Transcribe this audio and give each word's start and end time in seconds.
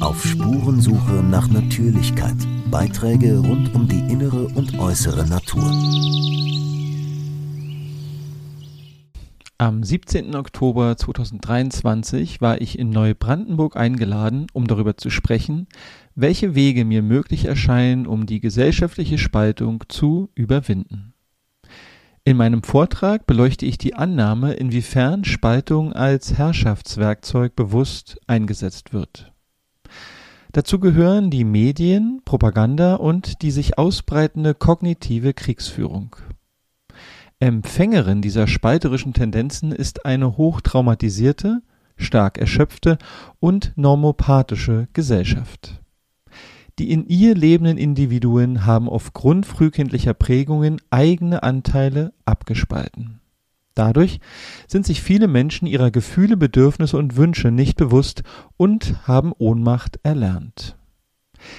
Auf 0.00 0.24
Spurensuche 0.24 1.22
nach 1.22 1.48
Natürlichkeit. 1.48 2.36
Beiträge 2.70 3.38
rund 3.38 3.74
um 3.74 3.86
die 3.88 4.00
innere 4.12 4.46
und 4.48 4.78
äußere 4.78 5.28
Natur. 5.28 5.64
Am 9.58 9.84
17. 9.84 10.34
Oktober 10.36 10.96
2023 10.96 12.40
war 12.40 12.62
ich 12.62 12.78
in 12.78 12.88
Neubrandenburg 12.88 13.76
eingeladen, 13.76 14.46
um 14.54 14.66
darüber 14.66 14.96
zu 14.96 15.10
sprechen, 15.10 15.66
welche 16.14 16.54
Wege 16.54 16.86
mir 16.86 17.02
möglich 17.02 17.44
erscheinen, 17.44 18.06
um 18.06 18.24
die 18.24 18.40
gesellschaftliche 18.40 19.18
Spaltung 19.18 19.84
zu 19.88 20.30
überwinden. 20.34 21.09
In 22.24 22.36
meinem 22.36 22.62
Vortrag 22.62 23.26
beleuchte 23.26 23.64
ich 23.64 23.78
die 23.78 23.94
Annahme, 23.94 24.52
inwiefern 24.52 25.24
Spaltung 25.24 25.94
als 25.94 26.34
Herrschaftswerkzeug 26.34 27.56
bewusst 27.56 28.20
eingesetzt 28.26 28.92
wird. 28.92 29.32
Dazu 30.52 30.80
gehören 30.80 31.30
die 31.30 31.44
Medien, 31.44 32.20
Propaganda 32.24 32.96
und 32.96 33.40
die 33.42 33.50
sich 33.50 33.78
ausbreitende 33.78 34.54
kognitive 34.54 35.32
Kriegsführung. 35.32 36.16
Empfängerin 37.38 38.20
dieser 38.20 38.46
spalterischen 38.46 39.14
Tendenzen 39.14 39.72
ist 39.72 40.04
eine 40.04 40.36
hochtraumatisierte, 40.36 41.62
stark 41.96 42.36
erschöpfte 42.36 42.98
und 43.38 43.72
normopathische 43.76 44.88
Gesellschaft. 44.92 45.79
Die 46.80 46.90
in 46.90 47.06
ihr 47.08 47.34
lebenden 47.34 47.76
Individuen 47.76 48.64
haben 48.64 48.88
aufgrund 48.88 49.44
frühkindlicher 49.44 50.14
Prägungen 50.14 50.80
eigene 50.88 51.42
Anteile 51.42 52.14
abgespalten. 52.24 53.20
Dadurch 53.74 54.18
sind 54.66 54.86
sich 54.86 55.02
viele 55.02 55.28
Menschen 55.28 55.66
ihrer 55.66 55.90
Gefühle, 55.90 56.38
Bedürfnisse 56.38 56.96
und 56.96 57.18
Wünsche 57.18 57.50
nicht 57.50 57.76
bewusst 57.76 58.22
und 58.56 59.06
haben 59.06 59.34
Ohnmacht 59.36 60.00
erlernt. 60.04 60.78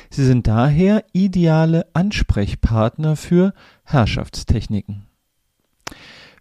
Sie 0.09 0.25
sind 0.25 0.47
daher 0.47 1.05
ideale 1.13 1.85
Ansprechpartner 1.93 3.15
für 3.15 3.53
Herrschaftstechniken. 3.83 5.03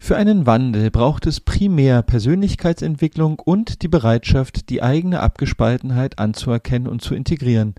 Für 0.01 0.17
einen 0.17 0.47
Wandel 0.47 0.91
braucht 0.91 1.27
es 1.27 1.41
primär 1.41 2.01
Persönlichkeitsentwicklung 2.01 3.41
und 3.41 3.83
die 3.83 3.89
Bereitschaft, 3.89 4.70
die 4.70 4.83
eigene 4.83 5.20
Abgespaltenheit 5.20 6.19
anzuerkennen 6.19 6.89
und 6.89 7.03
zu 7.03 7.14
integrieren. 7.14 7.75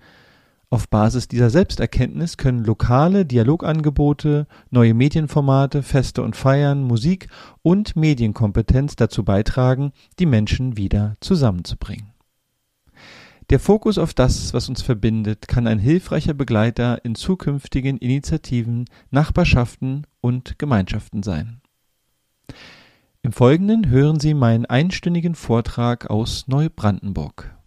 Auf 0.74 0.88
Basis 0.88 1.28
dieser 1.28 1.50
Selbsterkenntnis 1.50 2.38
können 2.38 2.64
lokale 2.64 3.26
Dialogangebote, 3.26 4.48
neue 4.70 4.94
Medienformate, 4.94 5.84
Feste 5.84 6.24
und 6.24 6.38
Feiern, 6.38 6.82
Musik 6.84 7.28
und 7.62 7.98
Medienkompetenz 7.98 8.96
dazu 8.96 9.26
beitragen, 9.26 9.92
die 10.18 10.26
Menschen 10.26 10.78
wieder 10.78 11.16
zusammenzubringen. 11.20 12.14
Der 13.50 13.60
Fokus 13.60 13.98
auf 13.98 14.14
das, 14.14 14.54
was 14.54 14.70
uns 14.70 14.82
verbindet, 14.82 15.50
kann 15.50 15.68
ein 15.68 15.78
hilfreicher 15.78 16.34
Begleiter 16.34 17.04
in 17.04 17.16
zukünftigen 17.16 17.98
Initiativen, 17.98 18.86
Nachbarschaften 19.10 20.08
und 20.22 20.58
Gemeinschaften 20.58 21.22
sein. 21.22 21.60
Im 23.24 23.34
Folgenden 23.34 23.90
hören 23.90 24.22
Sie 24.22 24.34
meinen 24.34 24.66
einstündigen 24.66 25.36
Vortrag 25.36 26.10
aus 26.10 26.48
Neubrandenburg. 26.48 27.58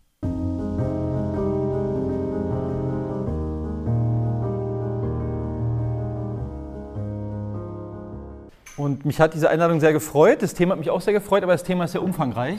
Und 8.77 9.05
mich 9.05 9.21
hat 9.21 9.35
diese 9.35 9.49
Einladung 9.51 9.81
sehr 9.81 9.93
gefreut. 9.93 10.43
Das 10.43 10.55
Thema 10.55 10.73
hat 10.73 10.79
mich 10.79 10.91
auch 10.91 11.01
sehr 11.01 11.13
gefreut, 11.13 11.43
aber 11.43 11.53
das 11.53 11.63
Thema 11.63 11.85
ist 11.85 11.93
sehr 11.93 12.03
umfangreich. 12.03 12.59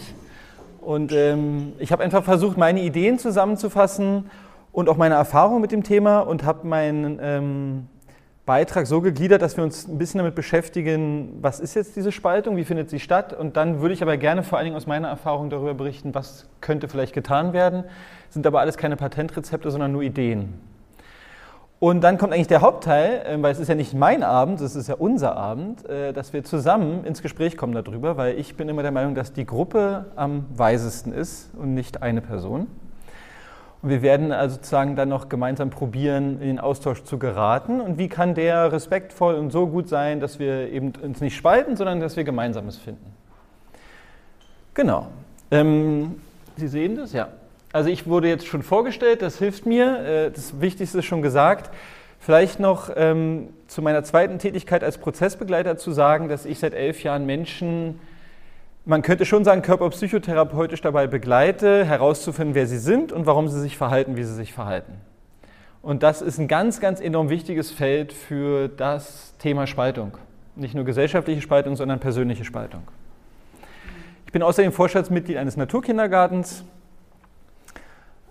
Und 0.79 1.11
ähm, 1.11 1.73
ich 1.79 1.91
habe 1.91 2.03
einfach 2.03 2.23
versucht, 2.23 2.57
meine 2.57 2.81
Ideen 2.81 3.19
zusammenzufassen 3.19 4.29
und 4.71 4.87
auch 4.87 4.97
meine 4.97 5.15
Erfahrungen 5.15 5.61
mit 5.61 5.71
dem 5.71 5.83
Thema 5.83 6.19
und 6.19 6.43
habe 6.43 6.67
meinen 6.67 7.19
ähm, 7.21 7.87
Beitrag 8.45 8.85
so 8.85 9.01
gegliedert, 9.01 9.41
dass 9.41 9.57
wir 9.57 9.63
uns 9.63 9.87
ein 9.87 9.97
bisschen 9.97 10.19
damit 10.19 10.35
beschäftigen, 10.35 11.39
was 11.41 11.59
ist 11.59 11.73
jetzt 11.73 11.95
diese 11.95 12.11
Spaltung, 12.11 12.55
wie 12.55 12.63
findet 12.63 12.91
sie 12.91 12.99
statt. 12.99 13.33
Und 13.33 13.57
dann 13.57 13.81
würde 13.81 13.95
ich 13.95 14.03
aber 14.03 14.15
gerne 14.17 14.43
vor 14.43 14.57
allen 14.57 14.65
Dingen 14.65 14.77
aus 14.77 14.85
meiner 14.85 15.07
Erfahrung 15.07 15.49
darüber 15.49 15.73
berichten, 15.73 16.13
was 16.13 16.47
könnte 16.61 16.87
vielleicht 16.87 17.13
getan 17.13 17.51
werden. 17.51 17.83
Sind 18.29 18.45
aber 18.45 18.59
alles 18.59 18.77
keine 18.77 18.95
Patentrezepte, 18.95 19.71
sondern 19.71 19.91
nur 19.91 20.03
Ideen. 20.03 20.53
Und 21.85 22.01
dann 22.01 22.17
kommt 22.17 22.33
eigentlich 22.33 22.47
der 22.47 22.61
Hauptteil, 22.61 23.21
äh, 23.27 23.43
weil 23.43 23.51
es 23.51 23.59
ist 23.59 23.67
ja 23.67 23.75
nicht 23.75 23.93
mein 23.93 24.23
Abend, 24.23 24.59
es 24.59 24.75
ist 24.75 24.87
ja 24.87 24.95
unser 24.95 25.37
Abend, 25.37 25.87
äh, 25.87 26.13
dass 26.13 26.33
wir 26.33 26.43
zusammen 26.43 27.05
ins 27.05 27.21
Gespräch 27.21 27.57
kommen 27.57 27.73
darüber, 27.73 28.17
weil 28.17 28.39
ich 28.39 28.57
bin 28.57 28.69
immer 28.69 28.81
der 28.81 28.89
Meinung, 28.89 29.13
dass 29.13 29.33
die 29.33 29.45
Gruppe 29.45 30.05
am 30.15 30.47
weisesten 30.55 31.13
ist 31.13 31.51
und 31.53 31.75
nicht 31.75 32.01
eine 32.01 32.21
Person. 32.21 32.65
Und 33.83 33.89
wir 33.91 34.01
werden 34.01 34.31
also 34.31 34.55
sozusagen 34.55 34.95
dann 34.95 35.09
noch 35.09 35.29
gemeinsam 35.29 35.69
probieren, 35.69 36.41
in 36.41 36.47
den 36.47 36.59
Austausch 36.59 37.03
zu 37.03 37.19
geraten. 37.19 37.79
Und 37.79 37.99
wie 37.99 38.07
kann 38.07 38.33
der 38.33 38.71
respektvoll 38.71 39.35
und 39.35 39.51
so 39.51 39.67
gut 39.67 39.87
sein, 39.87 40.19
dass 40.19 40.39
wir 40.39 40.71
eben 40.71 40.91
uns 41.03 41.21
nicht 41.21 41.35
spalten, 41.35 41.75
sondern 41.75 41.99
dass 41.99 42.15
wir 42.15 42.23
Gemeinsames 42.23 42.77
finden. 42.77 43.13
Genau. 44.73 45.05
Ähm, 45.51 46.15
Sie 46.57 46.67
sehen 46.67 46.95
das? 46.95 47.13
Ja. 47.13 47.27
Also 47.75 47.89
ich 47.89 48.07
wurde 48.07 48.29
jetzt 48.29 48.47
schon 48.47 48.63
vorgestellt, 48.63 49.21
das 49.21 49.37
hilft 49.37 49.65
mir. 49.65 49.99
Äh, 49.99 50.31
das 50.31 50.61
Wichtigste 50.61 50.99
ist 50.99 51.05
schon 51.05 51.21
gesagt. 51.21 51.75
Vielleicht 52.21 52.61
noch 52.61 52.89
ähm, 52.95 53.49
zu 53.67 53.81
meiner 53.81 54.01
zweiten 54.05 54.39
Tätigkeit 54.39 54.81
als 54.81 54.97
Prozessbegleiter 54.97 55.75
zu 55.75 55.91
sagen, 55.91 56.29
dass 56.29 56.45
ich 56.45 56.59
seit 56.59 56.73
elf 56.73 57.03
Jahren 57.03 57.25
Menschen 57.25 57.99
man 58.85 59.01
könnte 59.01 59.25
schon 59.25 59.43
sagen, 59.43 59.61
körperpsychotherapeutisch 59.61 60.79
dabei 60.79 61.07
begleite, 61.07 61.83
herauszufinden, 61.83 62.55
wer 62.55 62.65
sie 62.65 62.77
sind 62.77 63.11
und 63.11 63.25
warum 63.25 63.49
sie 63.49 63.59
sich 63.59 63.75
verhalten, 63.75 64.15
wie 64.15 64.23
sie 64.23 64.35
sich 64.35 64.53
verhalten. 64.53 64.93
Und 65.81 66.01
das 66.01 66.21
ist 66.21 66.37
ein 66.37 66.47
ganz, 66.47 66.79
ganz 66.79 67.01
enorm 67.01 67.27
wichtiges 67.27 67.71
Feld 67.71 68.13
für 68.13 68.69
das 68.69 69.33
Thema 69.37 69.67
Spaltung. 69.67 70.17
Nicht 70.55 70.75
nur 70.75 70.85
gesellschaftliche 70.85 71.41
Spaltung, 71.41 71.75
sondern 71.75 71.99
persönliche 71.99 72.45
Spaltung. 72.45 72.83
Ich 74.27 74.31
bin 74.31 74.43
außerdem 74.43 74.71
Vorstandsmitglied 74.71 75.35
eines 75.35 75.57
Naturkindergartens 75.57 76.63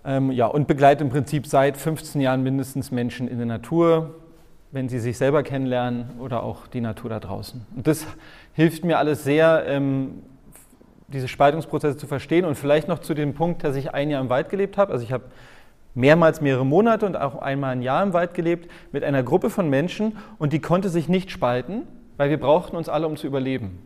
ähm, 0.05 0.31
ja, 0.31 0.47
und 0.47 0.67
begleite 0.67 1.05
im 1.05 1.11
Prinzip 1.11 1.47
seit 1.47 1.77
15 1.77 2.21
Jahren 2.21 2.43
mindestens 2.43 2.91
Menschen 2.91 3.29
in 3.29 3.39
der 3.39 3.47
Natur, 3.47 4.15
wenn 4.71 4.89
sie 4.89 4.99
sich 4.99 5.17
selber 5.17 5.43
kennenlernen 5.43 6.19
oder 6.19 6.43
auch 6.43 6.67
die 6.67 6.81
Natur 6.81 7.09
da 7.11 7.21
draußen. 7.21 7.65
Und 7.77 7.87
das 7.87 8.07
hilft 8.53 8.85
mir 8.85 8.99
alles 8.99 9.25
sehr, 9.25 9.65
ähm, 9.67 10.23
diese 11.09 11.29
Spaltungsprozesse 11.29 11.97
zu 11.97 12.07
verstehen 12.07 12.45
und 12.45 12.57
vielleicht 12.57 12.89
noch 12.89 12.99
zu 12.99 13.15
dem 13.15 13.35
Punkt, 13.35 13.63
dass 13.63 13.77
ich 13.77 13.95
ein 13.95 14.11
Jahr 14.11 14.21
im 14.21 14.31
Wald 14.31 14.49
gelebt 14.49 14.77
habe. 14.77 14.93
Also 14.93 15.05
ich 15.05 15.13
habe 15.13 15.25
mehrmals 15.95 16.41
mehrere 16.41 16.67
Monate 16.67 17.07
und 17.07 17.17
auch 17.17 17.41
einmal 17.41 17.73
ein 17.73 17.83
Jahr 17.83 18.03
im 18.03 18.13
Wald 18.13 18.35
gelebt 18.35 18.71
mit 18.93 19.05
einer 19.05 19.23
Gruppe 19.23 19.49
von 19.49 19.71
Menschen 19.71 20.17
und 20.39 20.53
die 20.53 20.61
konnte 20.61 20.89
sich 20.89 21.09
nicht 21.09 21.31
spalten, 21.31 21.83
weil 22.17 22.31
wir 22.31 22.41
brauchten 22.41 22.77
uns 22.77 22.89
alle, 22.89 23.07
um 23.07 23.17
zu 23.17 23.27
überleben. 23.27 23.79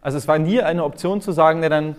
Also 0.00 0.16
es 0.16 0.26
war 0.26 0.38
nie 0.38 0.62
eine 0.62 0.84
Option 0.84 1.20
zu 1.20 1.32
sagen, 1.32 1.60
na 1.60 1.68
dann 1.68 1.96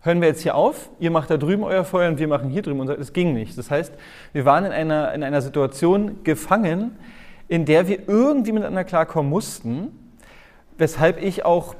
hören 0.00 0.20
wir 0.20 0.28
jetzt 0.28 0.42
hier 0.42 0.54
auf, 0.54 0.90
ihr 0.98 1.10
macht 1.10 1.30
da 1.30 1.36
drüben 1.36 1.64
euer 1.64 1.84
Feuer 1.84 2.08
und 2.08 2.18
wir 2.18 2.28
machen 2.28 2.50
hier 2.50 2.62
drüben 2.62 2.80
unser. 2.80 2.98
Es 2.98 3.12
ging 3.12 3.34
nicht. 3.34 3.58
Das 3.58 3.70
heißt, 3.70 3.92
wir 4.32 4.44
waren 4.44 4.64
in 4.64 4.72
einer, 4.72 5.12
in 5.14 5.22
einer 5.22 5.42
Situation 5.42 6.22
gefangen, 6.24 6.96
in 7.48 7.64
der 7.64 7.88
wir 7.88 8.08
irgendwie 8.08 8.52
miteinander 8.52 8.84
klarkommen 8.84 9.30
mussten, 9.30 9.88
weshalb 10.76 11.22
ich 11.22 11.44
auch 11.44 11.74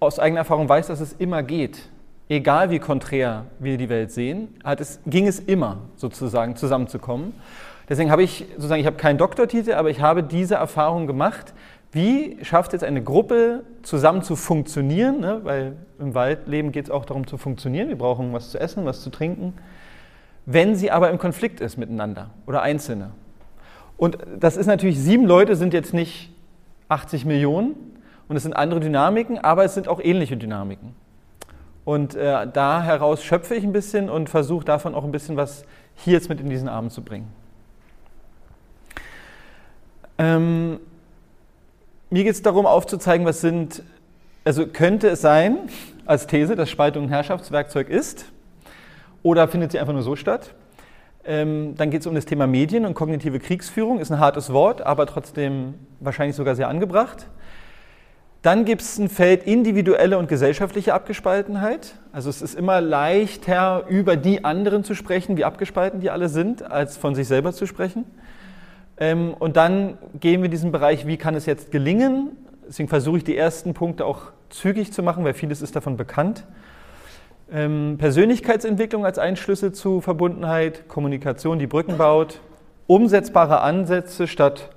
aus 0.00 0.18
eigener 0.18 0.40
Erfahrung 0.40 0.68
weiß, 0.68 0.88
dass 0.88 1.00
es 1.00 1.12
immer 1.14 1.42
geht. 1.42 1.88
Egal 2.28 2.70
wie 2.70 2.78
konträr 2.78 3.46
wir 3.58 3.78
die 3.78 3.88
Welt 3.88 4.12
sehen, 4.12 4.54
hat 4.62 4.80
es, 4.80 5.00
ging 5.06 5.26
es 5.26 5.38
immer 5.40 5.78
sozusagen 5.96 6.56
zusammenzukommen. 6.56 7.32
Deswegen 7.88 8.10
habe 8.10 8.22
ich 8.22 8.44
sozusagen, 8.56 8.80
ich 8.80 8.86
habe 8.86 8.96
keinen 8.96 9.16
Doktortitel, 9.16 9.72
aber 9.72 9.88
ich 9.88 10.02
habe 10.02 10.22
diese 10.22 10.56
Erfahrung 10.56 11.06
gemacht. 11.06 11.54
Wie 11.90 12.38
schafft 12.42 12.72
jetzt 12.72 12.84
eine 12.84 13.02
Gruppe 13.02 13.64
zusammen 13.82 14.22
zu 14.22 14.36
funktionieren? 14.36 15.20
Ne? 15.20 15.40
Weil 15.42 15.76
im 15.98 16.14
Waldleben 16.14 16.70
geht 16.72 16.84
es 16.84 16.90
auch 16.90 17.04
darum 17.04 17.26
zu 17.26 17.38
funktionieren. 17.38 17.88
Wir 17.88 17.96
brauchen 17.98 18.32
was 18.32 18.50
zu 18.50 18.60
essen, 18.60 18.84
was 18.84 19.02
zu 19.02 19.10
trinken. 19.10 19.54
Wenn 20.44 20.76
sie 20.76 20.90
aber 20.90 21.10
im 21.10 21.18
Konflikt 21.18 21.60
ist 21.60 21.76
miteinander 21.76 22.30
oder 22.46 22.62
Einzelne. 22.62 23.10
Und 23.96 24.18
das 24.38 24.56
ist 24.56 24.66
natürlich, 24.66 24.98
sieben 24.98 25.24
Leute 25.24 25.56
sind 25.56 25.74
jetzt 25.74 25.92
nicht 25.92 26.32
80 26.88 27.24
Millionen, 27.24 27.74
und 28.28 28.36
es 28.36 28.42
sind 28.42 28.54
andere 28.54 28.80
Dynamiken, 28.80 29.38
aber 29.38 29.64
es 29.64 29.74
sind 29.74 29.88
auch 29.88 30.00
ähnliche 30.00 30.36
Dynamiken. 30.36 30.94
Und 31.84 32.14
äh, 32.14 32.46
da 32.52 32.82
heraus 32.82 33.24
schöpfe 33.24 33.54
ich 33.54 33.64
ein 33.64 33.72
bisschen 33.72 34.10
und 34.10 34.28
versuche 34.28 34.64
davon 34.64 34.94
auch 34.94 35.04
ein 35.04 35.12
bisschen 35.12 35.38
was 35.38 35.64
hier 35.94 36.12
jetzt 36.12 36.28
mit 36.28 36.38
in 36.40 36.50
diesen 36.50 36.68
Abend 36.68 36.92
zu 36.92 37.02
bringen. 37.02 37.32
Ähm, 40.18 40.80
mir 42.10 42.24
geht 42.24 42.34
es 42.34 42.42
darum 42.42 42.66
aufzuzeigen, 42.66 43.26
was 43.26 43.40
sind, 43.40 43.82
also 44.44 44.66
könnte 44.66 45.08
es 45.08 45.20
sein, 45.20 45.58
als 46.06 46.26
These, 46.26 46.56
dass 46.56 46.70
Spaltung 46.70 47.04
ein 47.04 47.08
Herrschaftswerkzeug 47.10 47.88
ist, 47.90 48.26
oder 49.22 49.48
findet 49.48 49.72
sie 49.72 49.78
einfach 49.78 49.92
nur 49.92 50.02
so 50.02 50.16
statt? 50.16 50.54
Ähm, 51.24 51.74
dann 51.76 51.90
geht 51.90 52.00
es 52.00 52.06
um 52.06 52.14
das 52.14 52.24
Thema 52.24 52.46
Medien 52.46 52.86
und 52.86 52.94
kognitive 52.94 53.40
Kriegsführung, 53.40 54.00
ist 54.00 54.10
ein 54.10 54.18
hartes 54.18 54.52
Wort, 54.52 54.80
aber 54.80 55.06
trotzdem 55.06 55.74
wahrscheinlich 56.00 56.36
sogar 56.36 56.56
sehr 56.56 56.68
angebracht. 56.68 57.26
Dann 58.40 58.64
gibt 58.64 58.82
es 58.82 58.98
ein 58.98 59.08
Feld 59.08 59.42
individuelle 59.42 60.16
und 60.16 60.28
gesellschaftliche 60.28 60.94
Abgespaltenheit. 60.94 61.96
Also 62.12 62.30
es 62.30 62.40
ist 62.40 62.54
immer 62.54 62.80
leichter, 62.80 63.84
über 63.88 64.16
die 64.16 64.44
anderen 64.44 64.84
zu 64.84 64.94
sprechen, 64.94 65.36
wie 65.36 65.44
abgespalten 65.44 66.00
die 66.00 66.08
alle 66.08 66.28
sind, 66.28 66.62
als 66.62 66.96
von 66.96 67.16
sich 67.16 67.26
selber 67.26 67.52
zu 67.52 67.66
sprechen. 67.66 68.04
Ähm, 69.00 69.34
und 69.38 69.56
dann 69.56 69.98
gehen 70.20 70.40
wir 70.40 70.46
in 70.46 70.50
diesen 70.50 70.72
Bereich, 70.72 71.06
wie 71.06 71.16
kann 71.16 71.34
es 71.34 71.46
jetzt 71.46 71.70
gelingen? 71.70 72.36
Deswegen 72.66 72.88
versuche 72.88 73.18
ich 73.18 73.24
die 73.24 73.36
ersten 73.36 73.74
Punkte 73.74 74.04
auch 74.04 74.32
zügig 74.50 74.92
zu 74.92 75.02
machen, 75.02 75.24
weil 75.24 75.34
vieles 75.34 75.62
ist 75.62 75.76
davon 75.76 75.96
bekannt. 75.96 76.44
Ähm, 77.50 77.96
Persönlichkeitsentwicklung 77.98 79.06
als 79.06 79.18
ein 79.18 79.36
Schlüssel 79.36 79.72
zu 79.72 80.00
Verbundenheit, 80.00 80.88
Kommunikation, 80.88 81.58
die 81.58 81.66
Brücken 81.66 81.96
baut, 81.96 82.40
umsetzbare 82.86 83.60
Ansätze 83.60 84.26
statt 84.26 84.68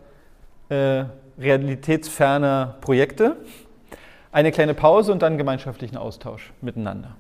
äh, 0.70 1.04
realitätsferner 1.38 2.76
Projekte, 2.80 3.36
eine 4.32 4.52
kleine 4.52 4.74
Pause 4.74 5.12
und 5.12 5.22
dann 5.22 5.38
gemeinschaftlichen 5.38 5.98
Austausch 5.98 6.54
miteinander. 6.62 7.16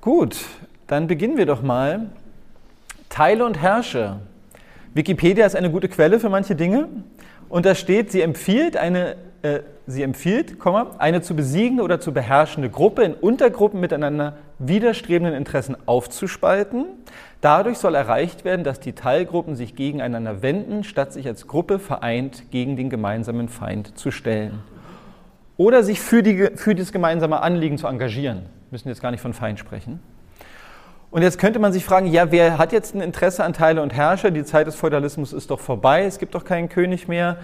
Gut, 0.00 0.44
dann 0.88 1.06
beginnen 1.06 1.36
wir 1.36 1.46
doch 1.46 1.62
mal. 1.62 2.10
Teile 3.08 3.44
und 3.44 3.60
herrsche. 3.60 4.16
Wikipedia 4.94 5.46
ist 5.46 5.56
eine 5.56 5.70
gute 5.70 5.88
Quelle 5.88 6.20
für 6.20 6.28
manche 6.28 6.54
Dinge 6.54 6.88
und 7.48 7.66
da 7.66 7.74
steht, 7.74 8.12
sie 8.12 8.20
empfiehlt 8.20 8.76
eine 8.76 9.16
äh, 9.42 9.60
sie 9.86 10.02
empfiehlt, 10.02 10.56
eine 10.98 11.20
zu 11.20 11.34
besiegende 11.34 11.82
oder 11.82 11.98
zu 11.98 12.12
beherrschende 12.12 12.70
Gruppe 12.70 13.02
in 13.02 13.14
Untergruppen 13.14 13.80
miteinander 13.80 14.36
widerstrebenden 14.60 15.34
Interessen 15.34 15.76
aufzuspalten. 15.86 16.86
Dadurch 17.40 17.78
soll 17.78 17.96
erreicht 17.96 18.44
werden, 18.44 18.62
dass 18.62 18.78
die 18.78 18.92
Teilgruppen 18.92 19.56
sich 19.56 19.74
gegeneinander 19.74 20.42
wenden, 20.42 20.84
statt 20.84 21.12
sich 21.12 21.26
als 21.26 21.48
Gruppe 21.48 21.80
vereint 21.80 22.52
gegen 22.52 22.76
den 22.76 22.88
gemeinsamen 22.88 23.48
Feind 23.48 23.98
zu 23.98 24.12
stellen. 24.12 24.60
Oder 25.56 25.82
sich 25.82 26.00
für, 26.00 26.22
die, 26.22 26.50
für 26.54 26.76
dieses 26.76 26.92
gemeinsame 26.92 27.42
Anliegen 27.42 27.78
zu 27.78 27.88
engagieren. 27.88 28.42
Wir 28.42 28.48
müssen 28.70 28.88
jetzt 28.88 29.02
gar 29.02 29.10
nicht 29.10 29.20
von 29.20 29.34
Feind 29.34 29.58
sprechen. 29.58 30.00
Und 31.12 31.22
jetzt 31.22 31.38
könnte 31.38 31.60
man 31.60 31.72
sich 31.72 31.84
fragen, 31.84 32.08
ja, 32.08 32.32
wer 32.32 32.58
hat 32.58 32.72
jetzt 32.72 32.96
ein 32.96 33.00
Interesse 33.00 33.44
an 33.44 33.52
Teile 33.52 33.82
und 33.82 33.92
Herrscher? 33.92 34.32
Die 34.32 34.44
Zeit 34.44 34.66
des 34.66 34.74
Feudalismus 34.74 35.32
ist 35.32 35.50
doch 35.50 35.60
vorbei, 35.60 36.04
es 36.04 36.18
gibt 36.18 36.34
doch 36.34 36.44
keinen 36.44 36.68
König 36.68 37.06
mehr 37.06 37.36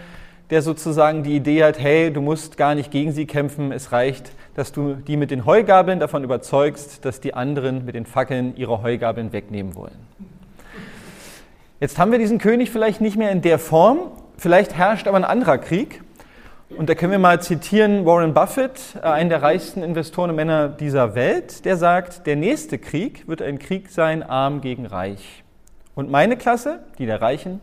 der 0.50 0.62
sozusagen 0.62 1.22
die 1.22 1.36
Idee 1.36 1.64
hat, 1.64 1.78
hey, 1.78 2.12
du 2.12 2.20
musst 2.20 2.56
gar 2.56 2.74
nicht 2.74 2.90
gegen 2.90 3.12
sie 3.12 3.26
kämpfen, 3.26 3.72
es 3.72 3.92
reicht, 3.92 4.32
dass 4.54 4.72
du 4.72 4.94
die 4.94 5.16
mit 5.16 5.30
den 5.30 5.44
Heugabeln 5.44 6.00
davon 6.00 6.24
überzeugst, 6.24 7.04
dass 7.04 7.20
die 7.20 7.34
anderen 7.34 7.84
mit 7.84 7.94
den 7.94 8.06
Fackeln 8.06 8.56
ihre 8.56 8.82
Heugabeln 8.82 9.32
wegnehmen 9.32 9.74
wollen. 9.74 9.98
Jetzt 11.80 11.98
haben 11.98 12.10
wir 12.10 12.18
diesen 12.18 12.38
König 12.38 12.70
vielleicht 12.70 13.00
nicht 13.00 13.16
mehr 13.16 13.30
in 13.30 13.42
der 13.42 13.58
Form, 13.58 13.98
vielleicht 14.36 14.74
herrscht 14.74 15.06
aber 15.06 15.18
ein 15.18 15.24
anderer 15.24 15.58
Krieg. 15.58 16.02
Und 16.76 16.90
da 16.90 16.94
können 16.94 17.12
wir 17.12 17.18
mal 17.18 17.40
zitieren 17.40 18.04
Warren 18.04 18.34
Buffett, 18.34 18.96
äh, 18.96 19.06
einen 19.06 19.30
der 19.30 19.42
reichsten 19.42 19.82
Investoren 19.82 20.30
und 20.30 20.36
Männer 20.36 20.68
dieser 20.68 21.14
Welt, 21.14 21.64
der 21.64 21.78
sagt, 21.78 22.26
der 22.26 22.36
nächste 22.36 22.78
Krieg 22.78 23.26
wird 23.26 23.40
ein 23.40 23.58
Krieg 23.58 23.88
sein, 23.90 24.22
arm 24.22 24.60
gegen 24.60 24.84
reich. 24.84 25.44
Und 25.94 26.10
meine 26.10 26.36
Klasse, 26.36 26.80
die 26.98 27.06
der 27.06 27.22
Reichen, 27.22 27.60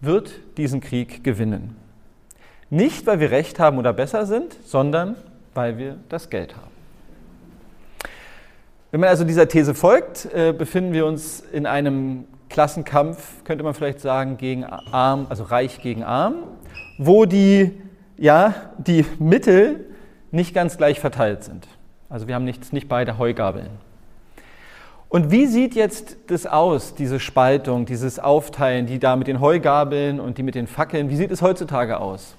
wird 0.00 0.32
diesen 0.56 0.80
Krieg 0.80 1.22
gewinnen. 1.22 1.76
Nicht, 2.70 3.06
weil 3.06 3.20
wir 3.20 3.30
Recht 3.30 3.58
haben 3.58 3.78
oder 3.78 3.92
besser 3.92 4.24
sind, 4.24 4.56
sondern 4.64 5.16
weil 5.54 5.76
wir 5.76 5.96
das 6.08 6.30
Geld 6.30 6.56
haben. 6.56 6.70
Wenn 8.90 9.00
man 9.00 9.10
also 9.10 9.24
dieser 9.24 9.48
These 9.48 9.74
folgt, 9.74 10.32
äh, 10.34 10.54
befinden 10.56 10.94
wir 10.94 11.04
uns 11.04 11.40
in 11.52 11.66
einem 11.66 12.24
Klassenkampf, 12.48 13.44
könnte 13.44 13.62
man 13.64 13.74
vielleicht 13.74 14.00
sagen, 14.00 14.36
gegen 14.36 14.64
arm, 14.64 15.26
also 15.28 15.44
reich 15.44 15.80
gegen 15.80 16.02
arm, 16.02 16.36
wo 16.98 17.26
die, 17.26 17.72
ja, 18.20 18.54
die 18.78 19.04
Mittel 19.18 19.86
nicht 20.30 20.54
ganz 20.54 20.76
gleich 20.76 21.00
verteilt 21.00 21.42
sind. 21.42 21.66
Also 22.08 22.28
wir 22.28 22.34
haben 22.34 22.44
nicht, 22.44 22.72
nicht 22.72 22.88
beide 22.88 23.18
Heugabeln. 23.18 23.70
Und 25.08 25.32
wie 25.32 25.46
sieht 25.46 25.74
jetzt 25.74 26.16
das 26.28 26.46
aus, 26.46 26.94
diese 26.94 27.18
Spaltung, 27.18 27.86
dieses 27.86 28.20
Aufteilen, 28.20 28.86
die 28.86 29.00
da 29.00 29.16
mit 29.16 29.26
den 29.26 29.40
Heugabeln 29.40 30.20
und 30.20 30.38
die 30.38 30.44
mit 30.44 30.54
den 30.54 30.68
Fackeln, 30.68 31.10
wie 31.10 31.16
sieht 31.16 31.32
es 31.32 31.42
heutzutage 31.42 31.98
aus? 31.98 32.36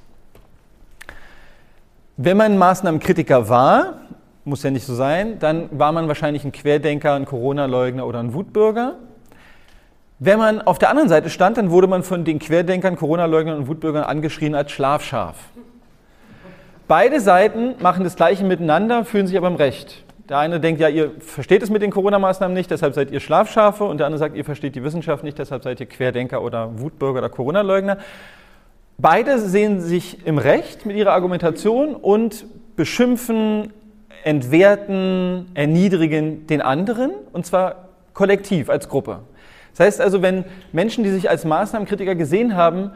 Wenn 2.16 2.38
man 2.38 2.58
Maßnahmenkritiker 2.58 3.50
war, 3.50 4.02
muss 4.46 4.64
ja 4.64 4.70
nicht 4.72 4.86
so 4.86 4.94
sein, 4.96 5.40
dann 5.40 5.68
war 5.72 5.92
man 5.92 6.08
wahrscheinlich 6.08 6.46
ein 6.46 6.52
Querdenker, 6.52 7.14
ein 7.16 7.26
Corona-Leugner 7.26 8.06
oder 8.06 8.20
ein 8.20 8.34
Wutbürger. 8.34 8.96
Wenn 10.20 10.38
man 10.38 10.62
auf 10.62 10.78
der 10.78 10.92
anderen 10.92 11.10
Seite 11.10 11.32
stand, 11.32 11.58
dann 11.58 11.72
wurde 11.72 11.88
man 11.88 12.04
von 12.04 12.24
den 12.24 12.38
Querdenkern, 12.38 12.96
Corona-Leugnern 12.96 13.58
und 13.58 13.68
Wutbürgern 13.68 14.04
angeschrien 14.04 14.54
als 14.54 14.72
Schlafschaf. 14.72 15.36
Beide 16.92 17.22
Seiten 17.22 17.76
machen 17.80 18.04
das 18.04 18.18
Gleiche 18.18 18.44
miteinander, 18.44 19.06
fühlen 19.06 19.26
sich 19.26 19.38
aber 19.38 19.48
im 19.48 19.56
Recht. 19.56 20.04
Der 20.28 20.40
eine 20.40 20.60
denkt, 20.60 20.82
ja, 20.82 20.90
ihr 20.90 21.12
versteht 21.22 21.64
es 21.64 21.70
mit 21.70 21.82
den 21.82 21.90
Corona-Maßnahmen 21.90 22.54
nicht, 22.54 22.70
deshalb 22.70 22.94
seid 22.96 23.12
ihr 23.12 23.22
Schlafschafe. 23.22 23.86
Und 23.86 24.00
der 24.00 24.08
andere 24.08 24.20
sagt, 24.20 24.36
ihr 24.36 24.44
versteht 24.44 24.76
die 24.76 24.84
Wissenschaft 24.84 25.24
nicht, 25.24 25.40
deshalb 25.40 25.64
seid 25.64 25.80
ihr 25.80 25.86
Querdenker 25.86 26.42
oder 26.42 26.82
Wutbürger 26.82 27.20
oder 27.20 27.30
Corona-Leugner. 27.30 27.98
Beide 28.98 29.40
sehen 29.40 29.80
sich 29.80 30.28
im 30.28 30.38
Recht 30.38 30.86
mit 30.86 30.98
ihrer 30.98 31.14
Argumentation 31.14 31.96
und 31.96 32.46
beschimpfen, 32.76 33.72
entwerten, 34.26 35.46
erniedrigen 35.54 36.46
den 36.46 36.62
anderen, 36.62 37.12
und 37.32 37.46
zwar 37.46 37.88
kollektiv 38.14 38.70
als 38.70 38.90
Gruppe. 38.90 39.20
Das 39.78 39.88
heißt 39.88 40.02
also, 40.02 40.22
wenn 40.22 40.44
Menschen, 40.74 41.06
die 41.06 41.10
sich 41.12 41.30
als 41.30 41.46
Maßnahmenkritiker 41.46 42.16
gesehen 42.16 42.58
haben, 42.58 42.92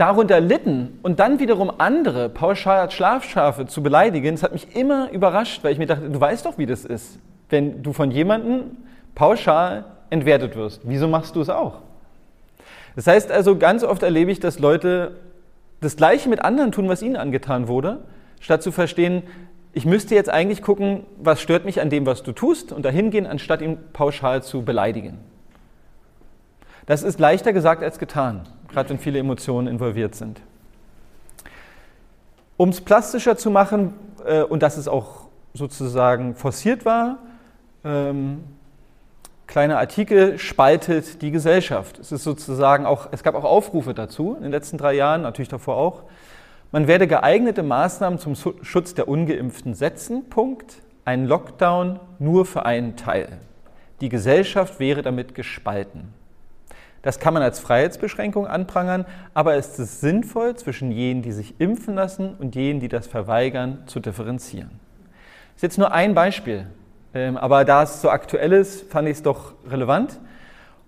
darunter 0.00 0.40
litten 0.40 0.98
und 1.02 1.20
dann 1.20 1.40
wiederum 1.40 1.70
andere 1.76 2.30
pauschal 2.30 2.80
als 2.80 2.94
Schlafschafe 2.94 3.66
zu 3.66 3.82
beleidigen, 3.82 4.34
das 4.34 4.42
hat 4.42 4.52
mich 4.52 4.74
immer 4.74 5.10
überrascht, 5.10 5.62
weil 5.62 5.72
ich 5.72 5.78
mir 5.78 5.86
dachte, 5.86 6.08
du 6.08 6.18
weißt 6.18 6.46
doch, 6.46 6.56
wie 6.56 6.64
das 6.64 6.86
ist, 6.86 7.18
wenn 7.50 7.82
du 7.82 7.92
von 7.92 8.10
jemandem 8.10 8.78
pauschal 9.14 9.84
entwertet 10.08 10.56
wirst. 10.56 10.80
Wieso 10.84 11.06
machst 11.06 11.36
du 11.36 11.42
es 11.42 11.50
auch? 11.50 11.80
Das 12.96 13.06
heißt 13.06 13.30
also, 13.30 13.56
ganz 13.56 13.84
oft 13.84 14.02
erlebe 14.02 14.30
ich, 14.30 14.40
dass 14.40 14.58
Leute 14.58 15.16
das 15.82 15.96
Gleiche 15.96 16.30
mit 16.30 16.42
anderen 16.42 16.72
tun, 16.72 16.88
was 16.88 17.02
ihnen 17.02 17.16
angetan 17.16 17.68
wurde, 17.68 17.98
statt 18.40 18.62
zu 18.62 18.72
verstehen, 18.72 19.22
ich 19.72 19.84
müsste 19.84 20.14
jetzt 20.14 20.30
eigentlich 20.30 20.62
gucken, 20.62 21.04
was 21.18 21.42
stört 21.42 21.66
mich 21.66 21.80
an 21.80 21.90
dem, 21.90 22.06
was 22.06 22.22
du 22.22 22.32
tust, 22.32 22.72
und 22.72 22.84
dahin 22.84 23.10
gehen, 23.10 23.26
anstatt 23.26 23.60
ihn 23.60 23.76
pauschal 23.92 24.42
zu 24.42 24.62
beleidigen. 24.62 25.18
Das 26.86 27.02
ist 27.02 27.20
leichter 27.20 27.52
gesagt 27.52 27.82
als 27.82 27.98
getan, 27.98 28.48
gerade 28.72 28.90
wenn 28.90 28.98
viele 28.98 29.18
Emotionen 29.18 29.68
involviert 29.68 30.14
sind. 30.14 30.40
Um 32.56 32.68
es 32.68 32.80
plastischer 32.80 33.36
zu 33.36 33.50
machen 33.50 33.94
äh, 34.24 34.42
und 34.42 34.62
dass 34.62 34.76
es 34.76 34.88
auch 34.88 35.28
sozusagen 35.54 36.34
forciert 36.34 36.84
war, 36.84 37.18
ähm, 37.84 38.44
kleiner 39.46 39.78
Artikel 39.78 40.38
spaltet 40.38 41.22
die 41.22 41.30
Gesellschaft. 41.30 41.98
Es 41.98 42.12
ist 42.12 42.22
sozusagen 42.22 42.86
auch, 42.86 43.08
es 43.10 43.22
gab 43.22 43.34
auch 43.34 43.44
Aufrufe 43.44 43.94
dazu 43.94 44.34
in 44.36 44.42
den 44.42 44.52
letzten 44.52 44.78
drei 44.78 44.94
Jahren, 44.94 45.22
natürlich 45.22 45.48
davor 45.48 45.76
auch. 45.76 46.02
Man 46.72 46.86
werde 46.86 47.08
geeignete 47.08 47.64
Maßnahmen 47.64 48.20
zum 48.20 48.36
Schutz 48.62 48.94
der 48.94 49.08
Ungeimpften 49.08 49.74
setzen. 49.74 50.28
Punkt. 50.28 50.76
Ein 51.04 51.26
Lockdown 51.26 51.98
nur 52.20 52.46
für 52.46 52.64
einen 52.64 52.94
Teil. 52.94 53.38
Die 54.00 54.08
Gesellschaft 54.08 54.78
wäre 54.78 55.02
damit 55.02 55.34
gespalten. 55.34 56.14
Das 57.02 57.18
kann 57.18 57.32
man 57.32 57.42
als 57.42 57.58
Freiheitsbeschränkung 57.58 58.46
anprangern, 58.46 59.06
aber 59.32 59.56
ist 59.56 59.78
es 59.78 60.00
sinnvoll, 60.00 60.56
zwischen 60.56 60.92
jenen, 60.92 61.22
die 61.22 61.32
sich 61.32 61.60
impfen 61.60 61.94
lassen 61.94 62.34
und 62.38 62.54
jenen, 62.54 62.80
die 62.80 62.88
das 62.88 63.06
verweigern, 63.06 63.82
zu 63.86 64.00
differenzieren? 64.00 64.70
Das 65.54 65.56
ist 65.56 65.62
jetzt 65.62 65.78
nur 65.78 65.92
ein 65.92 66.14
Beispiel 66.14 66.66
ähm, 67.14 67.36
aber 67.36 67.64
da 67.64 67.82
es 67.82 68.00
so 68.00 68.10
aktuell 68.10 68.52
ist, 68.52 68.90
fand 68.90 69.08
ich 69.08 69.16
es 69.16 69.22
doch 69.22 69.54
relevant. 69.68 70.20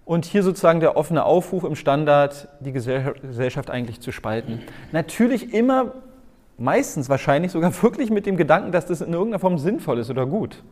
Und 0.04 0.25
hier 0.25 0.42
sozusagen 0.42 0.81
der 0.81 0.97
offene 0.97 1.25
Aufruf 1.25 1.64
im 1.64 1.76
Standard, 1.76 2.49
die 2.61 2.73
Gesellschaft 2.73 3.71
eigentlich 3.71 4.00
zu 4.00 4.12
spalten. 4.12 4.61
Natürlich 4.90 5.54
immer, 5.54 5.92
meistens 6.59 7.09
wahrscheinlich 7.09 7.52
sogar 7.52 7.73
wirklich 7.83 8.11
mit 8.11 8.26
dem 8.26 8.37
Gedanken, 8.37 8.73
dass 8.73 8.87
das 8.87 9.00
in 9.00 9.12
irgendeiner 9.12 9.38
Form 9.38 9.59
sinnvoll 9.59 9.99
ist 9.99 10.11
oder 10.11 10.26
gut. 10.26 10.62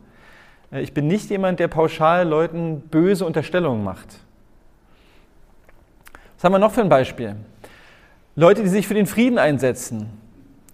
Äh, 0.71 0.81
ich 0.81 0.93
bin 0.93 1.07
nicht 1.07 1.29
jemand, 1.29 1.59
der 1.59 1.67
pauschal 1.67 2.27
Leuten 2.27 2.81
böse 2.81 3.25
Unterstellungen 3.25 3.83
macht. 3.83 4.19
Was 6.41 6.45
haben 6.45 6.53
wir 6.53 6.59
noch 6.59 6.71
für 6.71 6.81
ein 6.81 6.89
Beispiel? 6.89 7.35
Leute, 8.35 8.63
die 8.63 8.67
sich 8.67 8.87
für 8.87 8.95
den 8.95 9.05
Frieden 9.05 9.37
einsetzen, 9.37 10.09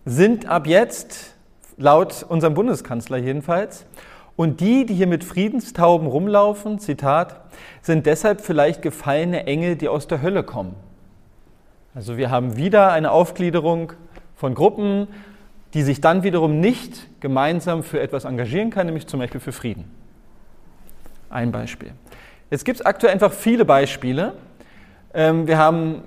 sind 0.06 0.48
ab 0.48 0.66
jetzt, 0.66 1.36
laut 1.76 2.26
unserem 2.30 2.54
Bundeskanzler 2.54 3.18
jedenfalls, 3.18 3.86
und 4.38 4.62
die, 4.62 4.86
die 4.86 4.94
hier 4.94 5.08
mit 5.08 5.26
Friedenstauben 5.26 6.08
rumlaufen, 6.08 6.80
Zitat, 6.80 7.42
sind 7.82 8.06
deshalb 8.06 8.40
vielleicht 8.40 8.82
gefallene 8.82 9.46
Engel, 9.46 9.76
die 9.76 9.90
aus 9.90 10.08
der 10.08 10.22
Hölle 10.22 10.42
kommen. 10.42 10.74
Also 11.94 12.16
wir 12.16 12.32
haben 12.32 12.56
wieder 12.56 12.94
eine 12.94 13.12
Aufgliederung 13.12 13.92
von 14.38 14.56
Gruppen, 14.56 15.10
die 15.74 15.84
sich 15.84 16.00
dann 16.00 16.24
wiederum 16.24 16.62
nicht 16.62 17.10
gemeinsam 17.20 17.84
für 17.84 18.00
etwas 18.00 18.24
engagieren 18.24 18.70
kann, 18.70 18.86
nämlich 18.86 19.06
zum 19.08 19.20
Beispiel 19.20 19.42
für 19.42 19.52
Frieden. 19.52 19.84
Ein 21.30 21.52
Beispiel. 21.52 21.92
Jetzt 22.50 22.64
gibt 22.64 22.80
es 22.80 22.86
aktuell 22.86 23.12
einfach 23.12 23.34
viele 23.34 23.66
Beispiele. 23.66 24.32
Ähm, 25.18 25.48
wir 25.48 25.58
haben 25.58 26.04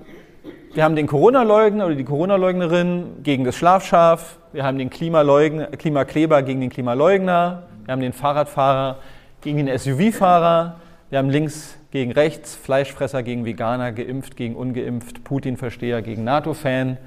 wir 0.73 0.85
haben 0.85 0.95
den 0.95 1.05
Corona-Leugner 1.05 1.85
oder 1.85 1.95
die 1.95 2.05
Corona-Leugnerin 2.05 3.23
gegen 3.23 3.43
das 3.43 3.57
Schlafschaf, 3.57 4.37
wir 4.53 4.63
haben 4.63 4.77
den 4.77 4.89
Klimakleber 4.89 6.43
gegen 6.43 6.61
den 6.61 6.69
Klimaleugner, 6.69 7.63
wir 7.83 7.91
haben 7.91 7.99
den 7.99 8.13
Fahrradfahrer 8.13 8.99
gegen 9.41 9.65
den 9.65 9.77
SUV-Fahrer, 9.77 10.79
wir 11.09 11.19
haben 11.19 11.29
links 11.29 11.75
gegen 11.91 12.13
rechts, 12.13 12.55
Fleischfresser 12.55 13.21
gegen 13.21 13.43
Veganer, 13.43 13.91
geimpft 13.91 14.37
gegen 14.37 14.55
ungeimpft, 14.55 15.25
Putin-Versteher 15.25 16.01
gegen 16.01 16.23
NATO-Fan. 16.23 16.97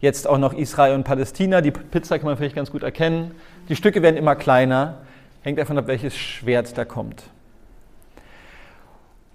Jetzt 0.00 0.28
auch 0.28 0.36
noch 0.36 0.52
Israel 0.52 0.94
und 0.94 1.04
Palästina. 1.04 1.62
Die 1.62 1.70
Pizza 1.70 2.18
kann 2.18 2.26
man 2.26 2.36
vielleicht 2.36 2.56
ganz 2.56 2.70
gut 2.70 2.82
erkennen. 2.82 3.30
Die 3.70 3.76
Stücke 3.76 4.02
werden 4.02 4.16
immer 4.18 4.34
kleiner. 4.34 4.98
Hängt 5.40 5.58
davon 5.58 5.78
ab, 5.78 5.86
welches 5.86 6.14
Schwert 6.14 6.76
da 6.76 6.84
kommt. 6.84 7.22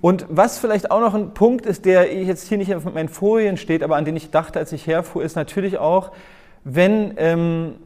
Und 0.05 0.27
was 0.29 0.59
vielleicht 0.59 0.91
auch 0.91 0.99
noch 0.99 1.15
ein 1.15 1.33
Punkt 1.33 1.65
ist, 1.65 1.83
der 1.85 2.15
jetzt 2.15 2.47
hier 2.47 2.59
nicht 2.59 2.75
auf 2.75 2.85
meinen 2.85 3.09
Folien 3.09 3.57
steht, 3.57 3.81
aber 3.81 3.95
an 3.95 4.05
den 4.05 4.15
ich 4.15 4.29
dachte, 4.29 4.59
als 4.59 4.71
ich 4.71 4.85
herfuhr, 4.85 5.23
ist 5.23 5.35
natürlich 5.35 5.79
auch, 5.79 6.11
wenn 6.63 7.15
ähm, 7.17 7.77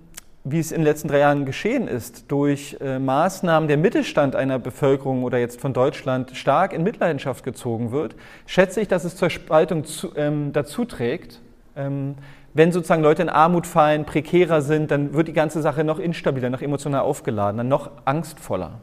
wie 0.44 0.60
es 0.60 0.74
in 0.74 0.80
den 0.80 0.84
letzten 0.84 1.08
drei 1.08 1.20
Jahren 1.20 1.46
geschehen 1.46 1.88
ist, 1.88 2.30
durch 2.30 2.76
äh, 2.82 3.00
Maßnahmen 3.00 3.70
der 3.70 3.78
Mittelstand 3.78 4.36
einer 4.36 4.60
Bevölkerung 4.60 5.24
oder 5.24 5.38
jetzt 5.38 5.62
von 5.62 5.72
Deutschland 5.72 6.36
stark 6.36 6.74
in 6.74 6.84
Mitleidenschaft 6.84 7.46
gezogen 7.46 7.94
wird, 7.94 8.18
schätze 8.46 8.82
ich, 8.82 8.90
dass 8.90 9.06
es 9.06 9.16
zur 9.16 9.30
Spaltung 9.30 9.86
zu, 9.86 10.10
ähm, 10.18 10.52
dazu 10.52 10.84
trägt. 10.84 11.40
Ähm, 11.78 12.16
wenn 12.54 12.74
sozusagen 12.74 13.02
Leute 13.02 13.22
in 13.22 13.30
Armut 13.30 13.66
fallen, 13.66 14.04
prekärer 14.04 14.62
sind, 14.62 14.92
dann 14.92 15.14
wird 15.14 15.30
die 15.30 15.34
ganze 15.34 15.62
Sache 15.62 15.86
noch 15.86 16.00
instabiler, 16.00 16.50
noch 16.50 16.62
emotional 16.62 17.00
aufgeladen, 17.00 17.60
dann 17.60 17.70
noch 17.70 17.92
angstvoller. 18.04 18.82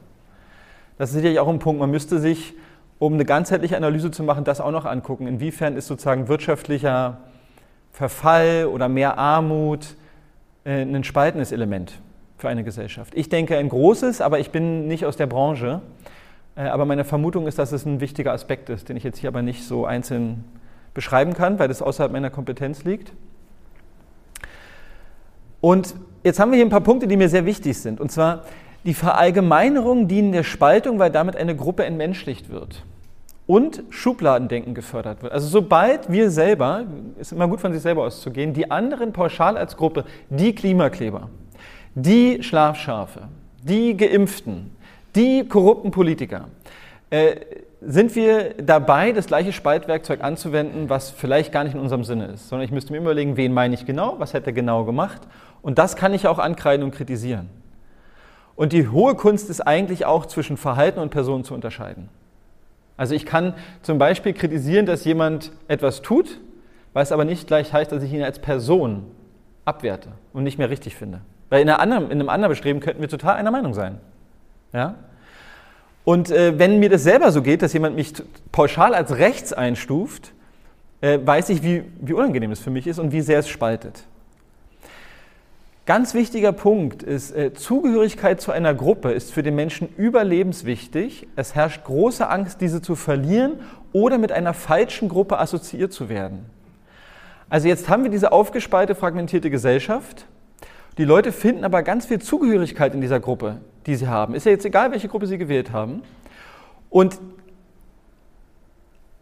Das 0.96 1.10
ist 1.10 1.16
sicherlich 1.16 1.38
auch 1.38 1.48
ein 1.48 1.58
Punkt. 1.58 1.80
Man 1.80 1.90
müsste 1.90 2.18
sich, 2.18 2.54
um 2.98 3.14
eine 3.14 3.24
ganzheitliche 3.24 3.76
Analyse 3.76 4.10
zu 4.10 4.22
machen, 4.22 4.44
das 4.44 4.60
auch 4.60 4.70
noch 4.70 4.84
angucken. 4.84 5.26
Inwiefern 5.26 5.76
ist 5.76 5.86
sozusagen 5.86 6.28
wirtschaftlicher 6.28 7.18
Verfall 7.92 8.66
oder 8.66 8.88
mehr 8.88 9.18
Armut, 9.18 9.96
äh, 10.64 10.82
ein 10.82 11.04
spaltendes 11.04 11.52
Element 11.52 12.00
für 12.38 12.48
eine 12.48 12.64
Gesellschaft. 12.64 13.14
Ich 13.14 13.28
denke 13.28 13.56
ein 13.56 13.68
großes, 13.68 14.20
aber 14.20 14.38
ich 14.38 14.50
bin 14.50 14.86
nicht 14.88 15.06
aus 15.06 15.16
der 15.16 15.26
Branche. 15.26 15.80
Äh, 16.56 16.62
aber 16.62 16.84
meine 16.84 17.04
Vermutung 17.04 17.46
ist, 17.46 17.58
dass 17.58 17.72
es 17.72 17.86
ein 17.86 18.00
wichtiger 18.00 18.32
Aspekt 18.32 18.68
ist, 18.70 18.88
den 18.88 18.96
ich 18.96 19.04
jetzt 19.04 19.18
hier 19.18 19.28
aber 19.28 19.42
nicht 19.42 19.64
so 19.64 19.86
einzeln 19.86 20.44
beschreiben 20.94 21.34
kann, 21.34 21.58
weil 21.58 21.68
das 21.68 21.82
außerhalb 21.82 22.10
meiner 22.12 22.30
Kompetenz 22.30 22.84
liegt. 22.84 23.12
Und 25.60 25.94
jetzt 26.24 26.40
haben 26.40 26.50
wir 26.50 26.56
hier 26.56 26.66
ein 26.66 26.70
paar 26.70 26.80
Punkte, 26.80 27.06
die 27.06 27.16
mir 27.16 27.28
sehr 27.28 27.44
wichtig 27.44 27.78
sind. 27.78 28.00
Und 28.00 28.10
zwar, 28.10 28.44
die 28.86 28.94
Verallgemeinerungen 28.94 30.08
dienen 30.08 30.32
der 30.32 30.44
Spaltung, 30.44 30.98
weil 30.98 31.10
damit 31.10 31.36
eine 31.36 31.56
Gruppe 31.56 31.84
entmenschlicht 31.84 32.48
wird 32.50 32.84
und 33.46 33.82
Schubladendenken 33.90 34.74
gefördert 34.74 35.22
wird. 35.22 35.32
Also 35.32 35.48
sobald 35.48 36.10
wir 36.10 36.30
selber, 36.30 36.84
ist 37.18 37.32
immer 37.32 37.48
gut 37.48 37.60
von 37.60 37.72
sich 37.72 37.82
selber 37.82 38.04
auszugehen, 38.04 38.54
die 38.54 38.70
anderen 38.70 39.12
pauschal 39.12 39.56
als 39.56 39.76
Gruppe, 39.76 40.04
die 40.30 40.54
Klimakleber, 40.54 41.28
die 41.94 42.42
Schlafschafe, 42.42 43.22
die 43.62 43.96
Geimpften, 43.96 44.70
die 45.14 45.46
korrupten 45.46 45.90
Politiker, 45.90 46.48
äh, 47.10 47.36
sind 47.80 48.16
wir 48.16 48.54
dabei, 48.54 49.12
das 49.12 49.26
gleiche 49.26 49.52
Spaltwerkzeug 49.52 50.22
anzuwenden, 50.22 50.88
was 50.88 51.10
vielleicht 51.10 51.52
gar 51.52 51.62
nicht 51.62 51.74
in 51.74 51.80
unserem 51.80 52.04
Sinne 52.04 52.26
ist, 52.26 52.48
sondern 52.48 52.64
ich 52.64 52.72
müsste 52.72 52.92
mir 52.92 52.98
überlegen, 52.98 53.36
wen 53.36 53.52
meine 53.52 53.74
ich 53.74 53.84
genau, 53.84 54.16
was 54.18 54.32
hätte 54.32 54.46
er 54.46 54.52
genau 54.52 54.84
gemacht 54.84 55.22
und 55.62 55.78
das 55.78 55.94
kann 55.94 56.14
ich 56.14 56.26
auch 56.26 56.38
ankreiden 56.38 56.84
und 56.84 56.92
kritisieren. 56.92 57.48
Und 58.56 58.72
die 58.72 58.88
hohe 58.88 59.14
Kunst 59.14 59.50
ist 59.50 59.60
eigentlich 59.60 60.06
auch 60.06 60.26
zwischen 60.26 60.56
Verhalten 60.56 60.98
und 60.98 61.10
Personen 61.10 61.44
zu 61.44 61.54
unterscheiden. 61.54 62.08
Also 62.96 63.14
ich 63.14 63.26
kann 63.26 63.54
zum 63.82 63.98
Beispiel 63.98 64.32
kritisieren, 64.32 64.86
dass 64.86 65.04
jemand 65.04 65.52
etwas 65.68 66.00
tut, 66.00 66.40
was 66.94 67.12
aber 67.12 67.26
nicht 67.26 67.46
gleich 67.46 67.72
heißt, 67.74 67.92
dass 67.92 68.02
ich 68.02 68.12
ihn 68.12 68.22
als 68.22 68.38
Person 68.38 69.04
abwerte 69.66 70.08
und 70.32 70.44
nicht 70.44 70.58
mehr 70.58 70.70
richtig 70.70 70.96
finde. 70.96 71.20
Weil 71.50 71.60
in, 71.60 71.68
anderen, 71.68 72.06
in 72.06 72.12
einem 72.12 72.30
anderen 72.30 72.50
Bestreben 72.50 72.80
könnten 72.80 73.02
wir 73.02 73.08
total 73.08 73.36
einer 73.36 73.50
Meinung 73.50 73.74
sein. 73.74 74.00
Ja? 74.72 74.94
Und 76.04 76.30
äh, 76.30 76.58
wenn 76.58 76.78
mir 76.78 76.88
das 76.88 77.02
selber 77.02 77.32
so 77.32 77.42
geht, 77.42 77.60
dass 77.60 77.74
jemand 77.74 77.96
mich 77.96 78.14
pauschal 78.52 78.94
als 78.94 79.18
rechts 79.18 79.52
einstuft, 79.52 80.32
äh, 81.02 81.18
weiß 81.22 81.50
ich, 81.50 81.62
wie, 81.62 81.84
wie 82.00 82.14
unangenehm 82.14 82.52
es 82.52 82.60
für 82.60 82.70
mich 82.70 82.86
ist 82.86 82.98
und 82.98 83.12
wie 83.12 83.20
sehr 83.20 83.40
es 83.40 83.48
spaltet. 83.48 84.04
Ganz 85.86 86.14
wichtiger 86.14 86.50
Punkt 86.50 87.04
ist, 87.04 87.30
äh, 87.30 87.54
Zugehörigkeit 87.54 88.40
zu 88.40 88.50
einer 88.50 88.74
Gruppe 88.74 89.12
ist 89.12 89.32
für 89.32 89.44
den 89.44 89.54
Menschen 89.54 89.88
überlebenswichtig. 89.96 91.28
Es 91.36 91.54
herrscht 91.54 91.84
große 91.84 92.28
Angst, 92.28 92.60
diese 92.60 92.82
zu 92.82 92.96
verlieren 92.96 93.60
oder 93.92 94.18
mit 94.18 94.32
einer 94.32 94.52
falschen 94.52 95.08
Gruppe 95.08 95.38
assoziiert 95.38 95.92
zu 95.92 96.08
werden. 96.08 96.46
Also 97.48 97.68
jetzt 97.68 97.88
haben 97.88 98.02
wir 98.02 98.10
diese 98.10 98.32
aufgespalte, 98.32 98.96
fragmentierte 98.96 99.48
Gesellschaft. 99.48 100.26
Die 100.98 101.04
Leute 101.04 101.30
finden 101.30 101.62
aber 101.62 101.84
ganz 101.84 102.06
viel 102.06 102.20
Zugehörigkeit 102.20 102.92
in 102.92 103.00
dieser 103.00 103.20
Gruppe, 103.20 103.58
die 103.86 103.94
sie 103.94 104.08
haben. 104.08 104.34
Ist 104.34 104.44
ja 104.44 104.50
jetzt 104.50 104.64
egal, 104.64 104.90
welche 104.90 105.06
Gruppe 105.06 105.28
sie 105.28 105.38
gewählt 105.38 105.70
haben. 105.70 106.02
Und 106.90 107.20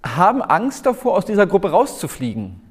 haben 0.03 0.41
Angst 0.41 0.87
davor, 0.87 1.15
aus 1.15 1.27
dieser 1.27 1.47
Gruppe 1.47 1.73
rauszufliegen. 1.73 2.64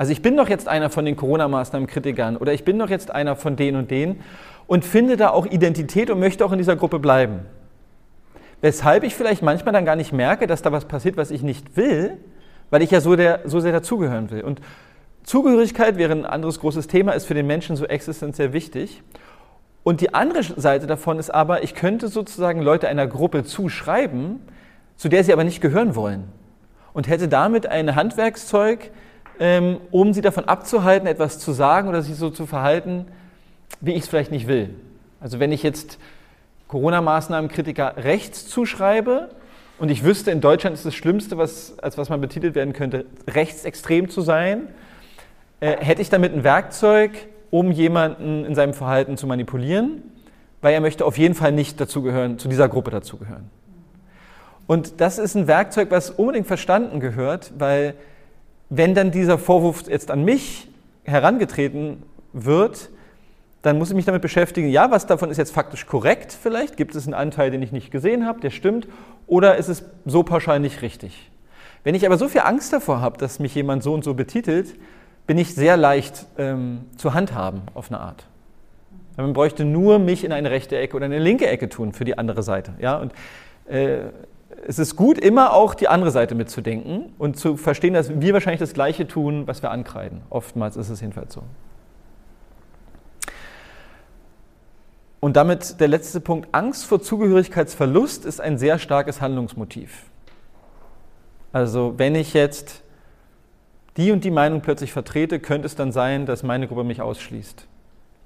Also 0.00 0.12
ich 0.12 0.22
bin 0.22 0.34
doch 0.34 0.48
jetzt 0.48 0.66
einer 0.66 0.88
von 0.88 1.04
den 1.04 1.14
Corona-Maßnahmen-Kritikern 1.14 2.38
oder 2.38 2.54
ich 2.54 2.64
bin 2.64 2.78
doch 2.78 2.88
jetzt 2.88 3.10
einer 3.10 3.36
von 3.36 3.56
denen 3.56 3.76
und 3.76 3.90
denen 3.90 4.22
und 4.66 4.82
finde 4.82 5.18
da 5.18 5.28
auch 5.28 5.44
Identität 5.44 6.08
und 6.08 6.18
möchte 6.18 6.42
auch 6.42 6.52
in 6.52 6.56
dieser 6.56 6.74
Gruppe 6.74 6.98
bleiben. 6.98 7.40
Weshalb 8.62 9.04
ich 9.04 9.14
vielleicht 9.14 9.42
manchmal 9.42 9.74
dann 9.74 9.84
gar 9.84 9.96
nicht 9.96 10.14
merke, 10.14 10.46
dass 10.46 10.62
da 10.62 10.72
was 10.72 10.86
passiert, 10.86 11.18
was 11.18 11.30
ich 11.30 11.42
nicht 11.42 11.76
will, 11.76 12.16
weil 12.70 12.80
ich 12.80 12.90
ja 12.90 13.02
so, 13.02 13.14
der, 13.14 13.40
so 13.44 13.60
sehr 13.60 13.72
dazugehören 13.72 14.30
will. 14.30 14.40
Und 14.40 14.62
Zugehörigkeit 15.22 15.98
wäre 15.98 16.12
ein 16.12 16.24
anderes 16.24 16.60
großes 16.60 16.86
Thema, 16.86 17.12
ist 17.12 17.26
für 17.26 17.34
den 17.34 17.46
Menschen 17.46 17.76
so 17.76 17.84
existenziell 17.84 18.54
wichtig. 18.54 19.02
Und 19.82 20.00
die 20.00 20.14
andere 20.14 20.42
Seite 20.42 20.86
davon 20.86 21.18
ist 21.18 21.28
aber, 21.28 21.62
ich 21.62 21.74
könnte 21.74 22.08
sozusagen 22.08 22.62
Leute 22.62 22.88
einer 22.88 23.06
Gruppe 23.06 23.44
zuschreiben, 23.44 24.40
zu 24.96 25.10
der 25.10 25.24
sie 25.24 25.34
aber 25.34 25.44
nicht 25.44 25.60
gehören 25.60 25.94
wollen. 25.94 26.24
Und 26.94 27.06
hätte 27.06 27.28
damit 27.28 27.66
ein 27.66 27.94
Handwerkszeug, 27.96 28.92
um 29.90 30.12
sie 30.12 30.20
davon 30.20 30.44
abzuhalten, 30.44 31.06
etwas 31.06 31.38
zu 31.38 31.52
sagen 31.52 31.88
oder 31.88 32.02
sich 32.02 32.16
so 32.16 32.28
zu 32.28 32.44
verhalten, 32.44 33.06
wie 33.80 33.92
ich 33.92 34.02
es 34.02 34.08
vielleicht 34.08 34.30
nicht 34.30 34.46
will. 34.46 34.70
Also 35.20 35.40
wenn 35.40 35.50
ich 35.50 35.62
jetzt 35.62 35.98
Corona-Maßnahmen-Kritiker 36.68 37.94
rechts 37.96 38.48
zuschreibe 38.48 39.30
und 39.78 39.90
ich 39.90 40.04
wüsste, 40.04 40.30
in 40.30 40.40
Deutschland 40.40 40.74
ist 40.74 40.84
das 40.84 40.94
Schlimmste, 40.94 41.38
was, 41.38 41.78
als 41.78 41.96
was 41.96 42.10
man 42.10 42.20
betitelt 42.20 42.54
werden 42.54 42.74
könnte, 42.74 43.06
rechtsextrem 43.26 44.10
zu 44.10 44.20
sein, 44.20 44.68
äh, 45.60 45.76
hätte 45.78 46.02
ich 46.02 46.10
damit 46.10 46.34
ein 46.34 46.44
Werkzeug, 46.44 47.10
um 47.50 47.72
jemanden 47.72 48.44
in 48.44 48.54
seinem 48.54 48.74
Verhalten 48.74 49.16
zu 49.16 49.26
manipulieren, 49.26 50.02
weil 50.60 50.74
er 50.74 50.80
möchte 50.80 51.04
auf 51.06 51.16
jeden 51.18 51.34
Fall 51.34 51.52
nicht 51.52 51.80
dazugehören, 51.80 52.38
zu 52.38 52.48
dieser 52.48 52.68
Gruppe 52.68 52.90
dazugehören. 52.90 53.50
Und 54.66 55.00
das 55.00 55.18
ist 55.18 55.34
ein 55.34 55.48
Werkzeug, 55.48 55.90
was 55.90 56.10
unbedingt 56.10 56.46
verstanden 56.46 57.00
gehört, 57.00 57.52
weil 57.58 57.94
wenn 58.70 58.94
dann 58.94 59.10
dieser 59.10 59.36
Vorwurf 59.36 59.88
jetzt 59.88 60.10
an 60.10 60.24
mich 60.24 60.68
herangetreten 61.04 62.02
wird, 62.32 62.88
dann 63.62 63.76
muss 63.76 63.90
ich 63.90 63.96
mich 63.96 64.06
damit 64.06 64.22
beschäftigen, 64.22 64.70
ja, 64.70 64.90
was 64.90 65.06
davon 65.06 65.30
ist 65.30 65.36
jetzt 65.36 65.52
faktisch 65.52 65.86
korrekt 65.86 66.32
vielleicht? 66.32 66.76
Gibt 66.76 66.94
es 66.94 67.04
einen 67.04 67.14
Anteil, 67.14 67.50
den 67.50 67.62
ich 67.62 67.72
nicht 67.72 67.90
gesehen 67.90 68.26
habe, 68.26 68.40
der 68.40 68.50
stimmt? 68.50 68.88
Oder 69.26 69.56
ist 69.56 69.68
es 69.68 69.84
so 70.06 70.22
pauschal 70.22 70.60
nicht 70.60 70.80
richtig? 70.80 71.30
Wenn 71.84 71.94
ich 71.94 72.06
aber 72.06 72.16
so 72.16 72.28
viel 72.28 72.42
Angst 72.42 72.72
davor 72.72 73.00
habe, 73.00 73.18
dass 73.18 73.38
mich 73.38 73.54
jemand 73.54 73.82
so 73.82 73.92
und 73.92 74.04
so 74.04 74.14
betitelt, 74.14 74.74
bin 75.26 75.36
ich 75.36 75.54
sehr 75.54 75.76
leicht 75.76 76.26
ähm, 76.38 76.84
zu 76.96 77.12
handhaben 77.12 77.62
auf 77.74 77.90
eine 77.90 78.00
Art. 78.00 78.24
Man 79.16 79.32
bräuchte 79.32 79.64
nur 79.64 79.98
mich 79.98 80.24
in 80.24 80.32
eine 80.32 80.50
rechte 80.50 80.78
Ecke 80.78 80.96
oder 80.96 81.04
eine 81.04 81.18
linke 81.18 81.46
Ecke 81.46 81.68
tun 81.68 81.92
für 81.92 82.04
die 82.04 82.16
andere 82.16 82.42
Seite. 82.42 82.74
Ja? 82.80 82.96
Und 82.96 83.12
äh, 83.68 84.04
es 84.66 84.78
ist 84.78 84.96
gut, 84.96 85.18
immer 85.18 85.52
auch 85.52 85.74
die 85.74 85.88
andere 85.88 86.10
Seite 86.10 86.34
mitzudenken 86.34 87.12
und 87.18 87.36
zu 87.36 87.56
verstehen, 87.56 87.94
dass 87.94 88.20
wir 88.20 88.32
wahrscheinlich 88.34 88.60
das 88.60 88.74
Gleiche 88.74 89.06
tun, 89.06 89.46
was 89.46 89.62
wir 89.62 89.70
ankreiden. 89.70 90.22
Oftmals 90.30 90.76
ist 90.76 90.90
es 90.90 91.00
jedenfalls 91.00 91.34
so. 91.34 91.42
Und 95.20 95.36
damit 95.36 95.80
der 95.80 95.88
letzte 95.88 96.20
Punkt, 96.20 96.48
Angst 96.52 96.86
vor 96.86 97.02
Zugehörigkeitsverlust 97.02 98.24
ist 98.24 98.40
ein 98.40 98.58
sehr 98.58 98.78
starkes 98.78 99.20
Handlungsmotiv. 99.20 100.04
Also 101.52 101.94
wenn 101.98 102.14
ich 102.14 102.32
jetzt 102.32 102.82
die 103.96 104.12
und 104.12 104.24
die 104.24 104.30
Meinung 104.30 104.62
plötzlich 104.62 104.92
vertrete, 104.92 105.40
könnte 105.40 105.66
es 105.66 105.74
dann 105.74 105.92
sein, 105.92 106.24
dass 106.24 106.42
meine 106.42 106.68
Gruppe 106.68 106.84
mich 106.84 107.02
ausschließt. 107.02 107.66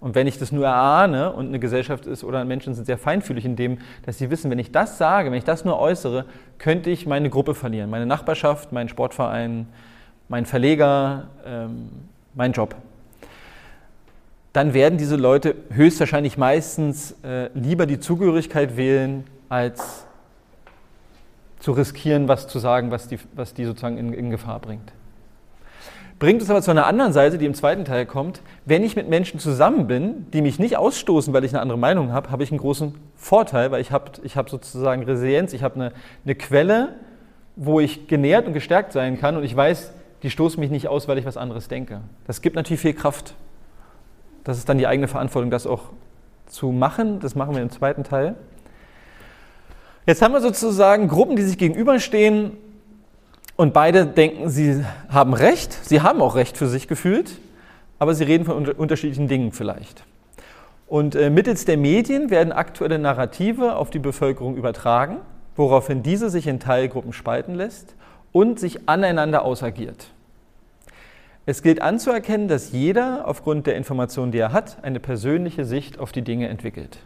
Und 0.05 0.15
wenn 0.15 0.27
ich 0.27 0.37
das 0.37 0.53
nur 0.53 0.67
erahne 0.67 1.33
und 1.33 1.47
eine 1.47 1.59
Gesellschaft 1.59 2.05
ist 2.05 2.25
oder 2.25 2.45
Menschen 2.45 2.75
sind 2.75 2.85
sehr 2.85 2.99
feinfühlig 2.99 3.47
in 3.47 3.57
dem, 3.57 3.79
dass 4.05 4.19
sie 4.19 4.29
wissen, 4.29 4.51
wenn 4.51 4.59
ich 4.59 4.71
das 4.71 4.99
sage, 4.99 5.31
wenn 5.31 5.39
ich 5.39 5.45
das 5.45 5.65
nur 5.65 5.79
äußere, 5.79 6.27
könnte 6.59 6.91
ich 6.91 7.07
meine 7.07 7.31
Gruppe 7.31 7.55
verlieren, 7.55 7.89
meine 7.89 8.05
Nachbarschaft, 8.05 8.71
meinen 8.71 8.91
Sportverein, 8.91 9.67
meinen 10.29 10.45
Verleger, 10.45 11.29
ähm, 11.47 11.89
meinen 12.35 12.53
Job. 12.53 12.75
Dann 14.53 14.75
werden 14.75 14.99
diese 14.99 15.17
Leute 15.17 15.55
höchstwahrscheinlich 15.71 16.37
meistens 16.37 17.17
äh, 17.25 17.49
lieber 17.55 17.87
die 17.87 17.99
Zugehörigkeit 17.99 18.77
wählen, 18.77 19.25
als 19.49 20.05
zu 21.61 21.73
riskieren, 21.73 22.29
was 22.29 22.47
zu 22.47 22.59
sagen, 22.59 22.91
was 22.91 23.09
die, 23.09 23.19
was 23.35 23.55
die 23.55 23.65
sozusagen 23.65 23.97
in, 23.97 24.13
in 24.13 24.29
Gefahr 24.29 24.61
bringt. 24.61 24.93
Bringt 26.25 26.41
es 26.41 26.49
aber 26.49 26.63
zu 26.63 26.71
einer 26.71 26.87
anderen 26.87 27.13
Seite, 27.13 27.37
die 27.37 27.45
im 27.45 27.53
zweiten 27.53 27.85
Teil 27.85 28.07
kommt. 28.07 28.41
Wenn 28.65 28.83
ich 28.83 28.97
mit 28.97 29.11
Menschen 29.11 29.39
zusammen 29.39 29.87
bin, 29.87 30.25
die 30.33 30.41
mich 30.41 30.59
nicht 30.59 30.79
ausstoßen, 30.79 31.35
weil 31.35 31.45
ich 31.45 31.53
eine 31.53 31.61
andere 31.61 31.77
Meinung 31.77 32.15
habe, 32.15 32.31
habe 32.31 32.43
ich 32.43 32.51
einen 32.51 32.61
großen 32.61 32.95
Vorteil, 33.15 33.71
weil 33.71 33.83
ich 33.83 33.93
habe 33.93 34.11
ich 34.23 34.39
hab 34.39 34.49
sozusagen 34.49 35.03
Resilienz, 35.03 35.53
ich 35.53 35.63
habe 35.63 35.75
eine, 35.75 35.93
eine 36.25 36.35
Quelle, 36.35 36.95
wo 37.57 37.79
ich 37.79 38.09
genährt 38.09 38.47
und 38.47 38.55
gestärkt 38.55 38.95
sein 38.95 39.21
kann 39.21 39.37
und 39.37 39.45
ich 39.45 39.55
weiß, 39.55 39.93
die 40.23 40.31
stoßen 40.31 40.59
mich 40.59 40.71
nicht 40.71 40.89
aus, 40.89 41.09
weil 41.09 41.19
ich 41.19 41.27
was 41.27 41.37
anderes 41.37 41.69
denke. 41.69 42.01
Das 42.27 42.41
gibt 42.41 42.57
natürlich 42.57 42.81
viel 42.81 42.95
Kraft. 42.95 43.35
Das 44.45 44.57
ist 44.57 44.67
dann 44.67 44.79
die 44.79 44.87
eigene 44.87 45.09
Verantwortung, 45.09 45.51
das 45.51 45.67
auch 45.67 45.91
zu 46.47 46.69
machen. 46.73 47.21
Das 47.21 47.35
machen 47.35 47.55
wir 47.55 47.61
im 47.61 47.69
zweiten 47.69 48.03
Teil. 48.03 48.35
Jetzt 50.07 50.23
haben 50.23 50.33
wir 50.33 50.41
sozusagen 50.41 51.07
Gruppen, 51.07 51.37
die 51.37 51.43
sich 51.43 51.59
gegenüberstehen 51.59 52.53
und 53.57 53.73
beide 53.73 54.07
denken, 54.07 54.51
sie 54.51 54.85
haben 55.09 55.35
Recht. 55.35 55.73
Sie 55.73 56.03
haben 56.03 56.21
auch 56.21 56.35
Recht 56.35 56.57
für 56.57 56.67
sich 56.67 56.89
gefühlt, 56.89 57.39
aber 57.99 58.15
sie 58.15 58.25
reden 58.25 58.45
von 58.45 58.69
unterschiedlichen 58.69 59.29
Dingen 59.29 59.53
vielleicht. 59.53 60.05
Und 60.87 61.15
äh, 61.15 61.31
mittels 61.31 61.65
der 61.65 61.77
Medien 61.77 62.31
werden 62.31 62.53
aktuelle 62.53 62.99
Narrative 62.99 63.77
auf 63.77 63.91
die 63.91 63.99
Bevölkerung 63.99 64.57
übertragen, 64.57 65.19
woraufhin 65.57 66.03
diese 66.03 66.31
sich 66.31 66.47
in 66.47 66.61
Teilgruppen 66.61 67.13
spalten 67.13 67.55
lässt 67.55 67.95
und 68.33 68.59
sich 68.59 68.89
aneinander 68.89 69.45
ausagiert. 69.45 70.09
Es 71.47 71.63
gilt 71.63 71.81
anzuerkennen, 71.81 72.49
dass 72.49 72.73
jeder 72.73 73.29
aufgrund 73.29 73.67
der 73.67 73.77
Informationen, 73.77 74.33
die 74.33 74.39
er 74.39 74.53
hat, 74.53 74.79
eine 74.83 74.99
persönliche 74.99 75.65
Sicht 75.65 75.99
auf 75.99 76.11
die 76.11 76.23
Dinge 76.23 76.49
entwickelt. 76.49 76.99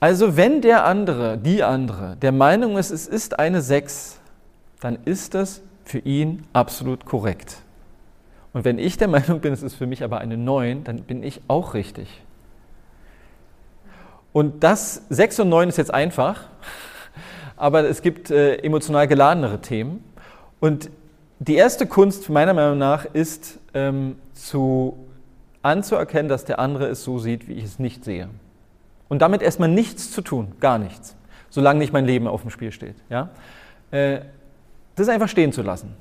Also 0.00 0.36
wenn 0.36 0.60
der 0.60 0.84
andere, 0.84 1.36
die 1.36 1.64
andere, 1.64 2.16
der 2.16 2.30
Meinung 2.30 2.78
ist, 2.78 2.90
es 2.90 3.08
ist 3.08 3.38
eine 3.40 3.60
6, 3.60 4.17
dann 4.80 4.98
ist 5.04 5.34
das 5.34 5.62
für 5.84 5.98
ihn 5.98 6.44
absolut 6.52 7.04
korrekt. 7.04 7.62
Und 8.52 8.64
wenn 8.64 8.78
ich 8.78 8.96
der 8.96 9.08
Meinung 9.16 9.40
bin, 9.40 9.52
es 9.52 9.62
ist 9.62 9.74
für 9.74 9.86
mich 9.86 10.04
aber 10.04 10.18
eine 10.18 10.36
9, 10.36 10.84
dann 10.84 11.02
bin 11.02 11.22
ich 11.22 11.40
auch 11.48 11.74
richtig. 11.74 12.22
Und 14.32 14.62
das 14.62 15.02
6 15.08 15.40
und 15.40 15.48
9 15.48 15.68
ist 15.68 15.78
jetzt 15.78 15.92
einfach, 15.92 16.44
aber 17.56 17.88
es 17.88 18.02
gibt 18.02 18.30
äh, 18.30 18.56
emotional 18.56 19.08
geladenere 19.08 19.60
Themen. 19.60 20.04
Und 20.60 20.90
die 21.38 21.54
erste 21.54 21.86
Kunst 21.86 22.28
meiner 22.30 22.52
Meinung 22.52 22.78
nach 22.78 23.04
ist 23.04 23.58
ähm, 23.74 24.16
zu 24.34 24.98
anzuerkennen, 25.62 26.28
dass 26.28 26.44
der 26.44 26.58
andere 26.58 26.86
es 26.86 27.04
so 27.04 27.18
sieht, 27.18 27.48
wie 27.48 27.54
ich 27.54 27.64
es 27.64 27.78
nicht 27.78 28.04
sehe. 28.04 28.28
Und 29.08 29.22
damit 29.22 29.42
erstmal 29.42 29.68
nichts 29.68 30.10
zu 30.10 30.20
tun, 30.20 30.52
gar 30.60 30.78
nichts, 30.78 31.16
solange 31.48 31.78
nicht 31.78 31.92
mein 31.92 32.04
Leben 32.04 32.26
auf 32.26 32.42
dem 32.42 32.50
Spiel 32.50 32.72
steht. 32.72 32.96
Ja? 33.08 33.30
Äh, 33.90 34.20
das 34.98 35.08
einfach 35.08 35.28
stehen 35.28 35.52
zu 35.52 35.62
lassen. 35.62 35.94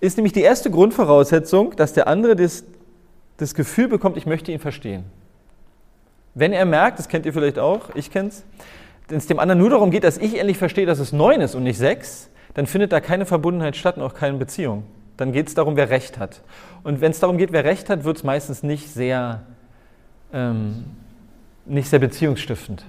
Ist 0.00 0.16
nämlich 0.16 0.32
die 0.32 0.42
erste 0.42 0.70
Grundvoraussetzung, 0.70 1.76
dass 1.76 1.92
der 1.92 2.06
andere 2.08 2.36
das, 2.36 2.64
das 3.36 3.54
Gefühl 3.54 3.88
bekommt, 3.88 4.16
ich 4.16 4.26
möchte 4.26 4.50
ihn 4.52 4.58
verstehen. 4.58 5.04
Wenn 6.34 6.52
er 6.52 6.64
merkt, 6.64 6.98
das 6.98 7.08
kennt 7.08 7.26
ihr 7.26 7.32
vielleicht 7.32 7.58
auch, 7.58 7.94
ich 7.94 8.10
kenne 8.10 8.28
es, 8.28 8.44
wenn 9.08 9.18
es 9.18 9.26
dem 9.26 9.38
anderen 9.38 9.58
nur 9.58 9.70
darum 9.70 9.90
geht, 9.90 10.04
dass 10.04 10.18
ich 10.18 10.38
endlich 10.38 10.58
verstehe, 10.58 10.86
dass 10.86 11.00
es 11.00 11.12
neun 11.12 11.40
ist 11.40 11.54
und 11.54 11.64
nicht 11.64 11.78
sechs, 11.78 12.30
dann 12.54 12.66
findet 12.66 12.92
da 12.92 13.00
keine 13.00 13.26
Verbundenheit 13.26 13.76
statt 13.76 13.96
und 13.96 14.02
auch 14.02 14.14
keine 14.14 14.38
Beziehung. 14.38 14.84
Dann 15.16 15.32
geht 15.32 15.48
es 15.48 15.54
darum, 15.54 15.76
wer 15.76 15.90
Recht 15.90 16.18
hat. 16.18 16.42
Und 16.82 17.00
wenn 17.00 17.10
es 17.10 17.20
darum 17.20 17.36
geht, 17.36 17.52
wer 17.52 17.64
Recht 17.64 17.90
hat, 17.90 18.04
wird 18.04 18.16
es 18.16 18.24
meistens 18.24 18.62
nicht 18.62 18.88
sehr 18.88 19.42
ähm, 20.32 20.84
nicht 21.66 21.88
sehr 21.88 21.98
beziehungsstiftend. 21.98 22.84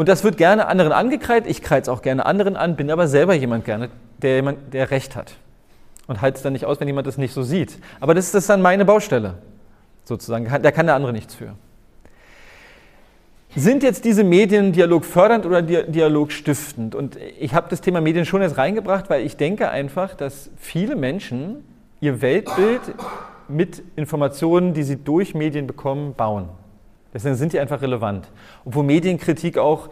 Und 0.00 0.08
das 0.08 0.24
wird 0.24 0.38
gerne 0.38 0.66
anderen 0.66 0.92
angekreidet, 0.92 1.46
ich 1.46 1.60
kreide 1.60 1.82
es 1.82 1.88
auch 1.90 2.00
gerne 2.00 2.24
anderen 2.24 2.56
an, 2.56 2.74
bin 2.74 2.90
aber 2.90 3.06
selber 3.06 3.34
jemand 3.34 3.66
gerne, 3.66 3.90
der, 4.22 4.36
jemand, 4.36 4.72
der 4.72 4.90
Recht 4.90 5.14
hat. 5.14 5.34
Und 6.06 6.22
halte 6.22 6.38
es 6.38 6.42
dann 6.42 6.54
nicht 6.54 6.64
aus, 6.64 6.80
wenn 6.80 6.88
jemand 6.88 7.06
das 7.06 7.18
nicht 7.18 7.34
so 7.34 7.42
sieht. 7.42 7.78
Aber 8.00 8.14
das 8.14 8.34
ist 8.34 8.48
dann 8.48 8.62
meine 8.62 8.86
Baustelle, 8.86 9.34
sozusagen. 10.04 10.46
Da 10.62 10.70
kann 10.70 10.86
der 10.86 10.94
andere 10.94 11.12
nichts 11.12 11.34
für. 11.34 11.54
Sind 13.54 13.82
jetzt 13.82 14.06
diese 14.06 14.24
Medien 14.24 14.72
dialogfördernd 14.72 15.44
oder 15.44 15.60
dialogstiftend? 15.60 16.94
Und 16.94 17.18
ich 17.38 17.52
habe 17.52 17.68
das 17.68 17.82
Thema 17.82 18.00
Medien 18.00 18.24
schon 18.24 18.40
jetzt 18.40 18.56
reingebracht, 18.56 19.10
weil 19.10 19.26
ich 19.26 19.36
denke 19.36 19.68
einfach, 19.68 20.14
dass 20.14 20.48
viele 20.56 20.96
Menschen 20.96 21.62
ihr 22.00 22.22
Weltbild 22.22 22.80
mit 23.48 23.82
Informationen, 23.96 24.72
die 24.72 24.82
sie 24.82 24.96
durch 24.96 25.34
Medien 25.34 25.66
bekommen, 25.66 26.14
bauen. 26.14 26.48
Deswegen 27.12 27.34
sind 27.34 27.52
die 27.52 27.60
einfach 27.60 27.82
relevant. 27.82 28.28
Obwohl 28.64 28.84
Medienkritik 28.84 29.58
auch 29.58 29.88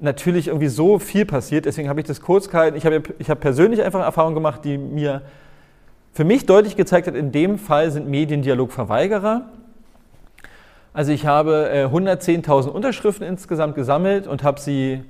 natürlich 0.00 0.48
irgendwie 0.48 0.68
so 0.68 0.98
viel 0.98 1.24
passiert, 1.24 1.66
deswegen 1.66 1.88
habe 1.88 2.00
ich 2.00 2.06
das 2.06 2.20
kurz 2.20 2.48
gehalten. 2.48 2.76
Ich 2.76 2.84
habe, 2.84 3.02
ich 3.18 3.30
habe 3.30 3.40
persönlich 3.40 3.82
einfach 3.82 4.00
Erfahrungen 4.00 4.34
gemacht, 4.34 4.64
die 4.64 4.78
mir 4.78 5.22
für 6.12 6.24
mich 6.24 6.46
deutlich 6.46 6.76
gezeigt 6.76 7.06
hat, 7.06 7.14
in 7.14 7.32
dem 7.32 7.58
Fall 7.58 7.90
sind 7.90 8.08
Medien 8.08 8.42
Dialogverweigerer. 8.42 9.48
Also 10.92 11.12
ich 11.12 11.26
habe 11.26 11.70
110.000 11.92 12.66
äh, 12.66 12.70
Unterschriften 12.70 13.26
insgesamt 13.26 13.76
gesammelt 13.76 14.26
und 14.26 14.42
habe 14.42 14.60
sie 14.60 15.04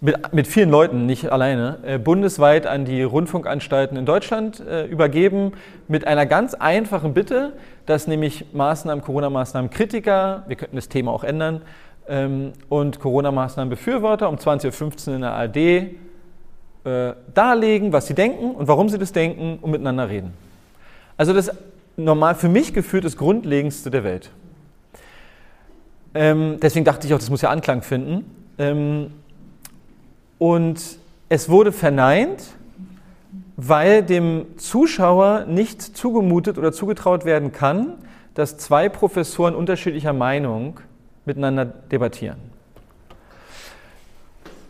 mit, 0.00 0.32
mit 0.32 0.46
vielen 0.46 0.70
Leuten, 0.70 1.06
nicht 1.06 1.30
alleine, 1.30 1.78
äh, 1.84 1.98
bundesweit 1.98 2.66
an 2.66 2.84
die 2.84 3.02
Rundfunkanstalten 3.02 3.96
in 3.96 4.06
Deutschland 4.06 4.60
äh, 4.60 4.86
übergeben, 4.86 5.52
mit 5.88 6.06
einer 6.06 6.26
ganz 6.26 6.54
einfachen 6.54 7.14
Bitte, 7.14 7.54
dass 7.86 8.06
nämlich 8.06 8.52
Maßnahmen, 8.52 9.02
Corona-Maßnahmen 9.02 9.70
Kritiker, 9.70 10.44
wir 10.48 10.56
könnten 10.56 10.76
das 10.76 10.88
Thema 10.88 11.12
auch 11.12 11.24
ändern, 11.24 11.62
ähm, 12.08 12.52
und 12.68 13.00
Corona-Maßnahmen 13.00 13.70
Befürworter 13.70 14.28
um 14.28 14.36
20.15 14.36 15.08
Uhr 15.08 15.14
in 15.16 15.20
der 15.22 15.32
ARD 15.32 15.56
äh, 15.56 17.14
darlegen, 17.34 17.92
was 17.92 18.06
sie 18.06 18.14
denken 18.14 18.52
und 18.52 18.68
warum 18.68 18.88
sie 18.88 18.98
das 18.98 19.12
denken 19.12 19.58
und 19.60 19.70
miteinander 19.70 20.08
reden. 20.08 20.34
Also 21.16 21.32
das 21.32 21.50
normal 21.96 22.34
für 22.34 22.48
mich 22.48 22.74
gefühlt 22.74 23.04
das 23.04 23.16
Grundlegendste 23.16 23.90
der 23.90 24.04
Welt. 24.04 24.30
Ähm, 26.14 26.58
deswegen 26.62 26.84
dachte 26.84 27.06
ich 27.06 27.14
auch, 27.14 27.18
das 27.18 27.30
muss 27.30 27.42
ja 27.42 27.50
Anklang 27.50 27.82
finden. 27.82 28.24
Ähm, 28.58 29.10
und 30.38 30.98
es 31.28 31.48
wurde 31.48 31.72
verneint, 31.72 32.42
weil 33.56 34.02
dem 34.02 34.58
Zuschauer 34.58 35.46
nicht 35.46 35.82
zugemutet 35.82 36.58
oder 36.58 36.72
zugetraut 36.72 37.24
werden 37.24 37.52
kann, 37.52 37.94
dass 38.34 38.58
zwei 38.58 38.88
Professoren 38.88 39.54
unterschiedlicher 39.54 40.12
Meinung 40.12 40.80
miteinander 41.24 41.64
debattieren. 41.64 42.36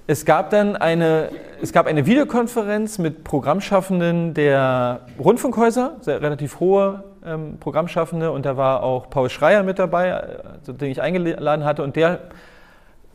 Es 0.08 0.24
gab 0.24 0.50
dann 0.50 0.76
eine, 0.76 1.30
es 1.60 1.72
gab 1.72 1.86
eine 1.86 2.06
Videokonferenz 2.06 2.98
mit 2.98 3.24
Programmschaffenden 3.24 4.34
der 4.34 5.00
Rundfunkhäuser, 5.18 5.96
sehr 6.00 6.22
relativ 6.22 6.60
hohe 6.60 7.02
ähm, 7.24 7.56
Programmschaffende, 7.58 8.30
und 8.30 8.46
da 8.46 8.56
war 8.56 8.84
auch 8.84 9.10
Paul 9.10 9.28
Schreier 9.28 9.64
mit 9.64 9.80
dabei, 9.80 10.14
also 10.14 10.72
den 10.72 10.92
ich 10.92 11.02
eingeladen 11.02 11.64
hatte, 11.64 11.82
und 11.82 11.96
der 11.96 12.20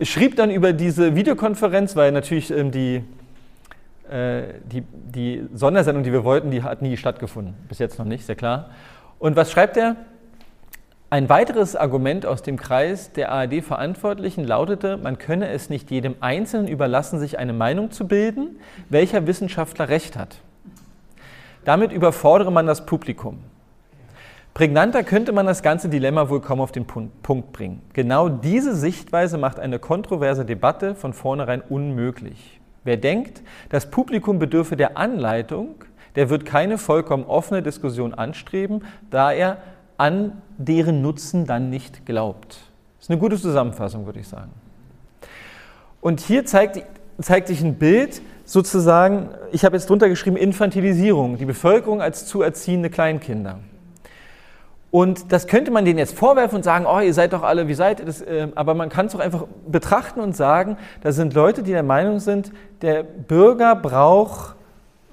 schrieb 0.03 0.35
dann 0.35 0.51
über 0.51 0.73
diese 0.73 1.15
Videokonferenz, 1.15 1.95
weil 1.95 2.11
natürlich 2.11 2.51
ähm, 2.51 2.71
die, 2.71 3.03
äh, 4.09 4.43
die, 4.63 4.81
die 4.81 5.47
Sondersendung, 5.53 6.03
die 6.03 6.11
wir 6.11 6.23
wollten, 6.23 6.51
die 6.51 6.63
hat 6.63 6.81
nie 6.81 6.97
stattgefunden. 6.97 7.53
Bis 7.67 7.79
jetzt 7.79 7.99
noch 7.99 8.05
nicht, 8.05 8.25
sehr 8.25 8.35
klar. 8.35 8.69
Und 9.19 9.35
was 9.35 9.51
schreibt 9.51 9.77
er? 9.77 9.95
Ein 11.09 11.27
weiteres 11.27 11.75
Argument 11.75 12.25
aus 12.25 12.41
dem 12.41 12.55
Kreis 12.55 13.11
der 13.11 13.33
ARD-Verantwortlichen 13.33 14.45
lautete, 14.45 14.95
man 14.95 15.17
könne 15.17 15.49
es 15.49 15.69
nicht 15.69 15.91
jedem 15.91 16.15
Einzelnen 16.21 16.69
überlassen, 16.69 17.19
sich 17.19 17.37
eine 17.37 17.51
Meinung 17.51 17.91
zu 17.91 18.07
bilden, 18.07 18.59
welcher 18.87 19.27
Wissenschaftler 19.27 19.89
recht 19.89 20.15
hat. 20.15 20.37
Damit 21.65 21.91
überfordere 21.91 22.51
man 22.51 22.65
das 22.65 22.85
Publikum. 22.85 23.39
Prägnanter 24.53 25.03
könnte 25.03 25.31
man 25.31 25.45
das 25.45 25.63
ganze 25.63 25.87
Dilemma 25.87 26.29
wohl 26.29 26.41
kaum 26.41 26.59
auf 26.59 26.73
den 26.73 26.85
Punkt 26.85 27.53
bringen. 27.53 27.81
Genau 27.93 28.27
diese 28.27 28.75
Sichtweise 28.75 29.37
macht 29.37 29.59
eine 29.59 29.79
kontroverse 29.79 30.43
Debatte 30.43 30.93
von 30.93 31.13
vornherein 31.13 31.61
unmöglich. 31.61 32.59
Wer 32.83 32.97
denkt, 32.97 33.41
das 33.69 33.89
Publikum 33.89 34.39
bedürfe 34.39 34.75
der 34.75 34.97
Anleitung, 34.97 35.75
der 36.15 36.29
wird 36.29 36.45
keine 36.45 36.77
vollkommen 36.77 37.23
offene 37.23 37.63
Diskussion 37.63 38.13
anstreben, 38.13 38.83
da 39.09 39.31
er 39.31 39.57
an 39.97 40.41
deren 40.57 41.01
Nutzen 41.01 41.45
dann 41.45 41.69
nicht 41.69 42.05
glaubt. 42.05 42.57
Das 42.97 43.05
ist 43.05 43.09
eine 43.09 43.19
gute 43.19 43.37
Zusammenfassung, 43.37 44.05
würde 44.05 44.19
ich 44.19 44.27
sagen. 44.27 44.51
Und 46.01 46.19
hier 46.19 46.45
zeigt, 46.45 46.83
zeigt 47.21 47.47
sich 47.47 47.61
ein 47.61 47.75
Bild, 47.75 48.21
sozusagen, 48.43 49.29
ich 49.51 49.63
habe 49.63 49.77
jetzt 49.77 49.89
drunter 49.89 50.09
geschrieben, 50.09 50.35
Infantilisierung, 50.35 51.37
die 51.37 51.45
Bevölkerung 51.45 52.01
als 52.01 52.25
zu 52.25 52.41
erziehende 52.41 52.89
Kleinkinder. 52.89 53.59
Und 54.91 55.31
das 55.31 55.47
könnte 55.47 55.71
man 55.71 55.85
denen 55.85 55.97
jetzt 55.97 56.17
vorwerfen 56.17 56.57
und 56.57 56.63
sagen, 56.63 56.85
oh, 56.85 56.99
ihr 56.99 57.13
seid 57.13 57.31
doch 57.31 57.43
alle, 57.43 57.69
wie 57.69 57.73
seid 57.73 58.01
ihr 58.01 58.05
das? 58.05 58.21
Ähm, 58.27 58.51
aber 58.55 58.73
man 58.73 58.89
kann 58.89 59.05
es 59.05 59.13
doch 59.13 59.21
einfach 59.21 59.45
betrachten 59.65 60.19
und 60.19 60.35
sagen, 60.35 60.77
da 61.01 61.13
sind 61.13 61.33
Leute, 61.33 61.63
die 61.63 61.71
der 61.71 61.81
Meinung 61.81 62.19
sind, 62.19 62.51
der 62.81 63.01
Bürger 63.03 63.73
braucht 63.75 64.55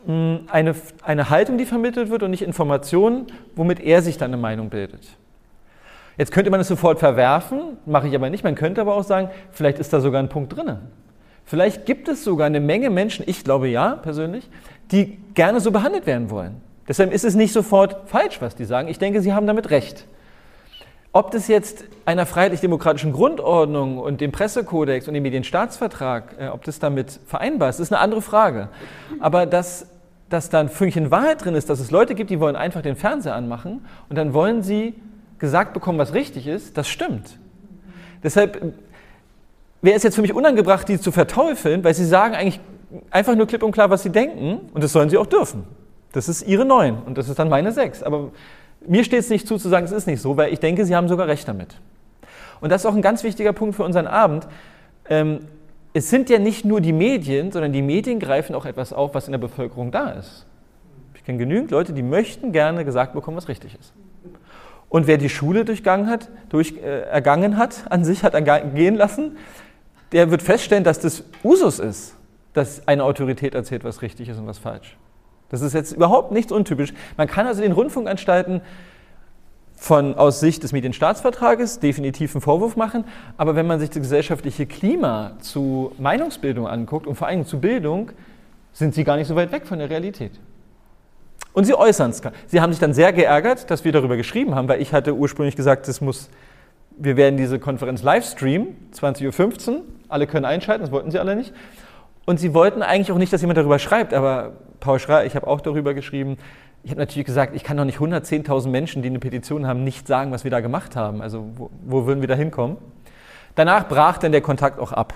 hm, 0.04 0.40
eine, 0.50 0.74
eine 1.04 1.30
Haltung, 1.30 1.58
die 1.58 1.64
vermittelt 1.64 2.10
wird 2.10 2.24
und 2.24 2.32
nicht 2.32 2.42
Informationen, 2.42 3.28
womit 3.54 3.78
er 3.78 4.02
sich 4.02 4.18
dann 4.18 4.32
eine 4.32 4.42
Meinung 4.42 4.68
bildet. 4.68 5.06
Jetzt 6.16 6.32
könnte 6.32 6.50
man 6.50 6.58
es 6.58 6.66
sofort 6.66 6.98
verwerfen, 6.98 7.78
mache 7.86 8.08
ich 8.08 8.16
aber 8.16 8.30
nicht. 8.30 8.42
Man 8.42 8.56
könnte 8.56 8.80
aber 8.80 8.96
auch 8.96 9.04
sagen, 9.04 9.30
vielleicht 9.52 9.78
ist 9.78 9.92
da 9.92 10.00
sogar 10.00 10.20
ein 10.20 10.28
Punkt 10.28 10.56
drin. 10.56 10.78
Vielleicht 11.44 11.86
gibt 11.86 12.08
es 12.08 12.24
sogar 12.24 12.48
eine 12.48 12.58
Menge 12.58 12.90
Menschen, 12.90 13.24
ich 13.28 13.44
glaube 13.44 13.68
ja 13.68 13.94
persönlich, 13.94 14.50
die 14.90 15.18
gerne 15.34 15.60
so 15.60 15.70
behandelt 15.70 16.04
werden 16.04 16.30
wollen 16.30 16.67
Deshalb 16.88 17.12
ist 17.12 17.24
es 17.24 17.34
nicht 17.34 17.52
sofort 17.52 18.08
falsch, 18.08 18.40
was 18.40 18.56
die 18.56 18.64
sagen. 18.64 18.88
Ich 18.88 18.98
denke, 18.98 19.20
sie 19.20 19.34
haben 19.34 19.46
damit 19.46 19.70
recht. 19.70 20.06
Ob 21.12 21.30
das 21.30 21.48
jetzt 21.48 21.84
einer 22.04 22.26
freiheitlich-demokratischen 22.26 23.12
Grundordnung 23.12 23.98
und 23.98 24.20
dem 24.20 24.32
Pressekodex 24.32 25.08
und 25.08 25.14
dem 25.14 25.22
Medienstaatsvertrag, 25.22 26.36
äh, 26.38 26.48
ob 26.48 26.64
das 26.64 26.78
damit 26.78 27.20
vereinbar 27.26 27.70
ist, 27.70 27.80
ist 27.80 27.92
eine 27.92 28.00
andere 28.00 28.22
Frage. 28.22 28.68
Aber 29.20 29.46
dass, 29.46 29.86
dass 30.28 30.50
da 30.50 30.60
ein 30.60 30.68
Fünkchen 30.68 31.10
Wahrheit 31.10 31.44
drin 31.44 31.54
ist, 31.54 31.70
dass 31.70 31.80
es 31.80 31.90
Leute 31.90 32.14
gibt, 32.14 32.30
die 32.30 32.40
wollen 32.40 32.56
einfach 32.56 32.82
den 32.82 32.96
Fernseher 32.96 33.34
anmachen 33.34 33.84
und 34.08 34.16
dann 34.16 34.34
wollen 34.34 34.62
sie 34.62 34.94
gesagt 35.38 35.72
bekommen, 35.72 35.98
was 35.98 36.14
richtig 36.14 36.46
ist, 36.46 36.76
das 36.76 36.88
stimmt. 36.88 37.38
Deshalb 38.22 38.74
wäre 39.80 39.96
es 39.96 40.02
jetzt 40.02 40.16
für 40.16 40.22
mich 40.22 40.34
unangebracht, 40.34 40.88
die 40.88 41.00
zu 41.00 41.12
verteufeln, 41.12 41.84
weil 41.84 41.94
sie 41.94 42.04
sagen 42.04 42.34
eigentlich 42.34 42.60
einfach 43.10 43.34
nur 43.34 43.46
klipp 43.46 43.62
und 43.62 43.72
klar, 43.72 43.90
was 43.90 44.02
sie 44.02 44.10
denken 44.10 44.70
und 44.74 44.82
das 44.82 44.92
sollen 44.92 45.10
sie 45.10 45.18
auch 45.18 45.26
dürfen. 45.26 45.64
Das 46.12 46.28
ist 46.28 46.42
ihre 46.42 46.64
neun 46.64 47.02
und 47.04 47.18
das 47.18 47.28
ist 47.28 47.38
dann 47.38 47.48
meine 47.48 47.72
sechs. 47.72 48.02
Aber 48.02 48.30
mir 48.86 49.04
steht 49.04 49.20
es 49.20 49.30
nicht 49.30 49.46
zu, 49.46 49.58
zu 49.58 49.68
sagen, 49.68 49.84
es 49.84 49.92
ist 49.92 50.06
nicht 50.06 50.20
so, 50.20 50.36
weil 50.36 50.52
ich 50.52 50.60
denke, 50.60 50.84
sie 50.84 50.96
haben 50.96 51.08
sogar 51.08 51.28
recht 51.28 51.46
damit. 51.48 51.76
Und 52.60 52.70
das 52.70 52.82
ist 52.82 52.86
auch 52.86 52.94
ein 52.94 53.02
ganz 53.02 53.24
wichtiger 53.24 53.52
Punkt 53.52 53.76
für 53.76 53.84
unseren 53.84 54.06
Abend. 54.06 54.48
Ähm, 55.08 55.40
es 55.92 56.10
sind 56.10 56.30
ja 56.30 56.38
nicht 56.38 56.64
nur 56.64 56.80
die 56.80 56.92
Medien, 56.92 57.50
sondern 57.52 57.72
die 57.72 57.82
Medien 57.82 58.20
greifen 58.20 58.54
auch 58.54 58.66
etwas 58.66 58.92
auf, 58.92 59.14
was 59.14 59.26
in 59.26 59.32
der 59.32 59.38
Bevölkerung 59.38 59.90
da 59.90 60.10
ist. 60.10 60.46
Ich 61.14 61.24
kenne 61.24 61.38
genügend 61.38 61.70
Leute, 61.70 61.92
die 61.92 62.02
möchten 62.02 62.52
gerne 62.52 62.84
gesagt 62.84 63.14
bekommen, 63.14 63.36
was 63.36 63.48
richtig 63.48 63.76
ist. 63.78 63.92
Und 64.88 65.06
wer 65.06 65.18
die 65.18 65.28
Schule 65.28 65.64
durchgangen 65.64 66.08
hat, 66.08 66.28
durch, 66.48 66.74
äh, 66.82 67.02
ergangen 67.02 67.58
hat, 67.58 67.90
an 67.90 68.04
sich 68.04 68.22
hat 68.22 68.32
gehen 68.74 68.94
lassen, 68.94 69.36
der 70.12 70.30
wird 70.30 70.42
feststellen, 70.42 70.84
dass 70.84 71.00
das 71.00 71.24
Usus 71.44 71.78
ist, 71.78 72.14
dass 72.54 72.88
eine 72.88 73.04
Autorität 73.04 73.54
erzählt, 73.54 73.84
was 73.84 74.00
richtig 74.00 74.28
ist 74.28 74.38
und 74.38 74.46
was 74.46 74.58
falsch. 74.58 74.96
Das 75.50 75.62
ist 75.62 75.72
jetzt 75.72 75.92
überhaupt 75.92 76.32
nichts 76.32 76.52
untypisch. 76.52 76.92
Man 77.16 77.26
kann 77.26 77.46
also 77.46 77.62
den 77.62 77.72
Rundfunkanstalten 77.72 78.60
von, 79.76 80.14
aus 80.16 80.40
Sicht 80.40 80.62
des 80.62 80.72
Medienstaatsvertrages 80.72 81.78
definitiv 81.78 82.34
einen 82.34 82.42
Vorwurf 82.42 82.76
machen, 82.76 83.04
aber 83.36 83.54
wenn 83.54 83.66
man 83.66 83.78
sich 83.78 83.90
das 83.90 84.00
gesellschaftliche 84.02 84.66
Klima 84.66 85.32
zu 85.40 85.92
Meinungsbildung 85.98 86.66
anguckt 86.66 87.06
und 87.06 87.14
vor 87.14 87.28
allem 87.28 87.46
zu 87.46 87.60
Bildung, 87.60 88.10
sind 88.72 88.94
sie 88.94 89.04
gar 89.04 89.16
nicht 89.16 89.28
so 89.28 89.36
weit 89.36 89.52
weg 89.52 89.66
von 89.66 89.78
der 89.78 89.88
Realität. 89.88 90.32
Und 91.52 91.64
sie 91.64 91.74
äußern 91.74 92.10
es. 92.10 92.22
Sie 92.46 92.60
haben 92.60 92.72
sich 92.72 92.80
dann 92.80 92.92
sehr 92.92 93.12
geärgert, 93.12 93.70
dass 93.70 93.84
wir 93.84 93.92
darüber 93.92 94.16
geschrieben 94.16 94.54
haben, 94.54 94.68
weil 94.68 94.82
ich 94.82 94.92
hatte 94.92 95.14
ursprünglich 95.14 95.56
gesagt, 95.56 95.88
das 95.88 96.00
muss, 96.00 96.28
wir 96.96 97.16
werden 97.16 97.36
diese 97.36 97.58
Konferenz 97.58 98.02
live 98.02 98.24
streamen, 98.24 98.76
20.15 98.94 99.68
Uhr, 99.68 99.80
alle 100.08 100.26
können 100.26 100.44
einschalten, 100.44 100.82
das 100.82 100.92
wollten 100.92 101.10
sie 101.10 101.18
alle 101.18 101.36
nicht. 101.36 101.52
Und 102.28 102.38
sie 102.38 102.52
wollten 102.52 102.82
eigentlich 102.82 103.10
auch 103.10 103.16
nicht, 103.16 103.32
dass 103.32 103.40
jemand 103.40 103.56
darüber 103.56 103.78
schreibt, 103.78 104.12
aber 104.12 104.52
Paul 104.80 104.98
Schreier, 104.98 105.24
ich 105.24 105.34
habe 105.34 105.46
auch 105.46 105.62
darüber 105.62 105.94
geschrieben. 105.94 106.36
Ich 106.82 106.90
habe 106.90 107.00
natürlich 107.00 107.24
gesagt, 107.24 107.56
ich 107.56 107.64
kann 107.64 107.78
doch 107.78 107.86
nicht 107.86 108.00
110.000 108.00 108.68
Menschen, 108.68 109.00
die 109.00 109.08
eine 109.08 109.18
Petition 109.18 109.66
haben, 109.66 109.82
nicht 109.82 110.06
sagen, 110.06 110.30
was 110.30 110.44
wir 110.44 110.50
da 110.50 110.60
gemacht 110.60 110.94
haben. 110.94 111.22
Also 111.22 111.46
wo, 111.56 111.70
wo 111.86 112.04
würden 112.04 112.20
wir 112.20 112.28
da 112.28 112.34
hinkommen? 112.34 112.76
Danach 113.54 113.88
brach 113.88 114.18
dann 114.18 114.32
der 114.32 114.42
Kontakt 114.42 114.78
auch 114.78 114.92
ab. 114.92 115.14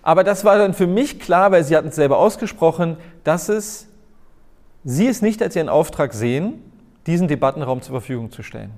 Aber 0.00 0.24
das 0.24 0.46
war 0.46 0.56
dann 0.56 0.72
für 0.72 0.86
mich 0.86 1.20
klar, 1.20 1.52
weil 1.52 1.62
Sie 1.62 1.76
hatten 1.76 1.88
es 1.88 1.94
selber 1.94 2.16
ausgesprochen, 2.16 2.96
dass 3.22 3.50
es, 3.50 3.86
Sie 4.84 5.08
es 5.08 5.20
nicht 5.20 5.42
als 5.42 5.56
Ihren 5.56 5.68
Auftrag 5.68 6.14
sehen, 6.14 6.54
diesen 7.06 7.28
Debattenraum 7.28 7.82
zur 7.82 7.92
Verfügung 7.92 8.30
zu 8.30 8.42
stellen. 8.42 8.70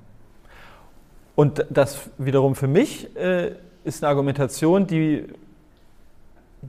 Und 1.36 1.64
das 1.70 2.10
wiederum 2.18 2.56
für 2.56 2.66
mich 2.66 3.14
äh, 3.14 3.52
ist 3.84 4.02
eine 4.02 4.10
Argumentation, 4.10 4.88
die, 4.88 5.28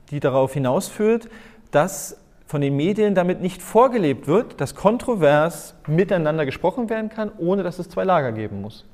die 0.10 0.20
darauf 0.20 0.54
hinausführt, 0.54 1.30
dass 1.72 2.18
von 2.46 2.62
den 2.62 2.76
Medien 2.76 3.16
damit 3.16 3.42
nicht 3.42 3.62
vorgelebt 3.62 4.28
wird, 4.28 4.60
dass 4.62 4.76
kontrovers 4.76 5.76
miteinander 5.88 6.46
gesprochen 6.46 6.90
werden 6.90 7.10
kann, 7.10 7.32
ohne 7.38 7.64
dass 7.64 7.80
es 7.80 7.90
zwei 7.90 8.04
Lager 8.04 8.32
geben 8.32 8.62
muss. 8.62 8.86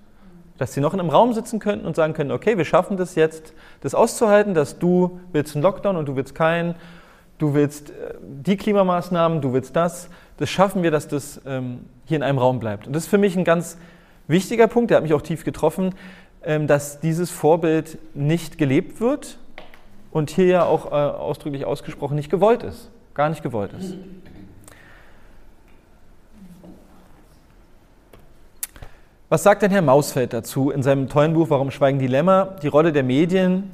Dass 0.58 0.74
sie 0.74 0.82
noch 0.82 0.94
in 0.94 1.00
einem 1.00 1.10
Raum 1.10 1.34
sitzen 1.34 1.60
könnten 1.60 1.86
und 1.86 1.96
sagen 1.96 2.14
können, 2.14 2.32
okay, 2.32 2.58
wir 2.58 2.66
schaffen 2.66 2.98
das 2.98 3.16
jetzt, 3.16 3.54
das 3.82 3.96
auszuhalten, 3.96 4.54
dass 4.54 4.80
du 4.80 5.20
willst 5.32 5.56
einen 5.56 5.64
Lockdown 5.64 5.96
und 5.96 6.08
du 6.08 6.16
willst 6.16 6.36
keinen, 6.36 6.76
du 7.38 7.54
willst 7.54 7.90
äh, 7.90 8.14
die 8.22 8.56
Klimamaßnahmen, 8.56 9.42
du 9.42 9.54
willst 9.54 9.76
das. 9.76 10.10
Das 10.38 10.50
schaffen 10.50 10.84
wir, 10.84 10.92
dass 10.92 11.08
das 11.08 11.42
ähm, 11.46 11.86
hier 12.06 12.18
in 12.18 12.24
einem 12.24 12.38
Raum 12.38 12.60
bleibt. 12.60 12.88
Und 12.88 12.94
das 12.94 13.04
ist 13.04 13.10
für 13.10 13.18
mich 13.18 13.36
ein 13.36 13.44
ganz 13.44 13.78
wichtiger 14.28 14.68
Punkt, 14.68 14.92
der 14.92 14.98
hat 14.98 15.04
mich 15.04 15.14
auch 15.14 15.22
tief 15.22 15.44
getroffen, 15.44 15.96
ähm, 16.44 16.68
dass 16.68 17.00
dieses 17.02 17.30
Vorbild 17.30 17.98
nicht 18.14 18.58
gelebt 18.58 19.02
wird 19.02 19.38
und 20.12 20.30
hier 20.30 20.46
ja 20.46 20.66
auch 20.66 20.88
äh, 20.88 20.96
ausdrücklich 20.96 21.66
ausgesprochen 21.66 22.16
nicht 22.16 22.30
gewollt 22.30 22.64
ist 22.64 22.90
gar 23.20 23.28
nicht 23.28 23.44
gewollt 23.44 23.74
ist. 23.74 23.96
Was 29.28 29.44
sagt 29.44 29.62
denn 29.62 29.72
Herr 29.72 29.82
Mausfeld 29.82 30.32
dazu 30.32 30.72
in 30.72 30.84
seinem 30.84 31.10
tollen 31.10 31.34
Buch 31.34 31.50
Warum 31.50 31.70
schweigen 31.70 32.00
die 32.00 32.08
Lämmer? 32.08 32.56
Die 32.64 32.70
Rolle 32.70 32.94
der 32.94 33.04
Medien. 33.04 33.72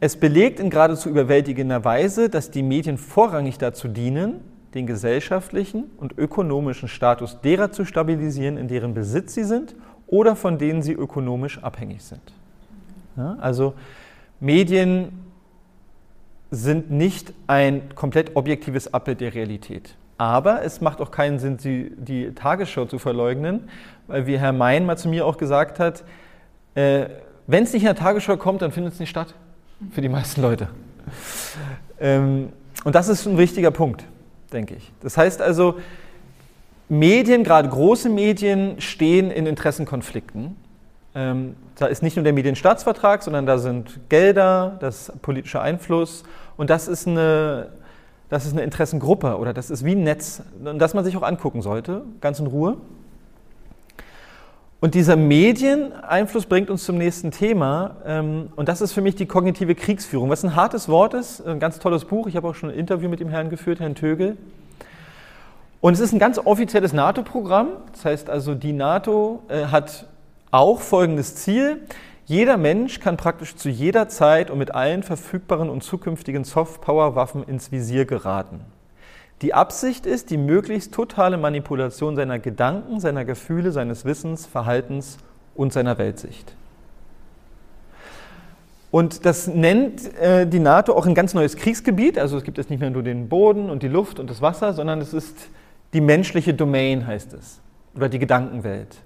Es 0.00 0.16
belegt 0.16 0.58
in 0.58 0.68
geradezu 0.68 1.08
überwältigender 1.08 1.84
Weise, 1.84 2.28
dass 2.28 2.50
die 2.50 2.64
Medien 2.64 2.98
vorrangig 2.98 3.56
dazu 3.56 3.86
dienen, 3.86 4.40
den 4.74 4.88
gesellschaftlichen 4.88 5.84
und 5.96 6.18
ökonomischen 6.18 6.88
Status 6.88 7.40
derer 7.40 7.70
zu 7.70 7.84
stabilisieren, 7.84 8.56
in 8.56 8.66
deren 8.66 8.94
Besitz 8.94 9.34
sie 9.34 9.44
sind 9.44 9.76
oder 10.08 10.34
von 10.34 10.58
denen 10.58 10.82
sie 10.82 10.92
ökonomisch 10.92 11.62
abhängig 11.62 12.02
sind. 12.02 12.32
Ja, 13.16 13.36
also 13.40 13.74
Medien 14.40 15.25
sind 16.50 16.90
nicht 16.90 17.32
ein 17.46 17.94
komplett 17.94 18.36
objektives 18.36 18.92
Abbild 18.92 19.20
der 19.20 19.34
Realität. 19.34 19.94
Aber 20.18 20.62
es 20.62 20.80
macht 20.80 21.00
auch 21.00 21.10
keinen 21.10 21.38
Sinn, 21.38 21.58
sie, 21.58 21.92
die 21.96 22.32
Tagesschau 22.34 22.86
zu 22.86 22.98
verleugnen, 22.98 23.68
weil 24.06 24.26
wie 24.26 24.38
Herr 24.38 24.52
Mein 24.52 24.86
mal 24.86 24.96
zu 24.96 25.08
mir 25.08 25.26
auch 25.26 25.36
gesagt 25.36 25.78
hat, 25.78 26.04
äh, 26.74 27.06
wenn 27.46 27.64
es 27.64 27.72
nicht 27.72 27.82
in 27.82 27.86
der 27.86 27.96
Tagesschau 27.96 28.36
kommt, 28.36 28.62
dann 28.62 28.72
findet 28.72 28.94
es 28.94 29.00
nicht 29.00 29.10
statt. 29.10 29.34
Für 29.90 30.00
die 30.00 30.08
meisten 30.08 30.40
Leute. 30.40 30.68
Ähm, 32.00 32.50
und 32.84 32.94
das 32.94 33.08
ist 33.08 33.26
ein 33.26 33.38
wichtiger 33.38 33.70
Punkt, 33.70 34.04
denke 34.52 34.74
ich. 34.74 34.92
Das 35.00 35.16
heißt 35.16 35.42
also, 35.42 35.78
Medien, 36.88 37.44
gerade 37.44 37.68
große 37.68 38.08
Medien, 38.08 38.80
stehen 38.80 39.30
in 39.30 39.46
Interessenkonflikten. 39.46 40.56
Ähm, 41.14 41.56
da 41.78 41.86
ist 41.86 42.02
nicht 42.02 42.16
nur 42.16 42.24
der 42.24 42.32
Medienstaatsvertrag, 42.32 43.22
sondern 43.22 43.46
da 43.46 43.58
sind 43.58 44.00
Gelder, 44.08 44.76
das 44.80 45.08
ist 45.08 45.22
politischer 45.22 45.60
Einfluss 45.60 46.24
und 46.56 46.70
das 46.70 46.88
ist 46.88 47.06
eine, 47.06 47.68
das 48.30 48.46
ist 48.46 48.52
eine 48.52 48.62
Interessengruppe 48.62 49.36
oder 49.36 49.52
das 49.52 49.70
ist 49.70 49.84
wie 49.84 49.92
ein 49.92 50.02
Netz, 50.02 50.42
das 50.78 50.94
man 50.94 51.04
sich 51.04 51.16
auch 51.16 51.22
angucken 51.22 51.62
sollte, 51.62 52.02
ganz 52.20 52.40
in 52.40 52.46
Ruhe. 52.46 52.78
Und 54.80 54.94
dieser 54.94 55.16
Medieneinfluss 55.16 56.46
bringt 56.46 56.70
uns 56.70 56.84
zum 56.84 56.98
nächsten 56.98 57.30
Thema 57.30 57.96
ähm, 58.06 58.50
und 58.56 58.68
das 58.68 58.80
ist 58.80 58.92
für 58.92 59.00
mich 59.00 59.14
die 59.14 59.26
kognitive 59.26 59.74
Kriegsführung, 59.74 60.30
was 60.30 60.44
ein 60.44 60.54
hartes 60.54 60.88
Wort 60.88 61.14
ist, 61.14 61.46
ein 61.46 61.60
ganz 61.60 61.78
tolles 61.78 62.04
Buch. 62.04 62.26
Ich 62.26 62.36
habe 62.36 62.48
auch 62.48 62.54
schon 62.54 62.70
ein 62.70 62.76
Interview 62.76 63.08
mit 63.08 63.20
dem 63.20 63.28
Herrn 63.28 63.50
geführt, 63.50 63.80
Herrn 63.80 63.94
Tögel. 63.94 64.36
Und 65.80 65.92
es 65.92 66.00
ist 66.00 66.12
ein 66.12 66.18
ganz 66.18 66.38
offizielles 66.38 66.92
NATO-Programm. 66.92 67.68
Das 67.92 68.04
heißt 68.04 68.30
also, 68.30 68.54
die 68.54 68.72
NATO 68.72 69.42
äh, 69.48 69.66
hat 69.66 70.06
auch 70.50 70.80
folgendes 70.80 71.34
Ziel. 71.36 71.80
Jeder 72.26 72.56
Mensch 72.56 72.98
kann 72.98 73.16
praktisch 73.16 73.54
zu 73.54 73.68
jeder 73.68 74.08
Zeit 74.08 74.50
und 74.50 74.58
mit 74.58 74.74
allen 74.74 75.02
verfügbaren 75.02 75.70
und 75.70 75.84
zukünftigen 75.84 76.44
Softpower-Waffen 76.44 77.44
ins 77.44 77.70
Visier 77.70 78.04
geraten. 78.04 78.60
Die 79.42 79.54
Absicht 79.54 80.06
ist 80.06 80.30
die 80.30 80.36
möglichst 80.38 80.92
totale 80.92 81.36
Manipulation 81.36 82.16
seiner 82.16 82.38
Gedanken, 82.38 83.00
seiner 83.00 83.24
Gefühle, 83.24 83.70
seines 83.70 84.04
Wissens, 84.04 84.46
Verhaltens 84.46 85.18
und 85.54 85.72
seiner 85.72 85.98
Weltsicht. 85.98 86.54
Und 88.90 89.26
das 89.26 89.46
nennt 89.46 90.14
äh, 90.16 90.46
die 90.46 90.58
NATO 90.58 90.94
auch 90.94 91.06
ein 91.06 91.14
ganz 91.14 91.34
neues 91.34 91.56
Kriegsgebiet. 91.56 92.18
Also 92.18 92.38
es 92.38 92.44
gibt 92.44 92.56
jetzt 92.56 92.70
nicht 92.70 92.80
mehr 92.80 92.90
nur 92.90 93.02
den 93.02 93.28
Boden 93.28 93.68
und 93.68 93.82
die 93.82 93.88
Luft 93.88 94.18
und 94.18 94.30
das 94.30 94.40
Wasser, 94.40 94.72
sondern 94.72 95.00
es 95.00 95.12
ist 95.12 95.48
die 95.92 96.00
menschliche 96.00 96.54
Domain, 96.54 97.06
heißt 97.06 97.34
es, 97.34 97.60
oder 97.94 98.08
die 98.08 98.18
Gedankenwelt 98.18 98.96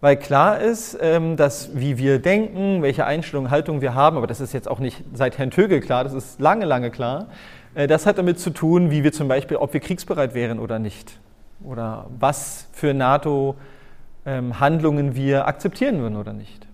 weil 0.00 0.16
klar 0.16 0.60
ist, 0.60 0.96
ähm, 1.00 1.36
dass 1.36 1.78
wie 1.78 1.98
wir 1.98 2.20
denken, 2.20 2.80
welche 2.82 3.04
Einstellungen, 3.04 3.50
Haltung 3.50 3.82
wir 3.82 3.94
haben, 3.94 4.16
aber 4.16 4.26
das 4.26 4.40
ist 4.40 4.54
jetzt 4.54 4.68
auch 4.68 4.78
nicht 4.78 5.04
seit 5.12 5.36
Herrn 5.38 5.50
Tögel 5.50 5.80
klar, 5.80 6.04
das 6.04 6.14
ist 6.14 6.40
lange, 6.40 6.64
lange 6.64 6.90
klar, 6.90 7.26
äh, 7.74 7.86
das 7.86 8.06
hat 8.06 8.16
damit 8.18 8.40
zu 8.40 8.48
tun, 8.50 8.90
wie 8.90 9.04
wir 9.04 9.12
zum 9.12 9.28
Beispiel, 9.28 9.58
ob 9.58 9.74
wir 9.74 9.80
kriegsbereit 9.80 10.32
wären 10.34 10.58
oder 10.58 10.78
nicht. 10.78 11.20
Oder 11.62 12.06
was 12.18 12.68
für 12.72 12.94
NATO-Handlungen 12.94 15.08
ähm, 15.08 15.14
wir 15.14 15.46
akzeptieren 15.46 16.00
würden 16.00 16.16
oder 16.16 16.32
nicht. 16.32 16.66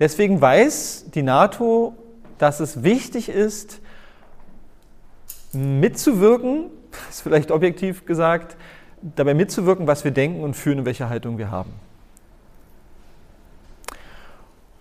Deswegen 0.00 0.40
weiß 0.40 1.10
die 1.14 1.22
NATO, 1.22 1.94
dass 2.38 2.58
es 2.58 2.82
wichtig 2.82 3.28
ist, 3.28 3.80
mitzuwirken, 5.52 6.70
ist 7.08 7.22
vielleicht 7.22 7.52
objektiv 7.52 8.04
gesagt, 8.04 8.56
dabei 9.00 9.34
mitzuwirken, 9.34 9.86
was 9.86 10.02
wir 10.02 10.10
denken 10.10 10.42
und 10.42 10.54
fühlen 10.54 10.80
und 10.80 10.86
welche 10.86 11.08
Haltung 11.08 11.38
wir 11.38 11.52
haben. 11.52 11.70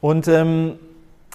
Und 0.01 0.27
ähm, 0.27 0.79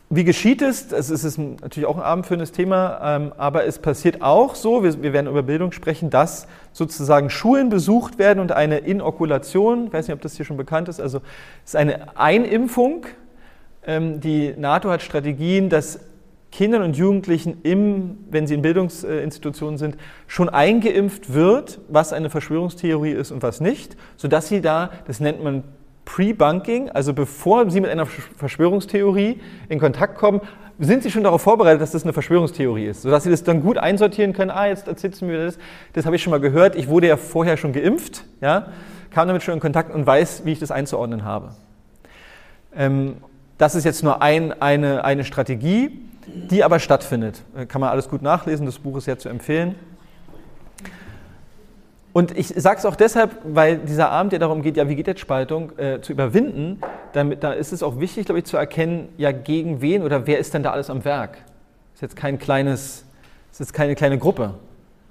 wie 0.08 0.22
geschieht 0.22 0.62
es? 0.62 0.92
Es 0.92 1.10
ist 1.10 1.38
natürlich 1.38 1.86
auch 1.86 1.96
ein 1.96 2.02
abendfüllendes 2.02 2.52
Thema, 2.52 3.00
ähm, 3.02 3.32
aber 3.36 3.64
es 3.64 3.78
passiert 3.80 4.22
auch 4.22 4.54
so, 4.54 4.84
wir, 4.84 5.02
wir, 5.02 5.12
werden 5.12 5.26
über 5.26 5.42
Bildung 5.42 5.72
sprechen, 5.72 6.10
dass 6.10 6.46
sozusagen 6.72 7.28
Schulen 7.28 7.70
besucht 7.70 8.18
werden 8.18 8.38
und 8.38 8.52
eine 8.52 8.78
Inokulation, 8.78 9.86
ich 9.86 9.92
weiß 9.92 10.06
nicht, 10.06 10.14
ob 10.14 10.20
das 10.20 10.36
hier 10.36 10.44
schon 10.44 10.56
bekannt 10.56 10.88
ist, 10.88 11.00
also 11.00 11.18
es 11.64 11.70
ist 11.70 11.76
eine 11.76 12.16
Einimpfung. 12.16 13.06
Ähm, 13.84 14.20
die 14.20 14.54
NATO 14.56 14.90
hat 14.90 15.02
Strategien, 15.02 15.70
dass 15.70 15.98
Kindern 16.52 16.82
und 16.82 16.96
Jugendlichen, 16.96 17.58
im, 17.64 18.18
wenn 18.30 18.46
sie 18.46 18.54
in 18.54 18.62
Bildungsinstitutionen 18.62 19.76
sind, 19.76 19.96
schon 20.28 20.48
eingeimpft 20.48 21.34
wird, 21.34 21.80
was 21.88 22.12
eine 22.12 22.30
Verschwörungstheorie 22.30 23.10
ist 23.10 23.32
und 23.32 23.42
was 23.42 23.60
nicht, 23.60 23.96
sodass 24.16 24.48
sie 24.48 24.60
da, 24.60 24.90
das 25.06 25.18
nennt 25.18 25.42
man 25.42 25.64
Pre-Bunking, 26.06 26.88
also 26.90 27.12
bevor 27.12 27.70
Sie 27.70 27.80
mit 27.80 27.90
einer 27.90 28.06
Verschwörungstheorie 28.06 29.40
in 29.68 29.78
Kontakt 29.78 30.16
kommen, 30.16 30.40
sind 30.78 31.02
Sie 31.02 31.10
schon 31.10 31.24
darauf 31.24 31.42
vorbereitet, 31.42 31.82
dass 31.82 31.90
das 31.90 32.04
eine 32.04 32.12
Verschwörungstheorie 32.12 32.86
ist, 32.86 33.02
sodass 33.02 33.24
Sie 33.24 33.30
das 33.30 33.44
dann 33.44 33.60
gut 33.60 33.76
einsortieren 33.76 34.32
können. 34.32 34.50
Ah, 34.50 34.66
jetzt 34.66 34.88
erzählst 34.88 35.20
du 35.20 35.26
mir 35.26 35.44
das, 35.44 35.58
das 35.92 36.06
habe 36.06 36.16
ich 36.16 36.22
schon 36.22 36.30
mal 36.30 36.40
gehört. 36.40 36.76
Ich 36.76 36.88
wurde 36.88 37.08
ja 37.08 37.16
vorher 37.16 37.56
schon 37.56 37.72
geimpft, 37.72 38.24
ja, 38.40 38.68
kam 39.10 39.28
damit 39.28 39.42
schon 39.42 39.54
in 39.54 39.60
Kontakt 39.60 39.94
und 39.94 40.06
weiß, 40.06 40.44
wie 40.44 40.52
ich 40.52 40.58
das 40.58 40.70
einzuordnen 40.70 41.24
habe. 41.24 41.50
Ähm, 42.74 43.16
das 43.58 43.74
ist 43.74 43.84
jetzt 43.84 44.02
nur 44.02 44.22
ein, 44.22 44.60
eine, 44.60 45.04
eine 45.04 45.24
Strategie, 45.24 45.90
die 46.26 46.62
aber 46.62 46.78
stattfindet. 46.78 47.42
Kann 47.68 47.80
man 47.80 47.90
alles 47.90 48.08
gut 48.08 48.22
nachlesen, 48.22 48.66
das 48.66 48.78
Buch 48.78 48.96
ist 48.98 49.04
sehr 49.04 49.18
zu 49.18 49.28
empfehlen. 49.28 49.74
Und 52.16 52.34
ich 52.34 52.48
sage 52.48 52.78
es 52.78 52.86
auch 52.86 52.96
deshalb, 52.96 53.36
weil 53.44 53.76
dieser 53.76 54.08
Abend 54.10 54.32
ja 54.32 54.38
darum 54.38 54.62
geht, 54.62 54.78
ja, 54.78 54.88
wie 54.88 54.96
geht 54.96 55.06
jetzt 55.06 55.20
Spaltung 55.20 55.78
äh, 55.78 56.00
zu 56.00 56.12
überwinden. 56.12 56.80
Damit, 57.12 57.44
da 57.44 57.52
ist 57.52 57.74
es 57.74 57.82
auch 57.82 58.00
wichtig, 58.00 58.24
glaube 58.24 58.38
ich, 58.38 58.46
zu 58.46 58.56
erkennen, 58.56 59.10
ja, 59.18 59.32
gegen 59.32 59.82
wen 59.82 60.02
oder 60.02 60.26
wer 60.26 60.38
ist 60.38 60.54
denn 60.54 60.62
da 60.62 60.70
alles 60.70 60.88
am 60.88 61.04
Werk. 61.04 61.36
Ist 61.92 62.00
jetzt 62.00 62.16
kein 62.16 62.38
kleines, 62.38 63.04
ist 63.58 63.74
keine 63.74 63.94
kleine 63.94 64.16
Gruppe. 64.16 64.54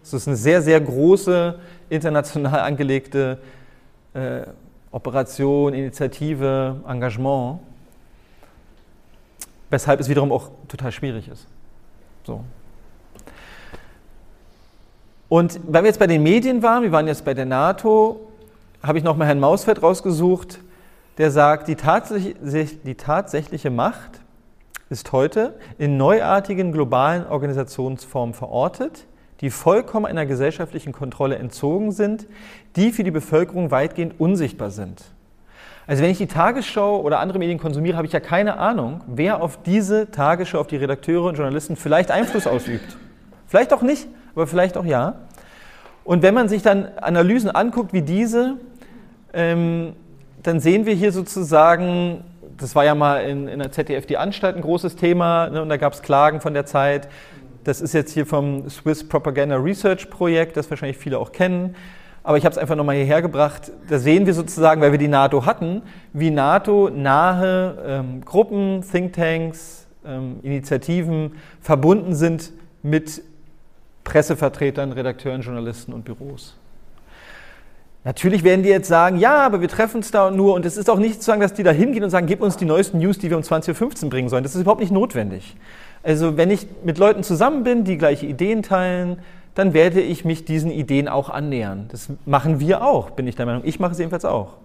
Es 0.01 0.13
ist 0.13 0.27
eine 0.27 0.35
sehr, 0.35 0.63
sehr 0.63 0.81
große, 0.81 1.59
international 1.89 2.61
angelegte 2.61 3.37
äh, 4.15 4.41
Operation, 4.89 5.75
Initiative, 5.75 6.77
Engagement, 6.87 7.59
weshalb 9.69 9.99
es 9.99 10.09
wiederum 10.09 10.31
auch 10.31 10.49
total 10.67 10.91
schwierig 10.91 11.27
ist. 11.27 11.45
So. 12.23 12.43
Und 15.35 15.59
weil 15.67 15.83
wir 15.83 15.87
jetzt 15.89 15.99
bei 15.99 16.07
den 16.07 16.23
Medien 16.23 16.63
waren, 16.63 16.83
wir 16.83 16.93
waren 16.93 17.07
jetzt 17.07 17.25
bei 17.25 17.33
der 17.33 17.43
NATO, 17.43 18.31
habe 18.81 18.97
ich 18.97 19.03
nochmal 19.03 19.27
Herrn 19.27 19.41
Mausfeld 19.41 19.83
rausgesucht, 19.83 20.59
der 21.17 21.29
sagt, 21.29 21.67
die, 21.67 21.75
tatsächlich, 21.75 22.81
die 22.83 22.95
tatsächliche 22.95 23.69
Macht 23.69 24.21
ist 24.89 25.11
heute 25.11 25.55
in 25.77 25.97
neuartigen 25.97 26.71
globalen 26.71 27.27
Organisationsformen 27.27 28.33
verortet, 28.33 29.07
die 29.41 29.49
vollkommen 29.49 30.05
einer 30.05 30.25
gesellschaftlichen 30.25 30.93
Kontrolle 30.93 31.35
entzogen 31.35 31.91
sind, 31.91 32.27
die 32.77 32.93
für 32.93 33.03
die 33.03 33.11
Bevölkerung 33.11 33.71
weitgehend 33.71 34.17
unsichtbar 34.17 34.71
sind. 34.71 35.03
Also 35.85 36.01
wenn 36.01 36.11
ich 36.11 36.17
die 36.17 36.27
Tagesschau 36.27 37.01
oder 37.01 37.19
andere 37.19 37.39
Medien 37.39 37.59
konsumiere, 37.59 37.97
habe 37.97 38.07
ich 38.07 38.13
ja 38.13 38.21
keine 38.21 38.57
Ahnung, 38.57 39.01
wer 39.05 39.41
auf 39.41 39.61
diese 39.63 40.09
Tagesschau, 40.11 40.61
auf 40.61 40.67
die 40.67 40.77
Redakteure 40.77 41.25
und 41.25 41.35
Journalisten 41.35 41.75
vielleicht 41.75 42.09
Einfluss 42.09 42.47
ausübt. 42.47 42.95
Vielleicht 43.47 43.73
auch 43.73 43.81
nicht, 43.81 44.07
aber 44.35 44.47
vielleicht 44.47 44.77
auch 44.77 44.85
ja. 44.85 45.15
Und 46.03 46.21
wenn 46.21 46.33
man 46.33 46.49
sich 46.49 46.61
dann 46.61 46.89
Analysen 46.97 47.49
anguckt 47.49 47.93
wie 47.93 48.03
diese, 48.03 48.57
ähm, 49.33 49.93
dann 50.43 50.59
sehen 50.59 50.85
wir 50.85 50.93
hier 50.93 51.11
sozusagen, 51.11 52.23
das 52.57 52.75
war 52.75 52.85
ja 52.85 52.93
mal 52.93 53.23
in, 53.23 53.47
in 53.47 53.59
der 53.59 53.71
ZDF 53.71 54.05
die 54.05 54.17
Anstalt 54.17 54.55
ein 54.55 54.61
großes 54.61 54.95
Thema, 54.95 55.49
ne, 55.49 55.61
und 55.61 55.69
da 55.69 55.77
gab 55.77 55.93
es 55.93 56.01
Klagen 56.01 56.41
von 56.41 56.53
der 56.53 56.65
Zeit. 56.65 57.07
Das 57.63 57.81
ist 57.81 57.93
jetzt 57.93 58.11
hier 58.11 58.27
vom 58.27 58.69
Swiss 58.69 59.07
Propaganda 59.07 59.55
Research 59.55 60.11
Projekt, 60.11 60.55
das 60.55 60.69
wahrscheinlich 60.69 60.97
viele 60.97 61.17
auch 61.17 61.31
kennen. 61.31 61.75
Aber 62.21 62.37
ich 62.37 62.45
habe 62.45 62.53
es 62.53 62.57
einfach 62.59 62.75
nochmal 62.75 62.95
hierher 62.95 63.21
gebracht. 63.21 63.71
Da 63.89 63.97
sehen 63.97 64.27
wir 64.27 64.33
sozusagen, 64.33 64.81
weil 64.81 64.91
wir 64.91 64.99
die 64.99 65.07
NATO 65.07 65.45
hatten, 65.45 65.81
wie 66.13 66.29
NATO 66.29 66.89
nahe 66.91 67.77
ähm, 67.85 68.21
Gruppen, 68.23 68.83
Thinktanks, 68.83 69.87
ähm, 70.05 70.39
Initiativen 70.43 71.33
verbunden 71.59 72.13
sind 72.15 72.51
mit 72.83 73.21
Pressevertretern, 74.05 74.93
Redakteuren, 74.93 75.41
Journalisten 75.41 75.91
und 75.91 76.05
Büros. 76.05 76.55
Natürlich 78.05 78.43
werden 78.43 78.61
die 78.61 78.69
jetzt 78.69 78.87
sagen, 78.87 79.17
ja, 79.17 79.39
aber 79.39 79.61
wir 79.61 79.67
treffen 79.67 79.97
uns 79.97 80.11
da 80.11 80.29
nur 80.29 80.53
und 80.53 80.63
es 80.63 80.77
ist 80.77 80.89
auch 80.91 80.99
nicht 80.99 81.21
zu 81.21 81.25
sagen, 81.25 81.41
dass 81.41 81.55
die 81.55 81.63
da 81.63 81.71
hingehen 81.71 82.03
und 82.03 82.11
sagen, 82.11 82.27
gib 82.27 82.41
uns 82.41 82.55
die 82.55 82.65
neuesten 82.65 82.99
News, 82.99 83.17
die 83.17 83.31
wir 83.31 83.35
um 83.35 83.41
20.15 83.41 84.03
Uhr 84.03 84.09
bringen 84.11 84.29
sollen. 84.29 84.43
Das 84.43 84.53
ist 84.53 84.61
überhaupt 84.61 84.79
nicht 84.79 84.91
notwendig. 84.91 85.57
Also 86.03 86.37
wenn 86.37 86.51
ich 86.51 86.67
mit 86.83 86.99
Leuten 86.99 87.23
zusammen 87.23 87.63
bin, 87.63 87.83
die 87.83 87.97
gleiche 87.97 88.27
Ideen 88.27 88.61
teilen, 88.61 89.17
dann 89.55 89.73
werde 89.73 90.01
ich 90.01 90.23
mich 90.23 90.45
diesen 90.45 90.69
Ideen 90.69 91.07
auch 91.07 91.31
annähern. 91.31 91.87
Das 91.91 92.09
machen 92.25 92.59
wir 92.59 92.85
auch, 92.85 93.09
bin 93.09 93.25
ich 93.25 93.35
der 93.35 93.47
Meinung. 93.47 93.63
Ich 93.65 93.79
mache 93.79 93.93
es 93.93 93.97
jedenfalls 93.97 94.23
auch. 94.23 94.57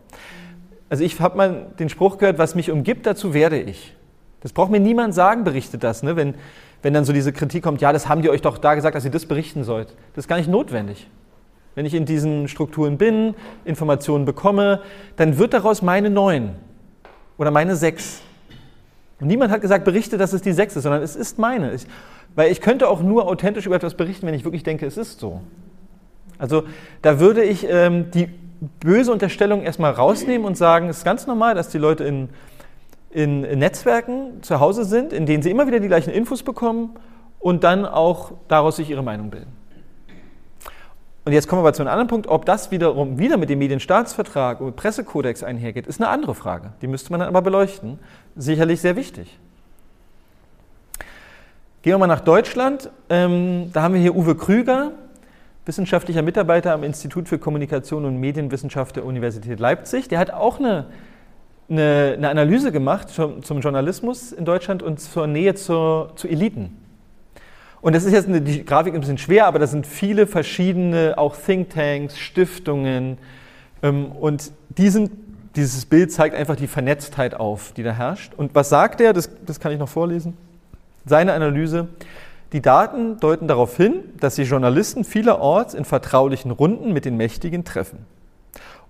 Also 0.91 1.03
ich 1.03 1.19
habe 1.19 1.39
mal 1.39 1.67
den 1.79 1.89
Spruch 1.89 2.19
gehört, 2.19 2.37
was 2.37 2.55
mich 2.55 2.71
umgibt, 2.71 3.07
dazu 3.07 3.33
werde 3.33 3.59
ich. 3.59 3.97
Das 4.43 4.53
braucht 4.53 4.71
mir 4.71 4.81
niemand 4.81 5.15
sagen, 5.15 5.45
berichtet 5.45 5.83
das. 5.83 6.03
Ne? 6.03 6.17
Wenn, 6.17 6.35
wenn 6.83 6.95
dann 6.95 7.05
so 7.05 7.13
diese 7.13 7.33
Kritik 7.33 7.63
kommt, 7.63 7.81
ja, 7.81 7.93
das 7.93 8.09
haben 8.09 8.23
die 8.23 8.31
euch 8.31 8.43
doch 8.43 8.59
da 8.59 8.75
gesagt, 8.75 8.95
dass 8.95 9.05
ihr 9.05 9.11
das 9.11 9.27
berichten 9.27 9.65
sollt. 9.65 9.89
Das 10.15 10.25
ist 10.25 10.29
gar 10.29 10.37
nicht 10.37 10.49
notwendig. 10.49 11.09
Wenn 11.75 11.87
ich 11.87 11.95
in 11.95 12.05
diesen 12.05 12.49
Strukturen 12.49 12.99
bin, 12.99 13.35
Informationen 13.65 14.25
bekomme, 14.25 14.81
dann 15.17 15.39
wird 15.39 15.55
daraus 15.55 15.83
meine 15.83 16.11
neun 16.11 16.57
oder 17.39 17.51
meine 17.51 17.77
sechs. 17.77 18.23
Und 19.21 19.29
niemand 19.29 19.53
hat 19.53 19.61
gesagt, 19.61 19.85
berichte, 19.85 20.19
dass 20.19 20.33
es 20.33 20.43
die 20.43 20.53
sechs 20.53 20.75
ist, 20.77 20.83
sondern 20.83 21.03
es 21.03 21.15
ist 21.15 21.39
meine. 21.39 21.75
Ich, 21.75 21.87
weil 22.35 22.51
ich 22.51 22.61
könnte 22.61 22.89
auch 22.89 23.03
nur 23.03 23.29
authentisch 23.29 23.67
über 23.67 23.77
etwas 23.77 23.95
berichten, 23.95 24.27
wenn 24.27 24.35
ich 24.35 24.45
wirklich 24.45 24.63
denke, 24.63 24.87
es 24.87 24.97
ist 24.97 25.21
so. 25.21 25.41
Also 26.39 26.65
da 27.03 27.21
würde 27.21 27.45
ich 27.45 27.67
ähm, 27.69 28.11
die 28.13 28.29
böse 28.81 29.13
Unterstellung 29.13 29.63
erstmal 29.63 29.93
rausnehmen 29.93 30.47
und 30.47 30.57
sagen, 30.57 30.89
es 30.89 30.99
ist 30.99 31.05
ganz 31.05 31.27
normal, 31.27 31.55
dass 31.55 31.69
die 31.69 31.79
Leute 31.79 32.05
in 32.05 32.31
in 33.11 33.41
Netzwerken 33.41 34.43
zu 34.43 34.61
Hause 34.61 34.85
sind, 34.85 35.13
in 35.13 35.27
denen 35.27 35.43
sie 35.43 35.51
immer 35.51 35.67
wieder 35.67 35.81
die 35.81 35.89
gleichen 35.89 36.11
Infos 36.11 36.43
bekommen 36.43 36.97
und 37.39 37.65
dann 37.65 37.85
auch 37.85 38.33
daraus 38.49 38.77
sich 38.77 38.89
ihre 38.91 39.03
Meinung 39.03 39.31
bilden. 39.31 39.61
Und 41.25 41.33
jetzt 41.33 41.49
kommen 41.49 41.63
wir 41.63 41.67
aber 41.67 41.75
zu 41.75 41.83
einem 41.83 41.91
anderen 41.91 42.09
Punkt. 42.09 42.29
Ob 42.29 42.47
das 42.47 42.71
wiederum 42.71 43.19
wieder 43.19 43.37
mit 43.37 43.51
dem 43.51 43.59
Medienstaatsvertrag 43.59 44.61
und 44.61 44.77
Pressekodex 44.77 45.43
einhergeht, 45.43 45.87
ist 45.87 46.01
eine 46.01 46.09
andere 46.09 46.35
Frage. 46.35 46.73
Die 46.81 46.87
müsste 46.87 47.11
man 47.11 47.21
dann 47.21 47.29
aber 47.29 47.43
beleuchten. 47.43 47.99
Sicherlich 48.37 48.81
sehr 48.81 48.97
wichtig. 48.97 49.39
Gehen 51.83 51.95
wir 51.95 51.99
mal 51.99 52.07
nach 52.07 52.21
Deutschland. 52.21 52.91
Ähm, 53.09 53.71
da 53.73 53.83
haben 53.83 53.95
wir 53.95 54.01
hier 54.01 54.15
Uwe 54.17 54.35
Krüger, 54.35 54.93
wissenschaftlicher 55.67 56.23
Mitarbeiter 56.23 56.73
am 56.73 56.85
Institut 56.85 57.29
für 57.29 57.39
Kommunikation 57.39 58.05
und 58.05 58.19
Medienwissenschaft 58.19 58.97
der 58.97 59.05
Universität 59.05 59.61
Leipzig. 59.61 60.09
Der 60.09 60.19
hat 60.19 60.31
auch 60.31 60.59
eine 60.59 60.87
eine, 61.71 62.15
eine 62.17 62.29
Analyse 62.29 62.73
gemacht 62.73 63.09
zum, 63.09 63.43
zum, 63.43 63.61
Journalismus 63.61 64.33
in 64.33 64.45
Deutschland 64.45 64.83
und 64.83 65.01
zur 65.01 65.27
Nähe 65.27 65.55
zur, 65.55 66.13
zu 66.17 66.29
Eliten. 66.29 66.77
Und 67.81 67.95
das 67.95 68.05
ist 68.05 68.13
jetzt 68.13 68.29
eine, 68.29 68.43
die 68.43 68.65
Grafik 68.65 68.95
ein 68.95 69.01
bisschen 69.01 69.19
schwer, 69.19 69.47
aber 69.47 69.59
da 69.59 69.67
sind 69.67 69.87
viele 69.87 70.27
verschiedene, 70.27 71.15
auch 71.17 71.37
Thinktanks, 71.37 72.19
Stiftungen. 72.19 73.19
Ähm, 73.83 74.13
und 74.13 74.53
die 74.77 74.91
sind, 74.91 75.13
dieses 75.57 75.87
Bild 75.87 76.13
zeigt 76.13 76.35
einfach 76.35 76.57
die 76.57 76.67
Vernetztheit 76.67 77.35
auf, 77.35 77.73
die 77.73 77.83
da 77.83 77.93
herrscht. 77.93 78.35
Und 78.37 78.55
was 78.55 78.69
sagt 78.69 79.01
er? 79.01 79.13
Das, 79.13 79.31
das 79.47 79.61
kann 79.61 79.73
ich 79.73 79.79
noch 79.79 79.89
vorlesen. 79.89 80.37
Seine 81.07 81.33
Analyse. 81.33 81.89
Die 82.53 82.61
Daten 82.61 83.19
deuten 83.21 83.47
darauf 83.47 83.77
hin, 83.77 84.03
dass 84.19 84.37
sich 84.37 84.51
Journalisten 84.51 85.05
vielerorts 85.05 85.73
in 85.73 85.85
vertraulichen 85.85 86.51
Runden 86.51 86.93
mit 86.93 87.05
den 87.05 87.17
Mächtigen 87.17 87.65
treffen. 87.65 88.05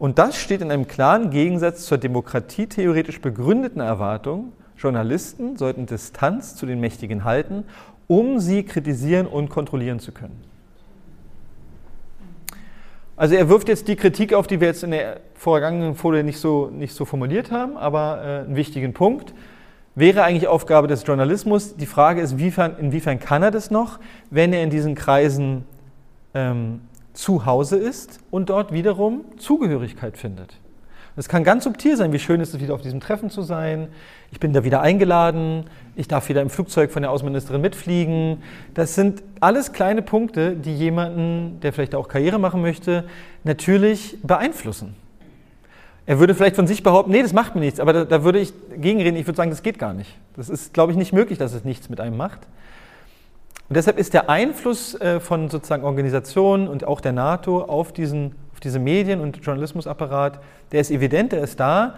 Und 0.00 0.18
das 0.18 0.36
steht 0.38 0.62
in 0.62 0.72
einem 0.72 0.88
klaren 0.88 1.28
Gegensatz 1.28 1.84
zur 1.84 1.98
demokratietheoretisch 1.98 3.20
begründeten 3.20 3.82
Erwartung, 3.82 4.54
Journalisten 4.78 5.58
sollten 5.58 5.84
Distanz 5.84 6.56
zu 6.56 6.64
den 6.64 6.80
Mächtigen 6.80 7.24
halten, 7.24 7.64
um 8.06 8.38
sie 8.38 8.62
kritisieren 8.62 9.26
und 9.26 9.50
kontrollieren 9.50 10.00
zu 10.00 10.12
können. 10.12 10.42
Also 13.14 13.34
er 13.34 13.50
wirft 13.50 13.68
jetzt 13.68 13.88
die 13.88 13.96
Kritik 13.96 14.32
auf, 14.32 14.46
die 14.46 14.58
wir 14.60 14.68
jetzt 14.68 14.82
in 14.82 14.92
der 14.92 15.20
vorgegangenen 15.34 15.94
Folie 15.94 16.24
nicht 16.24 16.38
so, 16.38 16.70
nicht 16.70 16.94
so 16.94 17.04
formuliert 17.04 17.50
haben, 17.50 17.76
aber 17.76 18.22
äh, 18.24 18.46
einen 18.46 18.56
wichtigen 18.56 18.94
Punkt. 18.94 19.34
Wäre 19.94 20.22
eigentlich 20.22 20.48
Aufgabe 20.48 20.88
des 20.88 21.06
Journalismus. 21.06 21.76
Die 21.76 21.84
Frage 21.84 22.22
ist, 22.22 22.32
inwiefern, 22.32 22.76
inwiefern 22.80 23.20
kann 23.20 23.42
er 23.42 23.50
das 23.50 23.70
noch, 23.70 23.98
wenn 24.30 24.54
er 24.54 24.62
in 24.62 24.70
diesen 24.70 24.94
Kreisen 24.94 25.66
ähm, 26.32 26.80
zu 27.12 27.46
Hause 27.46 27.76
ist 27.76 28.20
und 28.30 28.50
dort 28.50 28.72
wiederum 28.72 29.24
Zugehörigkeit 29.38 30.16
findet. 30.16 30.54
Es 31.16 31.28
kann 31.28 31.44
ganz 31.44 31.64
subtil 31.64 31.96
sein, 31.96 32.12
wie 32.12 32.18
schön 32.18 32.40
ist 32.40 32.54
es, 32.54 32.60
wieder 32.60 32.72
auf 32.72 32.82
diesem 32.82 33.00
Treffen 33.00 33.30
zu 33.30 33.42
sein. 33.42 33.88
Ich 34.30 34.40
bin 34.40 34.52
da 34.52 34.64
wieder 34.64 34.80
eingeladen, 34.80 35.64
ich 35.96 36.08
darf 36.08 36.28
wieder 36.28 36.40
im 36.40 36.50
Flugzeug 36.50 36.92
von 36.92 37.02
der 37.02 37.10
Außenministerin 37.10 37.60
mitfliegen. 37.60 38.42
Das 38.74 38.94
sind 38.94 39.22
alles 39.40 39.72
kleine 39.72 40.02
Punkte, 40.02 40.54
die 40.54 40.74
jemanden, 40.74 41.58
der 41.60 41.72
vielleicht 41.72 41.94
auch 41.94 42.08
Karriere 42.08 42.38
machen 42.38 42.62
möchte, 42.62 43.04
natürlich 43.44 44.16
beeinflussen. 44.22 44.94
Er 46.06 46.18
würde 46.18 46.34
vielleicht 46.34 46.56
von 46.56 46.66
sich 46.66 46.82
behaupten, 46.82 47.10
nee, 47.10 47.22
das 47.22 47.32
macht 47.32 47.54
mir 47.54 47.60
nichts, 47.60 47.80
aber 47.80 47.92
da, 47.92 48.04
da 48.04 48.24
würde 48.24 48.38
ich 48.38 48.52
gegenreden, 48.76 49.16
ich 49.16 49.26
würde 49.26 49.36
sagen, 49.36 49.50
das 49.50 49.62
geht 49.62 49.78
gar 49.78 49.92
nicht. 49.92 50.16
Das 50.36 50.48
ist, 50.48 50.72
glaube 50.72 50.92
ich, 50.92 50.98
nicht 50.98 51.12
möglich, 51.12 51.38
dass 51.38 51.52
es 51.52 51.64
nichts 51.64 51.88
mit 51.88 52.00
einem 52.00 52.16
macht. 52.16 52.40
Und 53.70 53.76
deshalb 53.76 53.98
ist 53.98 54.14
der 54.14 54.28
Einfluss 54.28 54.96
äh, 54.96 55.20
von 55.20 55.48
sozusagen 55.48 55.84
Organisationen 55.84 56.66
und 56.66 56.82
auch 56.82 57.00
der 57.00 57.12
NATO 57.12 57.62
auf, 57.62 57.92
diesen, 57.92 58.34
auf 58.52 58.58
diese 58.58 58.80
Medien- 58.80 59.20
und 59.20 59.36
Journalismusapparat, 59.46 60.40
der 60.72 60.80
ist 60.80 60.90
evident, 60.90 61.30
der 61.30 61.44
ist 61.44 61.60
da. 61.60 61.94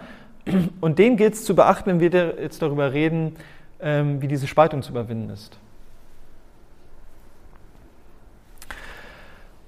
Und 0.81 0.99
den 0.99 1.17
gilt 1.17 1.33
es 1.33 1.45
zu 1.45 1.55
beachten, 1.55 1.89
wenn 1.89 1.99
wir 1.99 2.35
jetzt 2.39 2.61
darüber 2.61 2.93
reden, 2.93 3.37
ähm, 3.79 4.21
wie 4.21 4.27
diese 4.27 4.45
Spaltung 4.45 4.83
zu 4.83 4.91
überwinden 4.91 5.31
ist. 5.31 5.57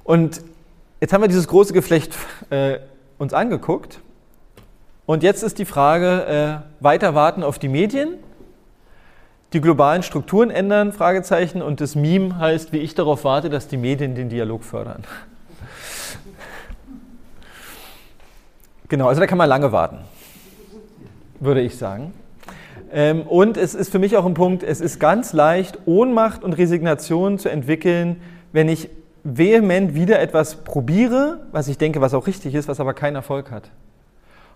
Und 0.04 0.44
jetzt 1.02 1.12
haben 1.12 1.24
wir 1.24 1.28
dieses 1.28 1.48
große 1.48 1.74
Geflecht 1.74 2.16
äh, 2.52 2.78
uns 3.18 3.34
angeguckt. 3.34 4.00
Und 5.08 5.24
jetzt 5.24 5.42
ist 5.42 5.58
die 5.58 5.66
Frage, 5.66 6.62
äh, 6.62 6.84
weiter 6.84 7.16
warten 7.16 7.42
auf 7.42 7.58
die 7.58 7.68
Medien 7.68 8.20
die 9.56 9.62
globalen 9.62 10.04
Strukturen 10.04 10.52
ändern, 10.52 10.92
Fragezeichen, 10.92 11.62
und 11.62 11.80
das 11.80 11.96
Meme 11.96 12.38
heißt, 12.38 12.74
wie 12.74 12.80
ich 12.80 12.94
darauf 12.94 13.24
warte, 13.24 13.50
dass 13.50 13.70
die 13.70 13.78
Medien 13.78 14.14
den 14.14 14.28
Dialog 14.28 14.66
fördern. 14.66 15.04
Genau, 18.90 19.08
also 19.08 19.22
da 19.22 19.28
kann 19.28 19.38
man 19.38 19.48
lange 19.48 19.72
warten, 19.72 20.00
würde 21.40 21.62
ich 21.62 21.78
sagen. 21.78 22.14
Ähm, 22.92 23.22
und 23.22 23.56
es 23.56 23.74
ist 23.76 23.92
für 23.92 23.98
mich 23.98 24.18
auch 24.18 24.26
ein 24.26 24.34
Punkt, 24.34 24.62
es 24.62 24.82
ist 24.82 25.00
ganz 25.00 25.32
leicht, 25.32 25.80
Ohnmacht 25.86 26.44
und 26.44 26.54
Resignation 26.54 27.40
zu 27.40 27.48
entwickeln, 27.50 28.22
wenn 28.52 28.68
ich 28.68 28.90
vehement 29.24 29.96
wieder 29.96 30.20
etwas 30.20 30.64
probiere, 30.66 31.40
was 31.54 31.70
ich 31.70 31.78
denke, 31.78 32.02
was 32.02 32.14
auch 32.14 32.28
richtig 32.28 32.54
ist, 32.56 32.68
was 32.68 32.82
aber 32.82 32.94
keinen 32.94 33.16
Erfolg 33.16 33.52
hat. 33.52 33.72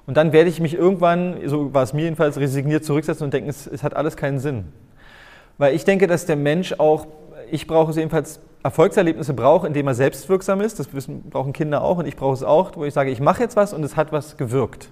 Und 0.06 0.18
dann 0.18 0.34
werde 0.34 0.50
ich 0.50 0.60
mich 0.60 0.74
irgendwann, 0.74 1.38
so 1.46 1.74
war 1.74 1.84
es 1.84 1.94
mir 1.94 2.02
jedenfalls, 2.02 2.38
resigniert 2.38 2.84
zurücksetzen 2.84 3.24
und 3.24 3.34
denken, 3.34 3.50
es, 3.50 3.66
es 3.66 3.82
hat 3.82 3.96
alles 3.96 4.18
keinen 4.18 4.40
Sinn. 4.40 4.66
Weil 5.60 5.76
ich 5.76 5.86
denke, 5.86 6.08
dass 6.08 6.26
der 6.26 6.38
Mensch 6.38 6.74
auch, 6.80 7.06
ich 7.52 7.68
brauche 7.68 7.92
es 7.92 7.98
jedenfalls, 7.98 8.40
Erfolgserlebnisse 8.64 9.34
braucht, 9.34 9.68
indem 9.68 9.88
er 9.88 9.94
selbstwirksam 9.94 10.60
ist. 10.62 10.80
Das 10.80 10.94
wissen, 10.94 11.30
brauchen 11.30 11.54
Kinder 11.54 11.82
auch 11.82 11.98
und 11.98 12.08
ich 12.08 12.16
brauche 12.16 12.34
es 12.34 12.44
auch, 12.44 12.76
wo 12.76 12.84
ich 12.84 12.94
sage, 12.94 13.10
ich 13.10 13.22
mache 13.22 13.42
jetzt 13.42 13.56
was 13.56 13.74
und 13.74 13.84
es 13.84 13.96
hat 13.96 14.12
was 14.12 14.36
gewirkt. 14.36 14.90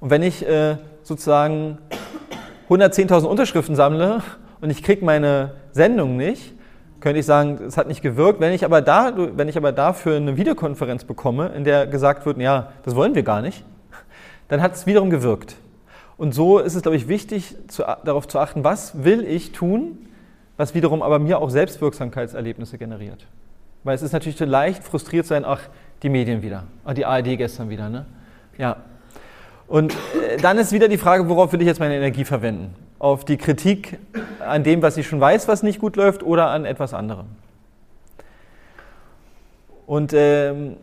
Und 0.00 0.10
wenn 0.10 0.22
ich 0.22 0.46
äh, 0.46 0.76
sozusagen 1.02 1.78
110.000 2.68 3.24
Unterschriften 3.24 3.76
sammle 3.76 4.22
und 4.60 4.70
ich 4.70 4.82
kriege 4.82 5.04
meine 5.04 5.52
Sendung 5.72 6.16
nicht, 6.16 6.54
könnte 7.00 7.20
ich 7.20 7.26
sagen, 7.26 7.58
es 7.66 7.76
hat 7.76 7.88
nicht 7.88 8.02
gewirkt. 8.02 8.40
Wenn 8.40 8.52
ich, 8.52 8.64
aber 8.64 8.80
da, 8.80 9.12
wenn 9.16 9.48
ich 9.48 9.56
aber 9.56 9.72
dafür 9.72 10.16
eine 10.16 10.36
Videokonferenz 10.36 11.04
bekomme, 11.04 11.48
in 11.56 11.64
der 11.64 11.86
gesagt 11.86 12.26
wird, 12.26 12.38
ja, 12.38 12.72
das 12.84 12.94
wollen 12.94 13.14
wir 13.14 13.22
gar 13.22 13.42
nicht, 13.42 13.64
dann 14.48 14.62
hat 14.62 14.74
es 14.74 14.86
wiederum 14.86 15.10
gewirkt. 15.10 15.56
Und 16.22 16.32
so 16.32 16.60
ist 16.60 16.76
es, 16.76 16.82
glaube 16.82 16.94
ich, 16.94 17.08
wichtig, 17.08 17.56
zu, 17.66 17.82
darauf 18.04 18.28
zu 18.28 18.38
achten, 18.38 18.62
was 18.62 19.02
will 19.02 19.26
ich 19.26 19.50
tun, 19.50 19.98
was 20.56 20.72
wiederum 20.72 21.02
aber 21.02 21.18
mir 21.18 21.40
auch 21.40 21.50
Selbstwirksamkeitserlebnisse 21.50 22.78
generiert. 22.78 23.26
Weil 23.82 23.96
es 23.96 24.02
ist 24.02 24.12
natürlich 24.12 24.38
so 24.38 24.44
leicht, 24.44 24.84
frustriert 24.84 25.26
sein, 25.26 25.44
ach, 25.44 25.62
die 26.04 26.08
Medien 26.08 26.40
wieder, 26.40 26.62
ach, 26.84 26.94
die 26.94 27.06
ARD 27.06 27.36
gestern 27.36 27.70
wieder. 27.70 27.88
Ne? 27.88 28.06
Ja. 28.56 28.76
Und 29.66 29.94
äh, 29.94 30.36
dann 30.36 30.58
ist 30.58 30.70
wieder 30.70 30.86
die 30.86 30.96
Frage, 30.96 31.28
worauf 31.28 31.52
will 31.52 31.60
ich 31.60 31.66
jetzt 31.66 31.80
meine 31.80 31.96
Energie 31.96 32.24
verwenden? 32.24 32.76
Auf 33.00 33.24
die 33.24 33.36
Kritik 33.36 33.98
an 34.38 34.62
dem, 34.62 34.80
was 34.80 34.96
ich 34.98 35.08
schon 35.08 35.20
weiß, 35.20 35.48
was 35.48 35.64
nicht 35.64 35.80
gut 35.80 35.96
läuft, 35.96 36.22
oder 36.22 36.50
an 36.50 36.66
etwas 36.66 36.94
anderem? 36.94 37.26
Und 39.88 40.12
ähm, 40.14 40.76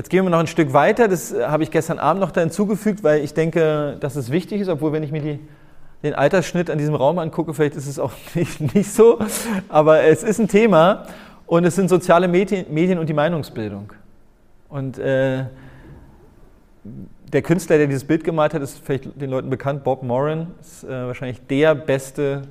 Jetzt 0.00 0.08
gehen 0.08 0.24
wir 0.24 0.30
noch 0.30 0.38
ein 0.38 0.46
Stück 0.46 0.72
weiter. 0.72 1.08
Das 1.08 1.30
äh, 1.30 1.44
habe 1.44 1.62
ich 1.62 1.70
gestern 1.70 1.98
Abend 1.98 2.22
noch 2.22 2.30
da 2.30 2.40
hinzugefügt, 2.40 3.04
weil 3.04 3.22
ich 3.22 3.34
denke, 3.34 3.98
dass 4.00 4.16
es 4.16 4.30
wichtig 4.30 4.62
ist, 4.62 4.68
obwohl 4.68 4.92
wenn 4.92 5.02
ich 5.02 5.12
mir 5.12 5.20
die, 5.20 5.38
den 6.02 6.14
Altersschnitt 6.14 6.70
an 6.70 6.78
diesem 6.78 6.94
Raum 6.94 7.18
angucke, 7.18 7.52
vielleicht 7.52 7.76
ist 7.76 7.86
es 7.86 7.98
auch 7.98 8.12
nicht, 8.34 8.74
nicht 8.74 8.90
so, 8.90 9.18
aber 9.68 10.04
es 10.04 10.22
ist 10.22 10.38
ein 10.38 10.48
Thema 10.48 11.04
und 11.44 11.66
es 11.66 11.74
sind 11.74 11.90
soziale 11.90 12.28
Medien, 12.28 12.72
Medien 12.72 12.98
und 12.98 13.10
die 13.10 13.12
Meinungsbildung. 13.12 13.92
Und 14.70 14.98
äh, 14.98 15.44
der 17.30 17.42
Künstler, 17.42 17.76
der 17.76 17.86
dieses 17.86 18.04
Bild 18.04 18.24
gemalt 18.24 18.54
hat, 18.54 18.62
ist 18.62 18.82
vielleicht 18.82 19.20
den 19.20 19.28
Leuten 19.28 19.50
bekannt, 19.50 19.84
Bob 19.84 20.02
Moran, 20.02 20.46
ist 20.62 20.82
äh, 20.82 20.88
wahrscheinlich 20.88 21.46
der 21.46 21.74
beste, 21.74 22.44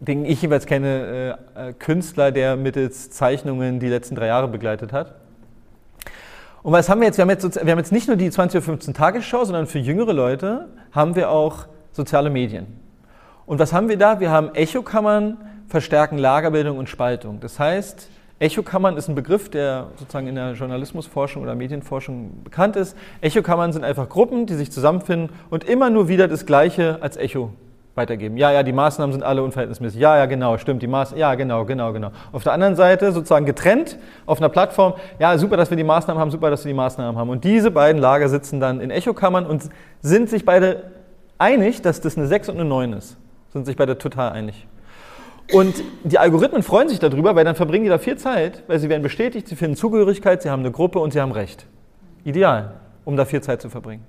den 0.00 0.24
ich 0.24 0.42
jeweils 0.42 0.66
kenne, 0.66 1.36
äh, 1.56 1.68
äh 1.68 1.72
Künstler, 1.74 2.32
der 2.32 2.56
mittels 2.56 3.10
Zeichnungen 3.10 3.78
die 3.78 3.88
letzten 3.88 4.16
drei 4.16 4.26
Jahre 4.26 4.48
begleitet 4.48 4.92
hat. 4.92 5.14
Und 6.62 6.72
was 6.72 6.88
haben 6.88 7.00
wir 7.00 7.06
jetzt? 7.06 7.18
Wir 7.18 7.22
haben 7.22 7.30
jetzt, 7.30 7.64
wir 7.64 7.70
haben 7.70 7.78
jetzt 7.78 7.92
nicht 7.92 8.08
nur 8.08 8.16
die 8.16 8.30
20.15 8.30 8.88
Uhr 8.88 8.94
Tagesschau, 8.94 9.44
sondern 9.44 9.66
für 9.66 9.78
jüngere 9.78 10.12
Leute 10.12 10.68
haben 10.92 11.14
wir 11.14 11.30
auch 11.30 11.66
soziale 11.92 12.30
Medien. 12.30 12.66
Und 13.46 13.58
was 13.58 13.72
haben 13.72 13.88
wir 13.88 13.96
da? 13.96 14.20
Wir 14.20 14.30
haben 14.30 14.54
Echokammern, 14.54 15.38
verstärken 15.68 16.18
Lagerbildung 16.18 16.78
und 16.78 16.88
Spaltung. 16.88 17.40
Das 17.40 17.58
heißt, 17.58 18.10
Echokammern 18.40 18.96
ist 18.96 19.08
ein 19.08 19.14
Begriff, 19.14 19.50
der 19.50 19.88
sozusagen 19.96 20.26
in 20.26 20.34
der 20.34 20.52
Journalismusforschung 20.52 21.42
oder 21.42 21.54
Medienforschung 21.54 22.42
bekannt 22.44 22.76
ist. 22.76 22.96
Echokammern 23.20 23.72
sind 23.72 23.84
einfach 23.84 24.08
Gruppen, 24.08 24.46
die 24.46 24.54
sich 24.54 24.70
zusammenfinden 24.70 25.30
und 25.50 25.64
immer 25.64 25.90
nur 25.90 26.08
wieder 26.08 26.28
das 26.28 26.46
Gleiche 26.46 26.98
als 27.00 27.16
Echo 27.16 27.52
weitergeben. 27.98 28.38
Ja, 28.38 28.50
ja, 28.50 28.62
die 28.62 28.72
Maßnahmen 28.72 29.12
sind 29.12 29.22
alle 29.22 29.42
unverhältnismäßig. 29.42 30.00
Ja, 30.00 30.16
ja, 30.16 30.24
genau, 30.24 30.56
stimmt. 30.56 30.80
Die 30.80 30.86
Maßnahmen, 30.86 31.20
ja, 31.20 31.34
genau, 31.34 31.66
genau, 31.66 31.92
genau. 31.92 32.10
Auf 32.32 32.44
der 32.44 32.54
anderen 32.54 32.76
Seite 32.76 33.12
sozusagen 33.12 33.44
getrennt 33.44 33.98
auf 34.24 34.38
einer 34.38 34.48
Plattform. 34.48 34.94
Ja, 35.18 35.36
super, 35.36 35.58
dass 35.58 35.68
wir 35.68 35.76
die 35.76 35.84
Maßnahmen 35.84 36.18
haben, 36.18 36.30
super, 36.30 36.48
dass 36.48 36.64
wir 36.64 36.70
die 36.70 36.76
Maßnahmen 36.76 37.18
haben. 37.18 37.28
Und 37.28 37.44
diese 37.44 37.70
beiden 37.70 38.00
Lager 38.00 38.30
sitzen 38.30 38.60
dann 38.60 38.80
in 38.80 38.90
Echokammern 38.90 39.44
und 39.44 39.64
sind 40.00 40.30
sich 40.30 40.46
beide 40.46 40.84
einig, 41.36 41.82
dass 41.82 42.00
das 42.00 42.16
eine 42.16 42.26
6 42.26 42.48
und 42.48 42.54
eine 42.54 42.64
9 42.64 42.94
ist. 42.94 43.18
Sind 43.52 43.66
sich 43.66 43.76
beide 43.76 43.98
total 43.98 44.32
einig. 44.32 44.66
Und 45.52 45.74
die 46.04 46.18
Algorithmen 46.18 46.62
freuen 46.62 46.88
sich 46.88 46.98
darüber, 46.98 47.34
weil 47.34 47.44
dann 47.44 47.54
verbringen 47.54 47.84
die 47.84 47.90
da 47.90 47.98
viel 47.98 48.16
Zeit, 48.16 48.62
weil 48.66 48.78
sie 48.78 48.88
werden 48.88 49.02
bestätigt, 49.02 49.48
sie 49.48 49.56
finden 49.56 49.76
Zugehörigkeit, 49.76 50.42
sie 50.42 50.50
haben 50.50 50.60
eine 50.60 50.70
Gruppe 50.70 50.98
und 50.98 51.12
sie 51.12 51.20
haben 51.20 51.32
Recht. 51.32 51.66
Ideal, 52.24 52.74
um 53.04 53.16
da 53.16 53.24
viel 53.24 53.40
Zeit 53.40 53.62
zu 53.62 53.70
verbringen. 53.70 54.04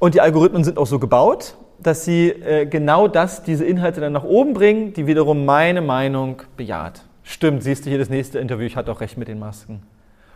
Und 0.00 0.14
die 0.14 0.20
Algorithmen 0.20 0.64
sind 0.64 0.78
auch 0.78 0.86
so 0.86 0.98
gebaut, 0.98 1.54
dass 1.82 2.04
sie 2.04 2.30
äh, 2.30 2.66
genau 2.66 3.08
das, 3.08 3.42
diese 3.42 3.64
Inhalte 3.64 4.00
dann 4.00 4.12
nach 4.12 4.24
oben 4.24 4.54
bringen, 4.54 4.92
die 4.92 5.06
wiederum 5.06 5.44
meine 5.44 5.80
Meinung 5.80 6.42
bejaht. 6.56 7.02
Stimmt, 7.22 7.62
siehst 7.62 7.84
du 7.84 7.90
hier 7.90 7.98
das 7.98 8.10
nächste 8.10 8.38
Interview, 8.38 8.66
ich 8.66 8.76
hatte 8.76 8.86
doch 8.86 9.00
recht 9.00 9.16
mit 9.16 9.28
den 9.28 9.38
Masken. 9.38 9.82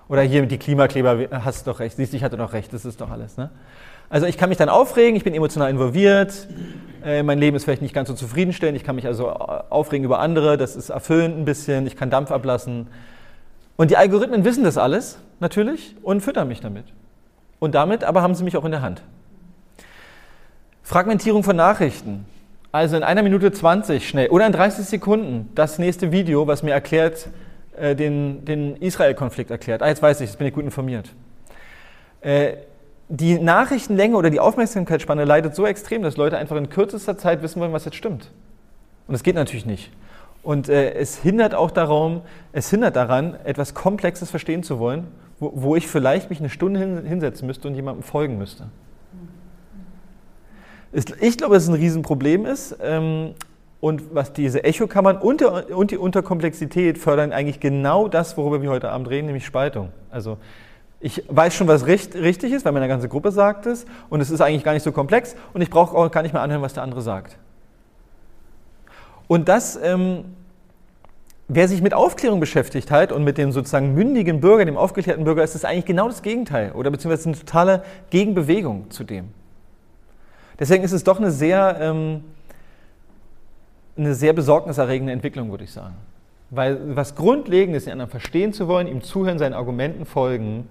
Oder 0.08 0.22
hier 0.22 0.46
die 0.46 0.58
Klimakleber, 0.58 1.28
hast 1.44 1.66
du 1.66 1.72
doch 1.72 1.80
recht, 1.80 1.96
siehst 1.96 2.12
du, 2.12 2.16
ich 2.16 2.22
hatte 2.22 2.36
doch 2.36 2.52
recht, 2.52 2.72
das 2.72 2.84
ist 2.84 3.00
doch 3.00 3.10
alles. 3.10 3.36
Ne? 3.36 3.50
Also 4.08 4.26
ich 4.26 4.38
kann 4.38 4.48
mich 4.48 4.58
dann 4.58 4.68
aufregen, 4.68 5.16
ich 5.16 5.24
bin 5.24 5.34
emotional 5.34 5.68
involviert, 5.68 6.46
äh, 7.04 7.22
mein 7.24 7.38
Leben 7.38 7.56
ist 7.56 7.64
vielleicht 7.64 7.82
nicht 7.82 7.94
ganz 7.94 8.08
so 8.08 8.14
zufriedenstellend, 8.14 8.76
ich 8.76 8.84
kann 8.84 8.94
mich 8.94 9.06
also 9.06 9.28
äh, 9.28 9.32
aufregen 9.68 10.04
über 10.04 10.20
andere, 10.20 10.56
das 10.56 10.76
ist 10.76 10.90
erfüllend 10.90 11.36
ein 11.36 11.44
bisschen, 11.44 11.86
ich 11.86 11.96
kann 11.96 12.10
Dampf 12.10 12.30
ablassen. 12.30 12.86
Und 13.76 13.90
die 13.90 13.96
Algorithmen 13.96 14.44
wissen 14.44 14.62
das 14.62 14.78
alles, 14.78 15.18
natürlich, 15.40 15.96
und 16.02 16.20
füttern 16.20 16.48
mich 16.48 16.60
damit. 16.60 16.84
Und 17.58 17.74
damit 17.74 18.04
aber 18.04 18.22
haben 18.22 18.34
sie 18.34 18.44
mich 18.44 18.56
auch 18.56 18.64
in 18.64 18.70
der 18.70 18.82
Hand. 18.82 19.02
Fragmentierung 20.86 21.42
von 21.42 21.56
Nachrichten. 21.56 22.26
Also 22.70 22.96
in 22.96 23.02
einer 23.02 23.24
Minute 23.24 23.50
20 23.50 24.08
schnell 24.08 24.28
oder 24.28 24.46
in 24.46 24.52
30 24.52 24.86
Sekunden 24.86 25.50
das 25.56 25.80
nächste 25.80 26.12
Video, 26.12 26.46
was 26.46 26.62
mir 26.62 26.70
erklärt, 26.70 27.26
äh, 27.76 27.96
den, 27.96 28.44
den 28.44 28.76
Israel-Konflikt 28.76 29.50
erklärt. 29.50 29.82
Ah, 29.82 29.88
jetzt 29.88 30.00
weiß 30.00 30.20
ich, 30.20 30.28
jetzt 30.28 30.38
bin 30.38 30.46
ich 30.46 30.54
gut 30.54 30.62
informiert. 30.62 31.10
Äh, 32.20 32.58
die 33.08 33.36
Nachrichtenlänge 33.36 34.16
oder 34.16 34.30
die 34.30 34.38
Aufmerksamkeitsspanne 34.38 35.24
leidet 35.24 35.56
so 35.56 35.66
extrem, 35.66 36.02
dass 36.02 36.16
Leute 36.16 36.38
einfach 36.38 36.54
in 36.54 36.68
kürzester 36.68 37.18
Zeit 37.18 37.42
wissen 37.42 37.60
wollen, 37.60 37.72
was 37.72 37.84
jetzt 37.84 37.96
stimmt. 37.96 38.30
Und 39.08 39.12
das 39.12 39.24
geht 39.24 39.34
natürlich 39.34 39.66
nicht. 39.66 39.90
Und 40.44 40.68
äh, 40.68 40.92
es 40.92 41.18
hindert 41.18 41.56
auch 41.56 41.72
darum, 41.72 42.20
es 42.52 42.70
hindert 42.70 42.94
daran, 42.94 43.36
etwas 43.42 43.74
Komplexes 43.74 44.30
verstehen 44.30 44.62
zu 44.62 44.78
wollen, 44.78 45.08
wo, 45.40 45.50
wo 45.52 45.74
ich 45.74 45.88
vielleicht 45.88 46.30
mich 46.30 46.38
eine 46.38 46.48
Stunde 46.48 46.78
hin, 46.78 47.04
hinsetzen 47.04 47.48
müsste 47.48 47.66
und 47.66 47.74
jemandem 47.74 48.04
folgen 48.04 48.38
müsste. 48.38 48.68
Ich 51.20 51.36
glaube, 51.36 51.54
dass 51.54 51.64
es 51.64 51.68
ein 51.68 51.74
Riesenproblem 51.74 52.46
ist. 52.46 52.76
Ähm, 52.82 53.34
und 53.80 54.14
was 54.14 54.32
diese 54.32 54.64
Echokammern 54.64 55.18
und, 55.18 55.42
und 55.42 55.90
die 55.90 55.98
Unterkomplexität 55.98 56.96
fördern 56.96 57.32
eigentlich 57.32 57.60
genau 57.60 58.08
das, 58.08 58.36
worüber 58.36 58.62
wir 58.62 58.70
heute 58.70 58.90
Abend 58.90 59.10
reden, 59.10 59.26
nämlich 59.26 59.44
Spaltung. 59.44 59.90
Also 60.10 60.38
ich 60.98 61.22
weiß 61.28 61.54
schon, 61.54 61.68
was 61.68 61.86
richtig 61.86 62.52
ist, 62.52 62.64
weil 62.64 62.72
meine 62.72 62.88
ganze 62.88 63.08
Gruppe 63.08 63.30
sagt 63.30 63.66
es 63.66 63.84
und 64.08 64.22
es 64.22 64.30
ist 64.30 64.40
eigentlich 64.40 64.64
gar 64.64 64.72
nicht 64.72 64.82
so 64.82 64.92
komplex 64.92 65.36
und 65.52 65.60
ich 65.60 65.68
brauche 65.68 65.94
auch 65.94 66.10
gar 66.10 66.22
nicht 66.22 66.32
mehr 66.32 66.42
anhören, 66.42 66.62
was 66.62 66.72
der 66.72 66.82
andere 66.82 67.02
sagt. 67.02 67.36
Und 69.28 69.48
das, 69.48 69.78
ähm, 69.82 70.24
wer 71.46 71.68
sich 71.68 71.82
mit 71.82 71.92
Aufklärung 71.92 72.40
beschäftigt 72.40 72.90
hat 72.90 73.12
und 73.12 73.24
mit 73.24 73.36
dem 73.36 73.52
sozusagen 73.52 73.94
mündigen 73.94 74.40
Bürger, 74.40 74.64
dem 74.64 74.78
aufgeklärten 74.78 75.24
Bürger, 75.24 75.44
ist 75.44 75.54
das 75.54 75.66
eigentlich 75.66 75.84
genau 75.84 76.08
das 76.08 76.22
Gegenteil 76.22 76.72
oder 76.72 76.90
beziehungsweise 76.90 77.28
eine 77.28 77.38
totale 77.38 77.84
Gegenbewegung 78.08 78.90
zu 78.90 79.04
dem. 79.04 79.28
Deswegen 80.58 80.84
ist 80.84 80.92
es 80.92 81.04
doch 81.04 81.18
eine 81.18 81.30
sehr, 81.30 81.78
ähm, 81.80 82.24
eine 83.96 84.14
sehr 84.14 84.32
besorgniserregende 84.32 85.12
Entwicklung, 85.12 85.50
würde 85.50 85.64
ich 85.64 85.72
sagen. 85.72 85.94
Weil 86.50 86.96
was 86.96 87.14
Grundlegendes, 87.14 87.84
den 87.84 87.92
anderen 87.92 88.10
verstehen 88.10 88.52
zu 88.52 88.68
wollen, 88.68 88.86
ihm 88.86 89.02
zuhören, 89.02 89.38
seinen 89.38 89.54
Argumenten 89.54 90.04
folgen, 90.04 90.68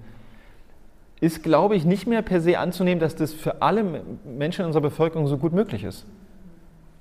ist, 1.21 1.43
glaube 1.43 1.75
ich, 1.75 1.85
nicht 1.85 2.07
mehr 2.07 2.21
per 2.21 2.41
se 2.41 2.59
anzunehmen, 2.59 2.99
dass 2.99 3.15
das 3.15 3.33
für 3.33 3.61
alle 3.61 4.03
Menschen 4.25 4.61
in 4.61 4.67
unserer 4.67 4.81
Bevölkerung 4.81 5.27
so 5.27 5.37
gut 5.37 5.53
möglich 5.53 5.83
ist. 5.83 6.05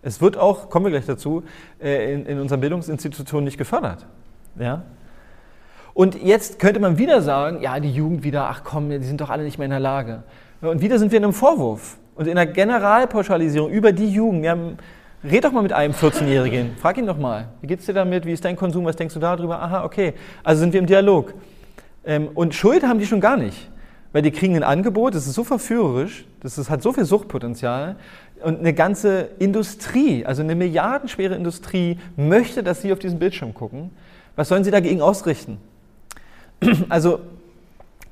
Es 0.02 0.20
wird 0.20 0.36
auch, 0.36 0.70
kommen 0.70 0.86
wir 0.86 0.90
gleich 0.90 1.06
dazu, 1.06 1.42
äh, 1.82 2.12
in, 2.12 2.26
in 2.26 2.40
unseren 2.40 2.60
Bildungsinstitutionen 2.60 3.44
nicht 3.44 3.58
gefördert. 3.58 4.06
Ja? 4.58 4.82
Und 5.94 6.20
jetzt 6.20 6.58
könnte 6.58 6.80
man 6.80 6.98
wieder 6.98 7.22
sagen, 7.22 7.62
ja, 7.62 7.78
die 7.80 7.90
Jugend 7.90 8.24
wieder, 8.24 8.48
ach 8.48 8.62
komm, 8.64 8.90
die 8.90 8.98
sind 8.98 9.20
doch 9.20 9.30
alle 9.30 9.44
nicht 9.44 9.58
mehr 9.58 9.66
in 9.66 9.70
der 9.70 9.80
Lage. 9.80 10.24
Und 10.60 10.82
wieder 10.82 10.98
sind 10.98 11.12
wir 11.12 11.18
in 11.18 11.24
einem 11.24 11.32
Vorwurf 11.32 11.98
und 12.14 12.26
in 12.26 12.38
einer 12.38 12.50
Generalpauschalisierung 12.50 13.70
über 13.70 13.92
die 13.92 14.08
Jugend. 14.08 14.44
Ja, 14.44 14.56
red 15.24 15.44
doch 15.44 15.52
mal 15.52 15.62
mit 15.62 15.72
einem 15.72 15.94
14-Jährigen, 15.94 16.76
frag 16.76 16.98
ihn 16.98 17.06
doch 17.06 17.18
mal, 17.18 17.48
wie 17.60 17.66
geht's 17.66 17.86
dir 17.86 17.94
damit, 17.94 18.26
wie 18.26 18.32
ist 18.32 18.44
dein 18.44 18.56
Konsum, 18.56 18.84
was 18.84 18.96
denkst 18.96 19.14
du 19.14 19.20
darüber? 19.20 19.60
Aha, 19.60 19.84
okay, 19.84 20.14
also 20.42 20.60
sind 20.60 20.72
wir 20.72 20.80
im 20.80 20.86
Dialog. 20.86 21.34
Ähm, 22.04 22.28
und 22.34 22.54
Schuld 22.54 22.82
haben 22.82 22.98
die 22.98 23.06
schon 23.06 23.20
gar 23.20 23.36
nicht, 23.36 23.70
weil 24.12 24.22
die 24.22 24.30
kriegen 24.30 24.54
ein 24.54 24.62
Angebot, 24.62 25.14
das 25.14 25.26
ist 25.26 25.34
so 25.34 25.44
verführerisch, 25.44 26.26
das 26.40 26.58
ist, 26.58 26.68
hat 26.68 26.82
so 26.82 26.92
viel 26.92 27.06
Suchtpotenzial 27.06 27.96
und 28.42 28.58
eine 28.58 28.74
ganze 28.74 29.30
Industrie, 29.38 30.26
also 30.26 30.42
eine 30.42 30.54
milliardenschwere 30.54 31.34
Industrie, 31.34 31.98
möchte, 32.16 32.62
dass 32.62 32.82
Sie 32.82 32.92
auf 32.92 32.98
diesen 32.98 33.18
Bildschirm 33.18 33.54
gucken. 33.54 33.90
Was 34.36 34.48
sollen 34.48 34.64
Sie 34.64 34.70
dagegen 34.70 35.00
ausrichten? 35.00 35.58
Also 36.88 37.20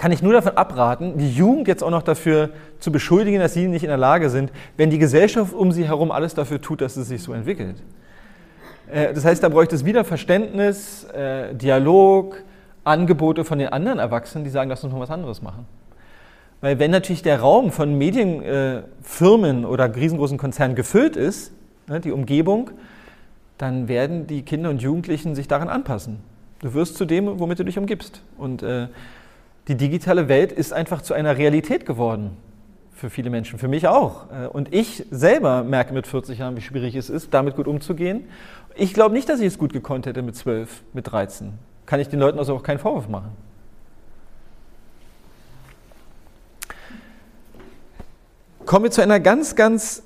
kann 0.02 0.10
ich 0.10 0.20
nur 0.20 0.32
davon 0.32 0.56
abraten, 0.56 1.16
die 1.16 1.30
Jugend 1.30 1.68
jetzt 1.68 1.84
auch 1.84 1.90
noch 1.90 2.02
dafür 2.02 2.50
zu 2.80 2.90
beschuldigen, 2.90 3.38
dass 3.38 3.54
sie 3.54 3.68
nicht 3.68 3.84
in 3.84 3.88
der 3.88 3.96
Lage 3.96 4.30
sind, 4.30 4.50
wenn 4.76 4.90
die 4.90 4.98
Gesellschaft 4.98 5.54
um 5.54 5.70
sie 5.70 5.86
herum 5.86 6.10
alles 6.10 6.34
dafür 6.34 6.60
tut, 6.60 6.80
dass 6.80 6.96
es 6.96 7.06
sich 7.06 7.22
so 7.22 7.32
entwickelt. 7.32 7.76
Äh, 8.90 9.14
das 9.14 9.24
heißt, 9.24 9.44
da 9.44 9.48
bräuchte 9.48 9.76
es 9.76 9.84
wieder 9.84 10.04
Verständnis, 10.04 11.04
äh, 11.04 11.54
Dialog, 11.54 12.42
Angebote 12.82 13.44
von 13.44 13.60
den 13.60 13.68
anderen 13.68 14.00
Erwachsenen, 14.00 14.42
die 14.42 14.50
sagen, 14.50 14.70
lass 14.70 14.82
uns 14.82 14.92
noch 14.92 14.98
was 14.98 15.10
anderes 15.10 15.40
machen. 15.40 15.66
Weil 16.60 16.80
wenn 16.80 16.90
natürlich 16.90 17.22
der 17.22 17.38
Raum 17.38 17.70
von 17.70 17.96
Medienfirmen 17.96 19.62
äh, 19.62 19.66
oder 19.66 19.94
riesengroßen 19.94 20.36
Konzernen 20.36 20.74
gefüllt 20.74 21.14
ist, 21.14 21.52
ne, 21.86 22.00
die 22.00 22.10
Umgebung, 22.10 22.72
dann 23.56 23.86
werden 23.86 24.26
die 24.26 24.42
Kinder 24.42 24.68
und 24.70 24.82
Jugendlichen 24.82 25.36
sich 25.36 25.46
daran 25.46 25.68
anpassen. 25.68 26.18
Du 26.60 26.74
wirst 26.74 26.96
zu 26.96 27.04
dem, 27.04 27.38
womit 27.38 27.60
du 27.60 27.64
dich 27.64 27.78
umgibst. 27.78 28.20
Und 28.36 28.64
äh, 28.64 28.88
die 29.68 29.76
digitale 29.76 30.28
Welt 30.28 30.52
ist 30.52 30.72
einfach 30.72 31.02
zu 31.02 31.14
einer 31.14 31.36
Realität 31.36 31.86
geworden 31.86 32.36
für 32.92 33.10
viele 33.10 33.30
Menschen, 33.30 33.58
für 33.58 33.68
mich 33.68 33.88
auch. 33.88 34.26
Äh, 34.30 34.46
und 34.46 34.72
ich 34.74 35.04
selber 35.10 35.64
merke 35.64 35.92
mit 35.94 36.06
40 36.06 36.38
Jahren, 36.38 36.56
wie 36.56 36.60
schwierig 36.60 36.94
es 36.94 37.10
ist, 37.10 37.34
damit 37.34 37.56
gut 37.56 37.66
umzugehen. 37.66 38.24
Ich 38.74 38.94
glaube 38.94 39.14
nicht, 39.14 39.28
dass 39.28 39.40
ich 39.40 39.46
es 39.46 39.58
gut 39.58 39.72
gekonnt 39.72 40.06
hätte 40.06 40.22
mit 40.22 40.36
12, 40.36 40.82
mit 40.92 41.10
13. 41.10 41.52
Kann 41.86 42.00
ich 42.00 42.08
den 42.08 42.20
Leuten 42.20 42.38
also 42.38 42.54
auch 42.54 42.62
keinen 42.62 42.78
Vorwurf 42.78 43.08
machen. 43.08 43.32
kommen 48.72 48.84
wir 48.84 48.90
zu 48.90 49.02
einer 49.02 49.20
ganz, 49.20 49.54
ganz 49.54 50.02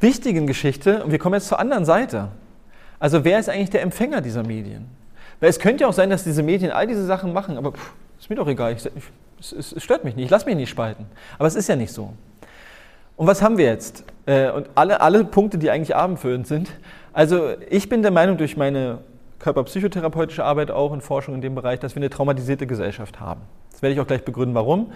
wichtigen 0.00 0.46
Geschichte 0.46 1.04
und 1.04 1.12
wir 1.12 1.18
kommen 1.18 1.34
jetzt 1.34 1.48
zur 1.48 1.58
anderen 1.58 1.84
Seite. 1.84 2.28
Also 2.98 3.24
wer 3.24 3.38
ist 3.38 3.50
eigentlich 3.50 3.68
der 3.68 3.82
Empfänger 3.82 4.22
dieser 4.22 4.42
Medien? 4.42 4.86
Weil 5.40 5.50
es 5.50 5.58
könnte 5.58 5.82
ja 5.82 5.88
auch 5.88 5.92
sein, 5.92 6.10
dass 6.10 6.24
diese 6.24 6.42
Medien 6.42 6.70
all 6.70 6.86
diese 6.86 7.04
Sachen 7.04 7.32
machen, 7.32 7.56
aber 7.56 7.72
pff, 7.72 7.92
ist 8.18 8.30
mir 8.30 8.36
doch 8.36 8.48
egal, 8.48 8.72
ich, 8.72 8.84
es, 8.84 9.52
es, 9.52 9.72
es, 9.72 9.82
stört 9.82 10.04
mich 10.04 10.16
nicht, 10.16 10.26
ich 10.26 10.30
lasse 10.30 10.46
mich 10.46 10.56
nicht 10.56 10.70
spalten. 10.70 11.06
Aber 11.38 11.46
es 11.46 11.54
ist 11.54 11.68
ja 11.68 11.76
nicht 11.76 11.92
so. 11.92 12.12
Und 13.16 13.26
was 13.26 13.42
haben 13.42 13.58
wir 13.58 13.66
jetzt? 13.66 14.04
Äh, 14.26 14.50
und 14.50 14.68
alle, 14.74 15.00
alle 15.00 15.24
Punkte, 15.24 15.58
die 15.58 15.70
eigentlich 15.70 15.94
abendfüllend 15.94 16.46
sind. 16.46 16.70
Also 17.12 17.50
ich 17.68 17.88
bin 17.88 18.02
der 18.02 18.10
Meinung 18.10 18.36
durch 18.36 18.56
meine 18.56 18.98
körperpsychotherapeutische 19.38 20.44
Arbeit 20.44 20.70
auch 20.70 20.90
und 20.90 21.02
Forschung 21.02 21.34
in 21.34 21.40
dem 21.40 21.54
Bereich, 21.54 21.80
dass 21.80 21.94
wir 21.94 22.00
eine 22.00 22.10
traumatisierte 22.10 22.66
Gesellschaft 22.66 23.20
haben. 23.20 23.42
Das 23.70 23.82
werde 23.82 23.94
ich 23.94 24.00
auch 24.00 24.06
gleich 24.06 24.24
begründen, 24.24 24.54
warum. 24.54 24.92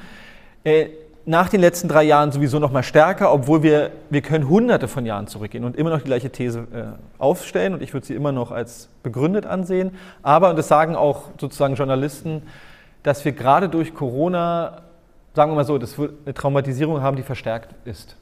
Äh, 0.64 0.88
nach 1.24 1.48
den 1.48 1.60
letzten 1.60 1.88
drei 1.88 2.02
Jahren 2.02 2.32
sowieso 2.32 2.58
noch 2.58 2.72
mal 2.72 2.82
stärker, 2.82 3.32
obwohl 3.32 3.62
wir, 3.62 3.90
wir 4.10 4.22
können 4.22 4.48
hunderte 4.48 4.88
von 4.88 5.06
Jahren 5.06 5.26
zurückgehen 5.26 5.64
und 5.64 5.76
immer 5.76 5.90
noch 5.90 5.98
die 5.98 6.06
gleiche 6.06 6.30
These 6.30 6.66
äh, 6.72 6.84
aufstellen 7.18 7.74
und 7.74 7.82
ich 7.82 7.92
würde 7.92 8.06
sie 8.06 8.14
immer 8.14 8.32
noch 8.32 8.50
als 8.50 8.88
begründet 9.02 9.46
ansehen. 9.46 9.92
Aber, 10.22 10.50
und 10.50 10.56
das 10.56 10.68
sagen 10.68 10.96
auch 10.96 11.24
sozusagen 11.40 11.74
Journalisten, 11.74 12.42
dass 13.02 13.24
wir 13.24 13.32
gerade 13.32 13.68
durch 13.68 13.94
Corona, 13.94 14.82
sagen 15.34 15.52
wir 15.52 15.56
mal 15.56 15.64
so, 15.64 15.78
dass 15.78 15.98
wir 15.98 16.10
eine 16.24 16.34
Traumatisierung 16.34 17.02
haben, 17.02 17.16
die 17.16 17.22
verstärkt 17.22 17.74
ist. 17.84 18.16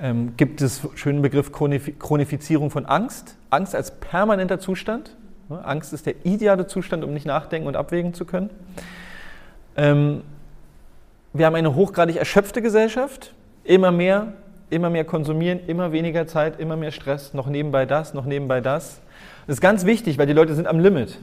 Ähm, 0.00 0.34
gibt 0.36 0.60
es 0.60 0.86
schönen 0.94 1.22
Begriff 1.22 1.50
Chronifizierung 1.52 2.70
von 2.70 2.86
Angst. 2.86 3.36
Angst 3.50 3.74
als 3.74 3.90
permanenter 3.92 4.58
Zustand. 4.60 5.16
Angst 5.48 5.92
ist 5.92 6.06
der 6.06 6.14
ideale 6.24 6.66
Zustand, 6.66 7.04
um 7.04 7.14
nicht 7.14 7.26
nachdenken 7.26 7.66
und 7.68 7.76
abwägen 7.76 8.12
zu 8.12 8.24
können. 8.24 8.50
Ähm, 9.76 10.22
wir 11.38 11.46
haben 11.46 11.54
eine 11.54 11.74
hochgradig 11.74 12.16
erschöpfte 12.16 12.62
Gesellschaft, 12.62 13.34
immer 13.64 13.90
mehr, 13.90 14.32
immer 14.70 14.90
mehr 14.90 15.04
konsumieren, 15.04 15.60
immer 15.66 15.92
weniger 15.92 16.26
Zeit, 16.26 16.60
immer 16.60 16.76
mehr 16.76 16.90
Stress, 16.90 17.34
noch 17.34 17.46
nebenbei 17.46 17.86
das, 17.86 18.14
noch 18.14 18.24
nebenbei 18.24 18.60
das. 18.60 19.00
Das 19.46 19.56
ist 19.56 19.60
ganz 19.60 19.84
wichtig, 19.86 20.18
weil 20.18 20.26
die 20.26 20.32
Leute 20.32 20.54
sind 20.54 20.66
am 20.66 20.78
Limit. 20.78 21.18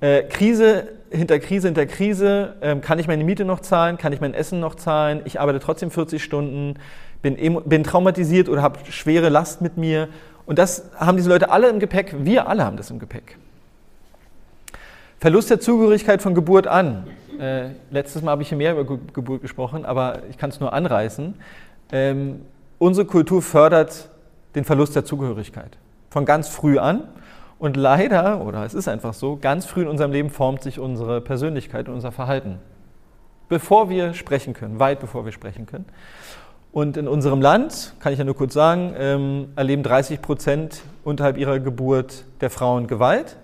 Äh, 0.00 0.22
Krise 0.24 0.88
hinter 1.10 1.38
Krise 1.38 1.68
hinter 1.68 1.86
Krise, 1.86 2.54
äh, 2.60 2.76
kann 2.76 2.98
ich 2.98 3.06
meine 3.06 3.24
Miete 3.24 3.44
noch 3.44 3.60
zahlen, 3.60 3.98
kann 3.98 4.12
ich 4.12 4.20
mein 4.20 4.34
Essen 4.34 4.60
noch 4.60 4.74
zahlen, 4.74 5.22
ich 5.24 5.40
arbeite 5.40 5.60
trotzdem 5.60 5.90
40 5.90 6.22
Stunden, 6.22 6.74
bin, 7.22 7.62
bin 7.64 7.84
traumatisiert 7.84 8.48
oder 8.48 8.62
habe 8.62 8.78
schwere 8.90 9.28
Last 9.28 9.62
mit 9.62 9.76
mir. 9.76 10.08
Und 10.46 10.58
das 10.58 10.90
haben 10.96 11.16
diese 11.16 11.28
Leute 11.28 11.50
alle 11.50 11.68
im 11.68 11.78
Gepäck, 11.78 12.14
wir 12.18 12.48
alle 12.48 12.64
haben 12.64 12.76
das 12.76 12.90
im 12.90 12.98
Gepäck. 12.98 13.38
Verlust 15.18 15.48
der 15.48 15.60
Zugehörigkeit 15.60 16.20
von 16.20 16.34
Geburt 16.34 16.66
an. 16.66 17.06
Äh, 17.38 17.70
letztes 17.90 18.22
Mal 18.22 18.32
habe 18.32 18.42
ich 18.42 18.48
hier 18.48 18.58
mehr 18.58 18.72
über 18.72 18.84
Geburt 18.84 19.42
gesprochen, 19.42 19.84
aber 19.84 20.22
ich 20.30 20.38
kann 20.38 20.50
es 20.50 20.60
nur 20.60 20.72
anreißen. 20.72 21.34
Ähm, 21.92 22.42
unsere 22.78 23.06
Kultur 23.06 23.42
fördert 23.42 24.08
den 24.54 24.64
Verlust 24.64 24.94
der 24.94 25.04
Zugehörigkeit 25.04 25.78
von 26.10 26.24
ganz 26.24 26.48
früh 26.48 26.78
an. 26.78 27.04
Und 27.58 27.76
leider, 27.76 28.44
oder 28.44 28.64
es 28.64 28.74
ist 28.74 28.88
einfach 28.88 29.14
so, 29.14 29.36
ganz 29.36 29.66
früh 29.66 29.82
in 29.82 29.88
unserem 29.88 30.12
Leben 30.12 30.30
formt 30.30 30.62
sich 30.62 30.78
unsere 30.78 31.20
Persönlichkeit 31.20 31.88
und 31.88 31.94
unser 31.94 32.12
Verhalten. 32.12 32.58
Bevor 33.48 33.88
wir 33.88 34.14
sprechen 34.14 34.54
können, 34.54 34.78
weit 34.78 35.00
bevor 35.00 35.24
wir 35.24 35.32
sprechen 35.32 35.66
können. 35.66 35.86
Und 36.72 36.96
in 36.96 37.06
unserem 37.06 37.40
Land, 37.40 37.94
kann 38.00 38.12
ich 38.12 38.18
ja 38.18 38.24
nur 38.24 38.36
kurz 38.36 38.52
sagen, 38.52 38.94
ähm, 38.98 39.48
erleben 39.54 39.82
30 39.82 40.20
Prozent 40.20 40.82
unterhalb 41.04 41.36
ihrer 41.36 41.60
Geburt 41.60 42.24
der 42.40 42.50
Frauen 42.50 42.86
Gewalt 42.86 43.36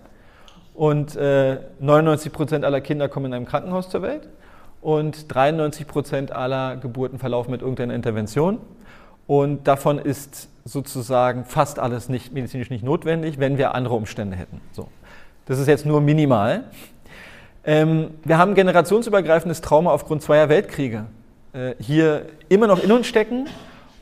und 0.81 1.14
äh, 1.14 1.59
99 1.81 2.33
Prozent 2.33 2.64
aller 2.64 2.81
Kinder 2.81 3.11
kommen 3.11 3.26
in 3.26 3.35
einem 3.35 3.45
Krankenhaus 3.45 3.91
zur 3.91 4.01
Welt 4.01 4.31
und 4.81 5.26
93 5.28 5.87
Prozent 5.87 6.33
aller 6.33 6.76
Geburten 6.76 7.18
verlaufen 7.18 7.51
mit 7.51 7.61
irgendeiner 7.61 7.93
Intervention. 7.93 8.57
Und 9.26 9.68
davon 9.68 9.99
ist 9.99 10.49
sozusagen 10.64 11.45
fast 11.45 11.78
alles 11.78 12.09
nicht, 12.09 12.33
medizinisch 12.33 12.70
nicht 12.70 12.83
notwendig, 12.83 13.39
wenn 13.39 13.59
wir 13.59 13.74
andere 13.74 13.95
Umstände 13.95 14.39
hätten. 14.39 14.62
So. 14.72 14.89
Das 15.45 15.59
ist 15.59 15.66
jetzt 15.66 15.85
nur 15.85 16.01
minimal. 16.01 16.64
Ähm, 17.62 18.12
wir 18.24 18.39
haben 18.39 18.55
generationsübergreifendes 18.55 19.61
Trauma 19.61 19.91
aufgrund 19.91 20.22
zweier 20.22 20.49
Weltkriege 20.49 21.05
äh, 21.53 21.74
hier 21.78 22.24
immer 22.49 22.66
noch 22.66 22.83
in 22.83 22.91
uns 22.91 23.07
stecken 23.07 23.49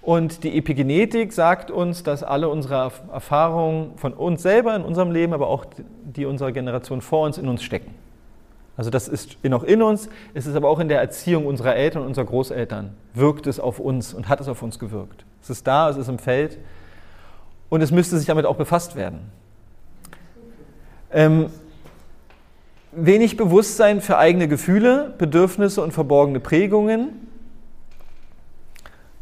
und 0.09 0.43
die 0.43 0.57
Epigenetik 0.57 1.35
sagt 1.35 1.71
uns, 1.71 2.03
dass 2.03 2.23
alle 2.23 2.49
unsere 2.49 2.93
Erfahrungen 3.13 3.99
von 3.99 4.15
uns 4.15 4.41
selber 4.41 4.75
in 4.75 4.83
unserem 4.83 5.11
Leben, 5.11 5.35
aber 5.35 5.49
auch 5.49 5.67
die 6.03 6.25
unserer 6.25 6.51
Generation 6.51 7.03
vor 7.03 7.27
uns 7.27 7.37
in 7.37 7.47
uns 7.47 7.63
stecken. 7.63 7.95
Also 8.79 8.89
das 8.89 9.07
ist 9.07 9.45
noch 9.45 9.65
in 9.65 9.83
uns, 9.83 10.09
es 10.33 10.47
ist 10.47 10.57
aber 10.57 10.71
auch 10.71 10.79
in 10.79 10.89
der 10.89 10.99
Erziehung 10.99 11.45
unserer 11.45 11.77
Eltern 11.77 12.01
und 12.01 12.09
unserer 12.09 12.25
Großeltern. 12.25 12.95
Wirkt 13.13 13.47
es 13.47 13.61
auf 13.61 13.81
uns 13.81 14.15
und 14.15 14.31
hat 14.31 14.41
es 14.41 14.49
auf 14.49 14.63
uns 14.63 14.79
gewirkt. 14.79 15.27
Es 15.43 15.51
ist 15.51 15.67
da, 15.67 15.91
es 15.91 15.99
ist 15.99 16.09
im 16.09 16.19
Feld 16.19 16.57
und 17.69 17.83
es 17.83 17.91
müsste 17.91 18.17
sich 18.17 18.29
damit 18.29 18.47
auch 18.47 18.57
befasst 18.57 18.97
werden. 18.97 19.31
Ähm, 21.13 21.51
wenig 22.93 23.37
Bewusstsein 23.37 24.01
für 24.01 24.17
eigene 24.17 24.49
Gefühle, 24.49 25.13
Bedürfnisse 25.19 25.83
und 25.83 25.93
verborgene 25.93 26.41
Prägungen 26.41 27.28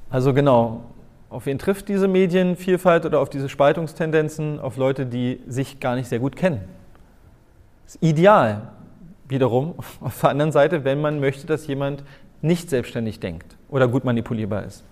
also 0.09 0.33
genau, 0.33 0.83
auf 1.29 1.47
wen 1.47 1.59
trifft 1.59 1.89
diese 1.89 2.07
Medienvielfalt 2.07 3.05
oder 3.05 3.21
auf 3.21 3.29
diese 3.29 3.49
Spaltungstendenzen? 3.49 4.61
Auf 4.61 4.77
Leute, 4.77 5.07
die 5.07 5.41
sich 5.49 5.81
gar 5.81 5.97
nicht 5.97 6.09
sehr 6.09 6.21
gut 6.21 6.37
kennen. 6.37 6.61
Das 7.85 7.97
ist 7.97 8.03
ideal, 8.03 8.69
wiederum, 9.29 9.75
auf 10.01 10.21
der 10.21 10.31
anderen 10.31 10.53
Seite, 10.53 10.85
wenn 10.85 11.01
man 11.01 11.19
möchte, 11.19 11.47
dass 11.47 11.67
jemand 11.67 12.05
nicht 12.43 12.71
selbstständig 12.71 13.19
denkt 13.19 13.57
oder 13.69 13.89
gut 13.89 14.05
manipulierbar 14.05 14.65
ist. 14.65 14.85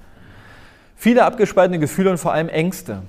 Viele 0.97 1.25
abgespaltene 1.25 1.79
Gefühle 1.79 2.11
und 2.11 2.19
vor 2.19 2.33
allem 2.33 2.49
Ängste. 2.49 3.03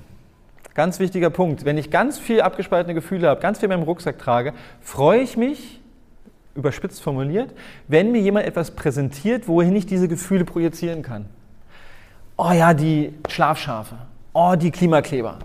Ganz 0.75 0.99
wichtiger 0.99 1.29
Punkt. 1.29 1.65
Wenn 1.65 1.77
ich 1.77 1.89
ganz 1.89 2.19
viel 2.19 2.41
abgespaltene 2.41 2.93
Gefühle 2.93 3.29
habe, 3.29 3.39
ganz 3.41 3.59
viel 3.59 3.65
in 3.71 3.77
meinem 3.77 3.83
Rucksack 3.83 4.19
trage, 4.19 4.53
freue 4.81 5.21
ich 5.21 5.37
mich, 5.37 5.79
überspitzt 6.53 7.01
formuliert, 7.01 7.53
wenn 7.87 8.11
mir 8.11 8.21
jemand 8.21 8.45
etwas 8.45 8.71
präsentiert, 8.71 9.47
wohin 9.47 9.75
ich 9.75 9.85
diese 9.85 10.07
Gefühle 10.07 10.45
projizieren 10.45 11.01
kann 11.01 11.25
oh 12.37 12.51
ja, 12.51 12.73
die 12.73 13.13
Schlafschafe, 13.27 13.95
oh, 14.33 14.55
die 14.55 14.71
Klimakleber, 14.71 15.37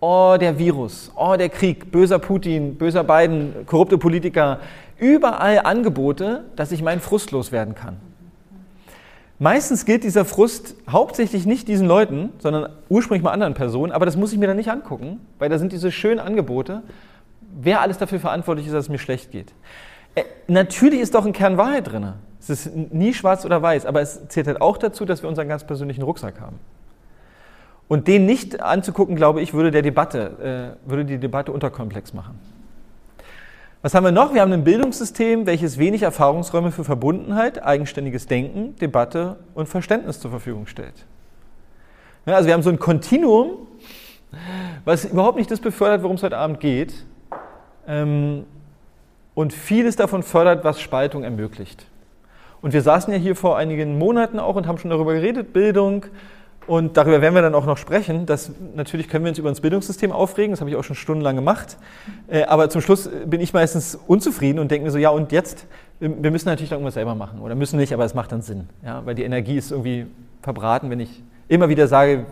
oh, 0.00 0.36
der 0.38 0.58
Virus, 0.58 1.10
oh, 1.16 1.36
der 1.36 1.48
Krieg, 1.48 1.90
böser 1.90 2.18
Putin, 2.18 2.76
böser 2.76 3.04
Biden, 3.04 3.66
korrupte 3.66 3.98
Politiker, 3.98 4.60
überall 4.98 5.60
Angebote, 5.60 6.44
dass 6.56 6.72
ich 6.72 6.82
meinen 6.82 7.00
Frust 7.00 7.30
loswerden 7.30 7.74
kann. 7.74 7.96
Meistens 9.38 9.84
gilt 9.84 10.02
dieser 10.02 10.24
Frust 10.24 10.76
hauptsächlich 10.88 11.44
nicht 11.44 11.68
diesen 11.68 11.86
Leuten, 11.86 12.30
sondern 12.38 12.70
ursprünglich 12.88 13.22
mal 13.22 13.32
anderen 13.32 13.52
Personen, 13.52 13.92
aber 13.92 14.06
das 14.06 14.16
muss 14.16 14.32
ich 14.32 14.38
mir 14.38 14.46
dann 14.46 14.56
nicht 14.56 14.70
angucken, 14.70 15.20
weil 15.38 15.50
da 15.50 15.58
sind 15.58 15.72
diese 15.72 15.92
schönen 15.92 16.20
Angebote, 16.20 16.82
wer 17.60 17.82
alles 17.82 17.98
dafür 17.98 18.18
verantwortlich 18.18 18.66
ist, 18.66 18.72
dass 18.72 18.84
es 18.84 18.88
mir 18.88 18.98
schlecht 18.98 19.32
geht. 19.32 19.52
Äh, 20.14 20.22
natürlich 20.46 21.00
ist 21.00 21.14
doch 21.14 21.26
ein 21.26 21.34
Kern 21.34 21.58
Wahrheit 21.58 21.92
drin. 21.92 22.14
Es 22.48 22.66
ist 22.66 22.74
nie 22.92 23.12
schwarz 23.12 23.44
oder 23.44 23.60
weiß, 23.60 23.86
aber 23.86 24.00
es 24.00 24.28
zählt 24.28 24.46
halt 24.46 24.60
auch 24.60 24.78
dazu, 24.78 25.04
dass 25.04 25.22
wir 25.22 25.28
unseren 25.28 25.48
ganz 25.48 25.64
persönlichen 25.64 26.02
Rucksack 26.02 26.40
haben. 26.40 26.58
Und 27.88 28.08
den 28.08 28.26
nicht 28.26 28.60
anzugucken, 28.60 29.16
glaube 29.16 29.40
ich, 29.40 29.54
würde, 29.54 29.70
der 29.70 29.82
Debatte, 29.82 30.76
äh, 30.86 30.88
würde 30.88 31.04
die 31.04 31.18
Debatte 31.18 31.52
unterkomplex 31.52 32.14
machen. 32.14 32.38
Was 33.82 33.94
haben 33.94 34.04
wir 34.04 34.12
noch? 34.12 34.34
Wir 34.34 34.40
haben 34.40 34.52
ein 34.52 34.64
Bildungssystem, 34.64 35.46
welches 35.46 35.78
wenig 35.78 36.02
Erfahrungsräume 36.02 36.72
für 36.72 36.82
Verbundenheit, 36.82 37.62
eigenständiges 37.62 38.26
Denken, 38.26 38.74
Debatte 38.76 39.36
und 39.54 39.68
Verständnis 39.68 40.18
zur 40.18 40.30
Verfügung 40.30 40.66
stellt. 40.66 41.06
Ja, 42.26 42.34
also 42.34 42.48
wir 42.48 42.54
haben 42.54 42.62
so 42.62 42.70
ein 42.70 42.80
Kontinuum, 42.80 43.68
was 44.84 45.04
überhaupt 45.04 45.38
nicht 45.38 45.50
das 45.50 45.60
befördert, 45.60 46.02
worum 46.02 46.16
es 46.16 46.22
heute 46.22 46.36
Abend 46.36 46.58
geht. 46.58 47.06
Ähm, 47.86 48.44
und 49.34 49.52
vieles 49.52 49.94
davon 49.94 50.22
fördert, 50.22 50.64
was 50.64 50.80
Spaltung 50.80 51.22
ermöglicht. 51.22 51.86
Und 52.66 52.72
wir 52.72 52.82
saßen 52.82 53.12
ja 53.12 53.18
hier 53.20 53.36
vor 53.36 53.56
einigen 53.56 53.96
Monaten 53.96 54.40
auch 54.40 54.56
und 54.56 54.66
haben 54.66 54.76
schon 54.78 54.90
darüber 54.90 55.14
geredet, 55.14 55.52
Bildung, 55.52 56.06
und 56.66 56.96
darüber 56.96 57.20
werden 57.20 57.32
wir 57.32 57.42
dann 57.42 57.54
auch 57.54 57.64
noch 57.64 57.78
sprechen. 57.78 58.26
Dass, 58.26 58.50
natürlich 58.74 59.08
können 59.08 59.24
wir 59.24 59.28
uns 59.28 59.38
über 59.38 59.50
das 59.50 59.60
Bildungssystem 59.60 60.10
aufregen, 60.10 60.50
das 60.50 60.58
habe 60.58 60.68
ich 60.68 60.74
auch 60.74 60.82
schon 60.82 60.96
stundenlang 60.96 61.36
gemacht. 61.36 61.76
Äh, 62.26 62.42
aber 62.42 62.68
zum 62.68 62.80
Schluss 62.80 63.08
bin 63.24 63.40
ich 63.40 63.52
meistens 63.52 63.96
unzufrieden 64.08 64.58
und 64.58 64.72
denke 64.72 64.84
mir 64.84 64.90
so, 64.90 64.98
ja 64.98 65.10
und 65.10 65.30
jetzt? 65.30 65.64
Wir 66.00 66.32
müssen 66.32 66.48
natürlich 66.48 66.72
irgendwas 66.72 66.94
selber 66.94 67.14
machen. 67.14 67.38
Oder 67.40 67.54
müssen 67.54 67.76
nicht, 67.76 67.92
aber 67.92 68.04
es 68.04 68.14
macht 68.14 68.32
dann 68.32 68.42
Sinn. 68.42 68.68
Ja? 68.84 69.00
Weil 69.04 69.14
die 69.14 69.22
Energie 69.22 69.56
ist 69.56 69.70
irgendwie 69.70 70.06
verbraten, 70.42 70.90
wenn 70.90 70.98
ich 70.98 71.22
immer 71.46 71.68
wieder 71.68 71.86
sage, 71.86 72.26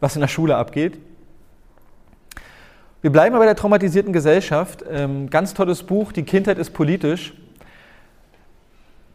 was 0.00 0.16
in 0.16 0.22
der 0.22 0.28
Schule 0.28 0.56
abgeht. 0.56 0.98
Wir 3.00 3.12
bleiben 3.12 3.36
aber 3.36 3.44
bei 3.44 3.46
der 3.46 3.54
traumatisierten 3.54 4.12
Gesellschaft. 4.12 4.84
Ähm, 4.90 5.30
ganz 5.30 5.54
tolles 5.54 5.84
Buch, 5.84 6.10
Die 6.10 6.24
Kindheit 6.24 6.58
ist 6.58 6.70
politisch. 6.70 7.32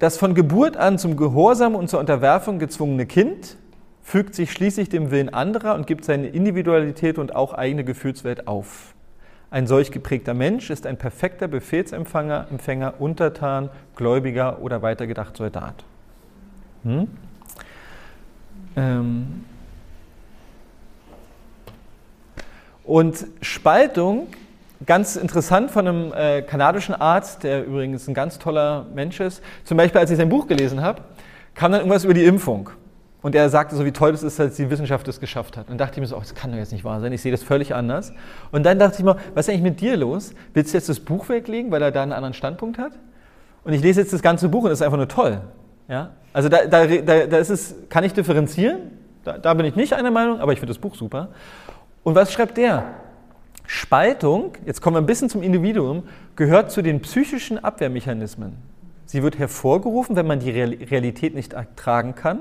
Das 0.04 0.18
von 0.18 0.36
Geburt 0.36 0.76
an 0.76 0.98
zum 0.98 1.16
Gehorsam 1.16 1.76
und 1.76 1.90
zur 1.90 2.02
Unterwerfung 2.02 2.60
gezwungene 2.60 3.06
Kind 3.06 3.56
fügt 4.02 4.36
sich 4.36 4.52
schließlich 4.52 4.90
dem 4.90 5.12
Willen 5.12 5.34
anderer 5.34 5.76
und 5.76 5.88
gibt 5.88 6.04
seine 6.04 6.28
Individualität 6.28 7.18
und 7.18 7.34
auch 7.34 7.54
eigene 7.54 7.86
Gefühlswelt 7.86 8.46
auf. 8.46 8.96
Ein 9.50 9.66
solch 9.66 9.92
geprägter 9.92 10.34
Mensch 10.34 10.70
ist 10.72 10.86
ein 10.86 10.98
perfekter 10.98 11.48
Befehlsempfänger, 11.48 12.48
Empfänger, 12.52 12.96
Untertan, 13.00 13.70
Gläubiger 13.96 14.62
oder 14.62 14.82
weitergedacht 14.82 15.38
Soldat. 15.38 15.86
Hm? 16.84 17.08
Ähm 18.76 19.46
und 22.84 23.26
Spaltung, 23.40 24.28
ganz 24.86 25.16
interessant 25.16 25.72
von 25.72 25.88
einem 25.88 26.14
äh, 26.14 26.42
kanadischen 26.42 26.96
Arzt, 26.96 27.44
der 27.44 27.66
übrigens 27.66 28.08
ein 28.08 28.14
ganz 28.14 28.40
toller 28.40 28.86
Mensch 28.94 29.20
ist. 29.20 29.42
Zum 29.64 29.78
Beispiel, 29.78 30.00
als 30.00 30.12
ich 30.12 30.18
sein 30.18 30.30
Buch 30.30 30.48
gelesen 30.48 30.82
habe, 30.82 31.02
kam 31.56 31.72
dann 31.72 31.82
irgendwas 31.82 32.04
über 32.04 32.14
die 32.14 32.26
Impfung. 32.26 32.70
Und 33.22 33.36
er 33.36 33.48
sagte 33.50 33.76
so, 33.76 33.86
wie 33.86 33.94
toll 33.94 34.12
das 34.12 34.22
ist, 34.22 34.38
dass 34.38 34.56
die 34.56 34.70
Wissenschaft 34.70 35.08
es 35.08 35.20
geschafft 35.20 35.56
hat. 35.56 35.70
Und 35.70 35.78
dachte 35.78 35.94
ich 35.94 36.02
mir 36.02 36.08
so, 36.08 36.18
oh, 36.18 36.20
das 36.20 36.36
kann 36.36 36.52
doch 36.52 36.58
jetzt 36.58 36.74
nicht 36.74 36.84
wahr 36.84 37.00
sein, 37.00 37.14
ich 37.14 37.22
sehe 37.22 37.32
das 37.32 37.42
völlig 37.42 37.74
anders. 37.74 38.12
Und 38.52 38.64
dann 38.66 38.80
dachte 38.80 38.98
ich 38.98 39.06
mir, 39.06 39.16
was 39.34 39.48
ist 39.48 39.54
eigentlich 39.54 39.64
mit 39.64 39.80
dir 39.80 39.96
los? 39.96 40.34
Willst 40.54 40.74
du 40.74 40.78
jetzt 40.78 40.90
das 40.90 41.00
Buch 41.00 41.30
weglegen, 41.30 41.72
weil 41.72 41.82
er 41.82 41.92
da 41.92 42.04
einen 42.04 42.12
anderen 42.12 42.34
Standpunkt 42.34 42.78
hat? 42.78 42.92
Und 43.64 43.72
ich 43.72 43.82
lese 43.82 44.02
jetzt 44.02 44.12
das 44.12 44.22
ganze 44.22 44.50
Buch 44.50 44.66
und 44.66 44.72
es 44.72 44.80
ist 44.80 44.82
einfach 44.82 44.98
nur 44.98 45.08
toll. 45.08 45.40
Ja? 45.88 46.12
Also 46.34 46.50
da, 46.50 46.66
da, 46.66 46.86
da, 46.86 47.26
da 47.28 47.38
ist 47.38 47.50
es, 47.50 47.76
kann 47.88 48.04
ich 48.04 48.14
differenzieren, 48.14 48.92
da, 49.24 49.38
da 49.38 49.54
bin 49.54 49.66
ich 49.66 49.78
nicht 49.78 49.94
einer 49.94 50.12
Meinung, 50.12 50.42
aber 50.42 50.52
ich 50.52 50.60
finde 50.60 50.74
das 50.74 50.80
Buch 50.80 50.96
super. 50.96 51.30
Und 52.04 52.16
was 52.16 52.34
schreibt 52.34 52.58
der? 52.58 52.84
Spaltung, 53.66 54.54
jetzt 54.66 54.82
kommen 54.82 54.96
wir 54.96 55.02
ein 55.02 55.06
bisschen 55.06 55.30
zum 55.30 55.42
Individuum, 55.42 56.04
gehört 56.36 56.72
zu 56.72 56.82
den 56.82 57.02
psychischen 57.02 57.64
Abwehrmechanismen. 57.64 58.54
Sie 59.06 59.24
wird 59.24 59.38
hervorgerufen, 59.38 60.16
wenn 60.16 60.28
man 60.28 60.40
die 60.40 60.52
Realität 60.52 61.36
nicht 61.36 61.54
ertragen 61.54 62.16
kann 62.16 62.40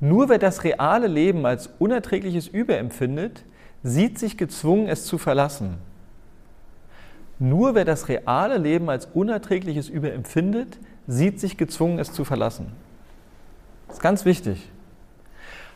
nur 0.00 0.28
wer 0.28 0.38
das 0.38 0.64
reale 0.64 1.06
Leben 1.06 1.46
als 1.46 1.70
unerträgliches 1.78 2.48
Übel 2.48 2.76
empfindet, 2.76 3.44
sieht 3.82 4.18
sich 4.18 4.36
gezwungen, 4.36 4.88
es 4.88 5.06
zu 5.06 5.18
verlassen. 5.18 5.78
Nur 7.38 7.74
wer 7.74 7.84
das 7.84 8.08
reale 8.08 8.58
Leben 8.58 8.90
als 8.90 9.06
unerträgliches 9.06 9.88
Übel 9.88 10.10
empfindet, 10.12 10.78
sieht 11.06 11.40
sich 11.40 11.56
gezwungen, 11.56 11.98
es 11.98 12.12
zu 12.12 12.24
verlassen. 12.24 12.66
Das 13.88 13.96
ist 13.96 14.02
ganz 14.02 14.24
wichtig. 14.24 14.70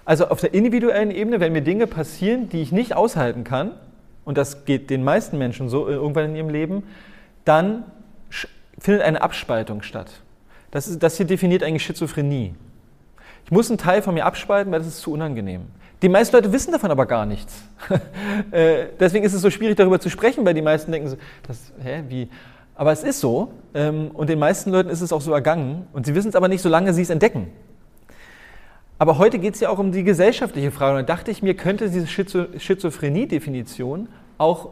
Also 0.04 0.28
auf 0.28 0.40
der 0.40 0.54
individuellen 0.54 1.10
Ebene, 1.10 1.40
wenn 1.40 1.52
mir 1.52 1.62
Dinge 1.62 1.86
passieren, 1.86 2.48
die 2.48 2.62
ich 2.62 2.72
nicht 2.72 2.94
aushalten 2.94 3.44
kann, 3.44 3.72
und 4.28 4.36
das 4.36 4.66
geht 4.66 4.90
den 4.90 5.04
meisten 5.04 5.38
Menschen 5.38 5.70
so 5.70 5.88
äh, 5.88 5.92
irgendwann 5.92 6.26
in 6.26 6.36
ihrem 6.36 6.50
Leben, 6.50 6.82
dann 7.46 7.84
findet 8.78 9.00
eine 9.00 9.22
Abspaltung 9.22 9.80
statt. 9.80 10.20
Das, 10.70 10.86
ist, 10.86 11.02
das 11.02 11.16
hier 11.16 11.24
definiert 11.24 11.62
eigentlich 11.62 11.82
Schizophrenie. 11.82 12.54
Ich 13.46 13.50
muss 13.50 13.70
einen 13.70 13.78
Teil 13.78 14.02
von 14.02 14.12
mir 14.12 14.26
abspalten, 14.26 14.70
weil 14.70 14.80
das 14.80 14.88
ist 14.88 15.00
zu 15.00 15.12
unangenehm. 15.12 15.62
Die 16.02 16.10
meisten 16.10 16.36
Leute 16.36 16.52
wissen 16.52 16.72
davon 16.72 16.90
aber 16.90 17.06
gar 17.06 17.24
nichts. 17.24 17.62
Äh, 18.50 18.88
deswegen 19.00 19.24
ist 19.24 19.32
es 19.32 19.40
so 19.40 19.50
schwierig, 19.50 19.76
darüber 19.76 19.98
zu 19.98 20.10
sprechen, 20.10 20.44
weil 20.44 20.54
die 20.54 20.62
meisten 20.62 20.92
denken 20.92 21.08
so, 21.08 21.16
das, 21.46 21.72
hä, 21.82 22.02
wie? 22.08 22.28
Aber 22.74 22.92
es 22.92 23.02
ist 23.02 23.20
so 23.20 23.52
ähm, 23.74 24.10
und 24.12 24.28
den 24.28 24.38
meisten 24.38 24.70
Leuten 24.70 24.90
ist 24.90 25.00
es 25.00 25.10
auch 25.10 25.22
so 25.22 25.32
ergangen 25.32 25.86
und 25.94 26.04
sie 26.04 26.14
wissen 26.14 26.28
es 26.28 26.36
aber 26.36 26.48
nicht, 26.48 26.60
solange 26.60 26.92
sie 26.92 27.02
es 27.02 27.10
entdecken. 27.10 27.50
Aber 28.98 29.18
heute 29.18 29.38
geht 29.38 29.54
es 29.54 29.60
ja 29.60 29.70
auch 29.70 29.78
um 29.78 29.92
die 29.92 30.02
gesellschaftliche 30.02 30.72
Frage. 30.72 30.98
Und 30.98 31.08
da 31.08 31.14
dachte 31.14 31.30
ich 31.30 31.40
mir, 31.40 31.54
könnte 31.54 31.88
diese 31.88 32.08
Schizophrenie-Definition 32.08 34.08
auch 34.38 34.70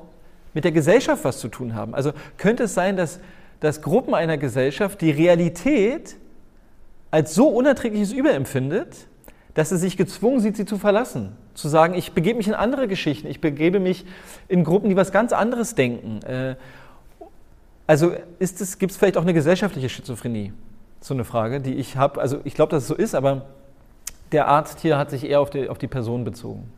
mit 0.55 0.65
der 0.65 0.73
Gesellschaft 0.73 1.25
was 1.25 1.39
zu 1.39 1.49
tun 1.49 1.75
haben. 1.75 1.95
Also 1.95 2.13
könnte 2.39 2.65
es 2.65 2.75
sein, 2.75 2.97
dass, 2.97 3.21
dass 3.61 3.83
Gruppen 3.83 4.15
einer 4.15 4.39
Gesellschaft 4.39 5.01
die 5.01 5.11
Realität 5.11 6.17
als 7.11 7.35
so 7.35 7.49
unerträgliches 7.49 8.13
Übel 8.13 8.33
empfindet, 8.33 9.07
dass 9.55 9.73
er 9.73 9.79
sich 9.79 9.97
gezwungen 9.97 10.41
sieht, 10.41 10.57
sie 10.57 10.67
zu 10.67 10.79
verlassen. 10.79 11.33
Zu 11.55 11.69
sagen, 11.69 11.95
ich 11.95 12.13
begebe 12.13 12.37
mich 12.37 12.49
in 12.49 12.55
andere 12.55 12.89
Geschichten, 12.89 13.27
ich 13.27 13.41
begebe 13.41 13.81
mich 13.81 14.05
in 14.49 14.65
Gruppen, 14.65 14.91
die 14.91 14.97
was 14.97 15.13
ganz 15.13 15.33
anderes 15.33 15.75
denken. 15.75 16.23
Äh, 16.23 16.57
also 17.87 18.13
gibt 18.39 18.91
es 18.91 18.97
vielleicht 18.97 19.17
auch 19.17 19.23
eine 19.23 19.33
gesellschaftliche 19.35 19.89
Schizophrenie? 19.89 20.53
So 21.01 21.15
eine 21.15 21.25
Frage, 21.25 21.61
die 21.61 21.75
ich 21.75 21.97
habe. 21.97 22.21
Also 22.21 22.41
ich 22.45 22.55
glaube, 22.55 22.71
dass 22.71 22.83
es 22.83 22.89
so 22.89 22.95
ist, 22.95 23.15
aber 23.15 23.47
der 24.33 24.49
Arzt 24.49 24.81
hier 24.81 24.99
hat 24.99 25.11
sich 25.11 25.25
eher 25.25 25.41
auf 25.41 25.51
die, 25.51 25.69
auf 25.69 25.79
die 25.79 25.87
Person 25.87 26.25
bezogen. 26.25 26.71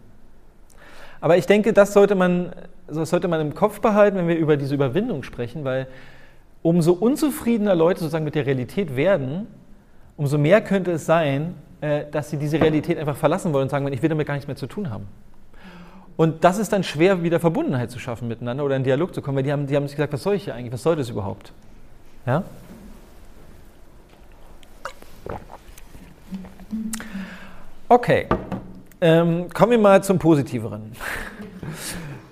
Aber 1.21 1.37
ich 1.37 1.47
denke, 1.47 1.73
das 1.73 1.93
sollte, 1.93 2.15
man, 2.15 2.53
das 2.87 3.11
sollte 3.11 3.29
man 3.29 3.41
im 3.41 3.55
Kopf 3.55 3.81
behalten, 3.81 4.17
wenn 4.17 4.29
wir 4.29 4.37
über 4.37 4.57
diese 4.57 4.75
Überwindung 4.75 5.23
sprechen, 5.23 5.65
weil 5.65 5.87
umso 6.63 6.93
unzufriedener 6.93 7.75
Leute 7.75 8.01
sozusagen 8.01 8.25
mit 8.25 8.35
der 8.35 8.47
Realität 8.47 8.97
werden, 8.97 9.47
umso 10.17 10.39
mehr 10.39 10.61
könnte 10.61 10.93
es 10.93 11.07
sein, 11.07 11.55
äh, 11.81 12.05
dass 12.11 12.31
sie 12.31 12.37
diese 12.37 12.61
Realität 12.61 12.99
einfach 12.99 13.17
verlassen 13.17 13.53
wollen 13.53 13.65
und 13.65 13.71
sagen, 13.71 13.91
ich 13.93 14.03
will 14.03 14.09
damit 14.09 14.27
gar 14.27 14.35
nichts 14.35 14.49
mehr 14.49 14.57
zu 14.57 14.67
tun 14.67 14.91
haben. 14.91 15.07
Und 16.17 16.43
das 16.43 16.59
ist 16.59 16.73
dann 16.73 16.83
schwer, 16.83 17.23
wieder 17.23 17.39
Verbundenheit 17.39 17.93
zu 17.93 18.01
schaffen 18.01 18.27
miteinander 18.27 18.65
oder 18.65 18.75
in 18.75 18.83
Dialog 18.83 19.15
zu 19.15 19.23
kommen, 19.23 19.37
weil 19.37 19.45
die 19.45 19.53
haben, 19.53 19.69
die 19.69 19.77
haben 19.77 19.87
sich 19.87 19.97
gesagt, 19.97 20.13
was 20.13 20.25
soll 20.25 20.35
ich 20.35 20.45
hier 20.45 20.55
eigentlich, 20.57 20.73
was 20.73 20.83
soll 20.83 20.97
das 20.97 21.09
überhaupt? 21.11 21.53
Ja? 22.27 22.43
Okay, 27.89 28.27
ähm, 29.01 29.49
kommen 29.53 29.73
wir 29.73 29.79
mal 29.79 30.03
zum 30.03 30.19
Positiveren. 30.19 30.93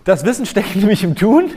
Das 0.05 0.25
Wissen 0.25 0.47
steckt 0.47 0.77
nämlich 0.77 1.05
im 1.05 1.15
Tun 1.15 1.51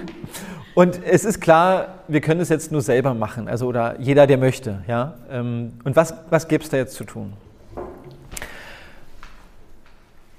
und 0.75 0.99
es 1.05 1.25
ist 1.25 1.41
klar, 1.41 1.99
wir 2.07 2.21
können 2.21 2.41
es 2.41 2.49
jetzt 2.49 2.71
nur 2.71 2.81
selber 2.81 3.13
machen, 3.13 3.47
also 3.47 3.67
oder 3.67 3.99
jeder, 3.99 4.27
der 4.27 4.37
möchte. 4.37 4.83
Ja? 4.87 5.15
Ähm, 5.29 5.73
und 5.83 5.95
was, 5.95 6.13
was 6.29 6.47
gäbe 6.47 6.63
es 6.63 6.69
da 6.69 6.77
jetzt 6.77 6.95
zu 6.95 7.03
tun? 7.03 7.33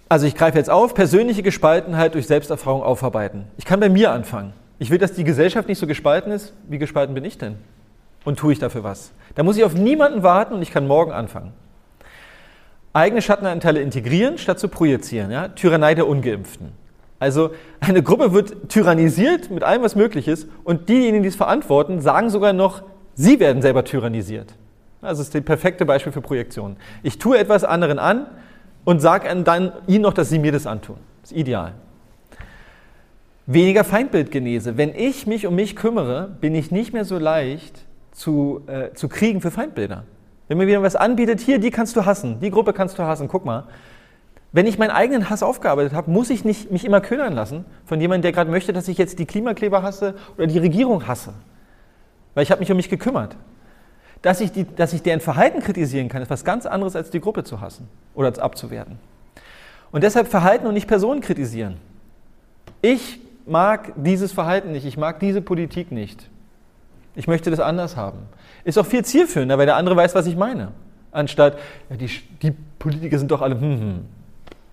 Also 0.09 0.27
ich 0.27 0.35
greife 0.35 0.59
jetzt 0.59 0.71
auf, 0.71 0.95
persönliche 0.95 1.43
Gespaltenheit 1.43 2.15
durch 2.15 2.27
Selbsterfahrung 2.27 2.83
aufarbeiten. 2.83 3.45
Ich 3.57 3.65
kann 3.65 3.79
bei 3.79 3.89
mir 3.89 4.11
anfangen. 4.11 4.55
Ich 4.81 4.91
will, 4.91 4.99
dass 4.99 5.13
die 5.13 5.25
Gesellschaft 5.25 5.69
nicht 5.69 5.79
so 5.79 5.87
gespalten 5.87 6.33
ist. 6.33 6.53
Wie 6.69 6.79
gespalten 6.79 7.15
bin 7.15 7.25
ich 7.25 7.39
denn? 7.39 7.57
Und 8.25 8.39
tue 8.39 8.53
ich 8.53 8.59
dafür 8.59 8.83
was? 8.83 9.13
Da 9.35 9.43
muss 9.43 9.57
ich 9.57 9.63
auf 9.63 9.75
niemanden 9.75 10.23
warten 10.23 10.55
und 10.55 10.63
ich 10.63 10.73
kann 10.73 10.87
morgen 10.87 11.13
anfangen. 11.13 11.53
Eigene 12.93 13.23
Schattenanteile 13.23 13.81
integrieren, 13.81 14.39
statt 14.39 14.59
zu 14.59 14.69
projizieren. 14.69 15.31
Ja? 15.31 15.49
Tyrannei 15.49 15.95
der 15.95 16.09
Ungeimpften. 16.09 16.73
Also 17.21 17.51
eine 17.81 18.03
Gruppe 18.03 18.33
wird 18.33 18.71
tyrannisiert 18.71 19.51
mit 19.51 19.63
allem, 19.63 19.83
was 19.83 19.95
möglich 19.95 20.27
ist, 20.27 20.49
und 20.65 20.89
diejenigen, 20.89 21.23
die 21.23 21.29
es 21.29 21.37
verantworten, 21.37 22.01
sagen 22.01 22.31
sogar 22.31 22.53
noch, 22.53 22.83
sie 23.15 23.39
werden 23.39 23.63
selber 23.63 23.85
tyrannisiert. 23.85 24.55
Das 25.03 25.19
ist 25.19 25.35
das 25.35 25.43
perfekte 25.43 25.85
Beispiel 25.85 26.13
für 26.13 26.21
Projektion. 26.21 26.77
Ich 27.03 27.19
tue 27.19 27.39
etwas 27.39 27.65
anderen 27.65 27.99
an 27.99 28.27
und 28.85 29.01
sage 29.01 29.29
dann 29.45 29.73
ihnen 29.87 30.03
noch, 30.03 30.15
dass 30.15 30.31
sie 30.31 30.39
mir 30.39 30.53
das 30.53 30.67
antun. 30.67 30.97
Das 31.23 31.31
ist 31.31 31.37
ideal. 31.37 31.75
Weniger 33.47 33.85
Feindbildgenese. 33.85 34.77
Wenn 34.77 34.95
ich 34.95 35.27
mich 35.27 35.47
um 35.47 35.55
mich 35.55 35.77
kümmere, 35.77 36.29
bin 36.41 36.55
ich 36.55 36.71
nicht 36.71 36.93
mehr 36.93 37.05
so 37.05 37.19
leicht 37.19 37.85
zu, 38.13 38.63
äh, 38.67 38.93
zu 38.95 39.09
kriegen 39.09 39.41
für 39.41 39.51
Feindbilder. 39.51 40.05
Wenn 40.51 40.59
mir 40.59 40.67
wieder 40.67 40.83
was 40.83 40.97
anbietet, 40.97 41.39
hier, 41.39 41.61
die 41.61 41.71
kannst 41.71 41.95
du 41.95 42.05
hassen, 42.05 42.41
die 42.41 42.51
Gruppe 42.51 42.73
kannst 42.73 42.99
du 42.99 43.05
hassen, 43.05 43.29
guck 43.29 43.45
mal. 43.45 43.69
Wenn 44.51 44.67
ich 44.67 44.79
meinen 44.79 44.91
eigenen 44.91 45.31
Hass 45.31 45.45
aufgearbeitet 45.45 45.93
habe, 45.93 46.11
muss 46.11 46.29
ich 46.29 46.45
nicht 46.45 46.73
mich 46.73 46.85
immer 46.85 47.01
ködern 47.01 47.35
lassen 47.35 47.65
von 47.85 48.01
jemandem, 48.01 48.23
der 48.23 48.33
gerade 48.33 48.51
möchte, 48.51 48.73
dass 48.73 48.89
ich 48.89 48.99
jetzt 48.99 49.21
die 49.21 49.27
Klimakleber 49.27 49.85
hasse 49.85 50.17
oder 50.37 50.49
die 50.49 50.59
Regierung 50.59 51.07
hasse. 51.07 51.35
Weil 52.35 52.43
ich 52.43 52.51
habe 52.51 52.59
mich 52.59 52.69
um 52.69 52.77
mich 52.77 52.89
gekümmert. 52.89 53.37
Dass 54.23 54.41
ich, 54.41 54.51
die, 54.51 54.65
dass 54.65 54.93
ich 54.93 55.05
deren 55.05 55.21
Verhalten 55.21 55.61
kritisieren 55.61 56.09
kann, 56.09 56.21
ist 56.21 56.31
was 56.31 56.45
ganz 56.45 56.67
anderes, 56.67 56.97
als 56.97 57.11
die 57.11 57.21
Gruppe 57.21 57.45
zu 57.45 57.61
hassen 57.61 57.89
oder 58.17 58.37
abzuwerten. 58.43 58.99
Und 59.93 60.03
deshalb 60.03 60.27
Verhalten 60.27 60.67
und 60.67 60.75
nicht 60.75 60.89
Personen 60.89 61.21
kritisieren. 61.21 61.77
Ich 62.83 63.21
mag 63.47 63.93
dieses 63.95 64.33
Verhalten 64.33 64.73
nicht, 64.73 64.85
ich 64.85 64.97
mag 64.97 65.21
diese 65.21 65.43
Politik 65.43 65.93
nicht. 65.93 66.29
Ich 67.15 67.27
möchte 67.27 67.51
das 67.51 67.61
anders 67.61 67.97
haben. 67.97 68.19
Ist 68.65 68.79
auch 68.79 68.87
viel 68.87 69.05
zielführender, 69.05 69.59
weil 69.59 69.67
der 69.67 69.77
andere 69.77 69.97
weiß, 69.97 70.15
was 70.15 70.27
ich 70.27 70.37
meine. 70.37 70.73
Anstatt, 71.13 71.59
ja, 71.89 71.97
die, 71.97 72.11
die 72.43 72.53
Politiker 72.79 73.19
sind 73.19 73.31
doch 73.31 73.43
alle, 73.43 73.61
hm, 73.61 73.81
hm. 73.81 74.05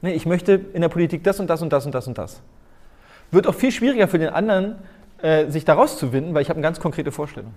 Nee, 0.01 0.13
ich 0.13 0.25
möchte 0.25 0.53
in 0.73 0.81
der 0.81 0.89
Politik 0.89 1.23
das 1.23 1.39
und 1.39 1.49
das 1.49 1.61
und 1.61 1.73
das 1.73 1.85
und 1.85 1.95
das 1.95 2.07
und 2.07 2.17
das. 2.17 2.41
Wird 3.31 3.47
auch 3.47 3.55
viel 3.55 3.71
schwieriger 3.71 4.07
für 4.07 4.19
den 4.19 4.29
anderen, 4.29 4.75
äh, 5.21 5.49
sich 5.49 5.65
daraus 5.65 5.97
zu 5.97 6.13
winden, 6.13 6.33
weil 6.33 6.43
ich 6.43 6.49
habe 6.49 6.57
eine 6.57 6.63
ganz 6.63 6.79
konkrete 6.79 7.11
Vorstellung. 7.11 7.53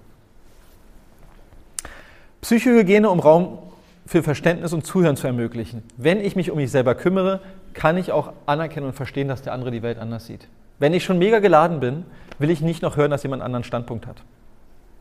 Psychohygiene, 2.41 3.11
um 3.11 3.21
Raum 3.21 3.59
für 4.07 4.23
Verständnis 4.23 4.73
und 4.73 4.87
Zuhören 4.87 5.17
zu 5.17 5.27
ermöglichen. 5.27 5.83
Wenn 5.97 6.21
ich 6.21 6.35
mich 6.35 6.51
um 6.51 6.57
mich 6.57 6.71
selber 6.71 6.95
kümmere, 6.95 7.41
kann 7.75 7.99
ich 7.99 8.13
auch 8.13 8.33
anerkennen 8.47 8.87
und 8.87 8.95
verstehen, 8.95 9.29
dass 9.29 9.43
der 9.43 9.53
andere 9.53 9.71
die 9.71 9.83
Welt 9.83 9.99
anders 9.99 10.27
sieht. 10.27 10.49
Wenn 10.79 10.95
ich 10.95 11.05
schon 11.05 11.19
mega 11.19 11.39
geladen 11.39 11.79
bin, 11.81 12.05
will 12.39 12.51
ich 12.51 12.63
nicht 12.63 12.83
noch 12.83 12.97
hören, 12.97 13.11
dass 13.11 13.23
jemand 13.23 13.43
einen 13.43 13.47
anderen 13.47 13.65
Standpunkt 13.65 14.07
hat. 14.07 14.23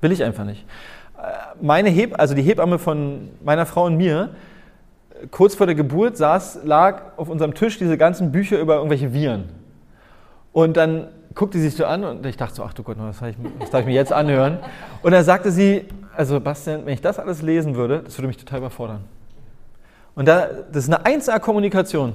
Will 0.01 0.11
ich 0.11 0.23
einfach 0.23 0.45
nicht. 0.45 0.65
Meine 1.61 1.89
Heb 1.89 2.17
also 2.19 2.33
die 2.33 2.41
Hebamme 2.41 2.79
von 2.79 3.29
meiner 3.43 3.65
Frau 3.65 3.85
und 3.85 3.97
mir, 3.97 4.29
kurz 5.31 5.55
vor 5.55 5.65
der 5.65 5.75
Geburt 5.75 6.15
saß, 6.15 6.61
lag 6.63 7.17
auf 7.17 7.29
unserem 7.29 7.53
Tisch 7.53 7.77
diese 7.77 7.97
ganzen 7.97 8.31
Bücher 8.31 8.59
über 8.59 8.75
irgendwelche 8.75 9.13
Viren. 9.13 9.49
Und 10.53 10.77
dann 10.77 11.07
guckte 11.35 11.57
sie 11.57 11.65
sich 11.65 11.75
so 11.75 11.85
an 11.85 12.03
und 12.03 12.25
ich 12.25 12.37
dachte 12.37 12.55
so, 12.55 12.63
ach 12.63 12.73
du 12.73 12.83
Gott, 12.83 12.97
was 12.99 13.19
darf 13.19 13.29
ich, 13.29 13.35
was 13.59 13.69
darf 13.69 13.81
ich 13.81 13.87
mir 13.87 13.93
jetzt 13.93 14.13
anhören? 14.13 14.59
Und 15.03 15.11
dann 15.11 15.23
sagte 15.23 15.51
sie, 15.51 15.85
also 16.15 16.39
Bastian, 16.39 16.85
wenn 16.85 16.93
ich 16.93 17.01
das 17.01 17.19
alles 17.19 17.41
lesen 17.41 17.75
würde, 17.75 18.01
das 18.03 18.17
würde 18.17 18.27
mich 18.27 18.37
total 18.37 18.59
überfordern. 18.59 19.01
Und 20.15 20.27
da, 20.27 20.47
das 20.71 20.87
ist 20.87 20.93
eine 20.93 21.05
1A-Kommunikation. 21.05 22.13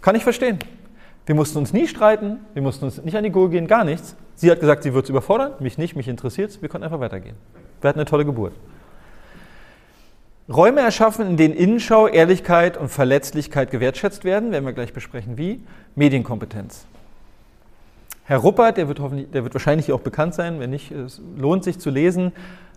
Kann 0.00 0.14
ich 0.14 0.22
verstehen. 0.22 0.58
Wir 1.26 1.34
mussten 1.34 1.58
uns 1.58 1.72
nie 1.72 1.86
streiten, 1.86 2.38
wir 2.54 2.62
mussten 2.62 2.84
uns 2.84 3.02
nicht 3.02 3.16
an 3.16 3.24
die 3.24 3.30
Gurgel 3.30 3.58
gehen, 3.58 3.66
gar 3.66 3.84
nichts. 3.84 4.16
Sie 4.40 4.50
hat 4.50 4.58
gesagt, 4.58 4.84
sie 4.84 4.94
wird 4.94 5.04
es 5.04 5.10
überfordern, 5.10 5.52
mich 5.60 5.76
nicht, 5.76 5.96
mich 5.96 6.08
interessiert 6.08 6.48
es, 6.48 6.62
wir 6.62 6.70
konnten 6.70 6.84
einfach 6.84 6.98
weitergehen. 6.98 7.36
Wir 7.82 7.88
hatten 7.88 7.98
eine 7.98 8.06
tolle 8.06 8.24
Geburt. 8.24 8.54
Räume 10.48 10.80
erschaffen, 10.80 11.26
in 11.26 11.36
denen 11.36 11.52
Innenschau, 11.52 12.08
Ehrlichkeit 12.08 12.78
und 12.78 12.88
Verletzlichkeit 12.88 13.70
gewertschätzt 13.70 14.24
werden, 14.24 14.50
werden 14.50 14.64
wir 14.64 14.72
gleich 14.72 14.94
besprechen, 14.94 15.36
wie. 15.36 15.62
Medienkompetenz. 15.94 16.86
Herr 18.24 18.38
Ruppert, 18.38 18.78
der 18.78 18.88
wird, 18.88 19.00
hoffentlich, 19.00 19.30
der 19.30 19.44
wird 19.44 19.52
wahrscheinlich 19.52 19.92
auch 19.92 20.00
bekannt 20.00 20.32
sein, 20.32 20.58
wenn 20.58 20.70
nicht, 20.70 20.90
es 20.90 21.20
lohnt 21.36 21.62
sich 21.62 21.78
zu 21.78 21.90
lesen. 21.90 22.32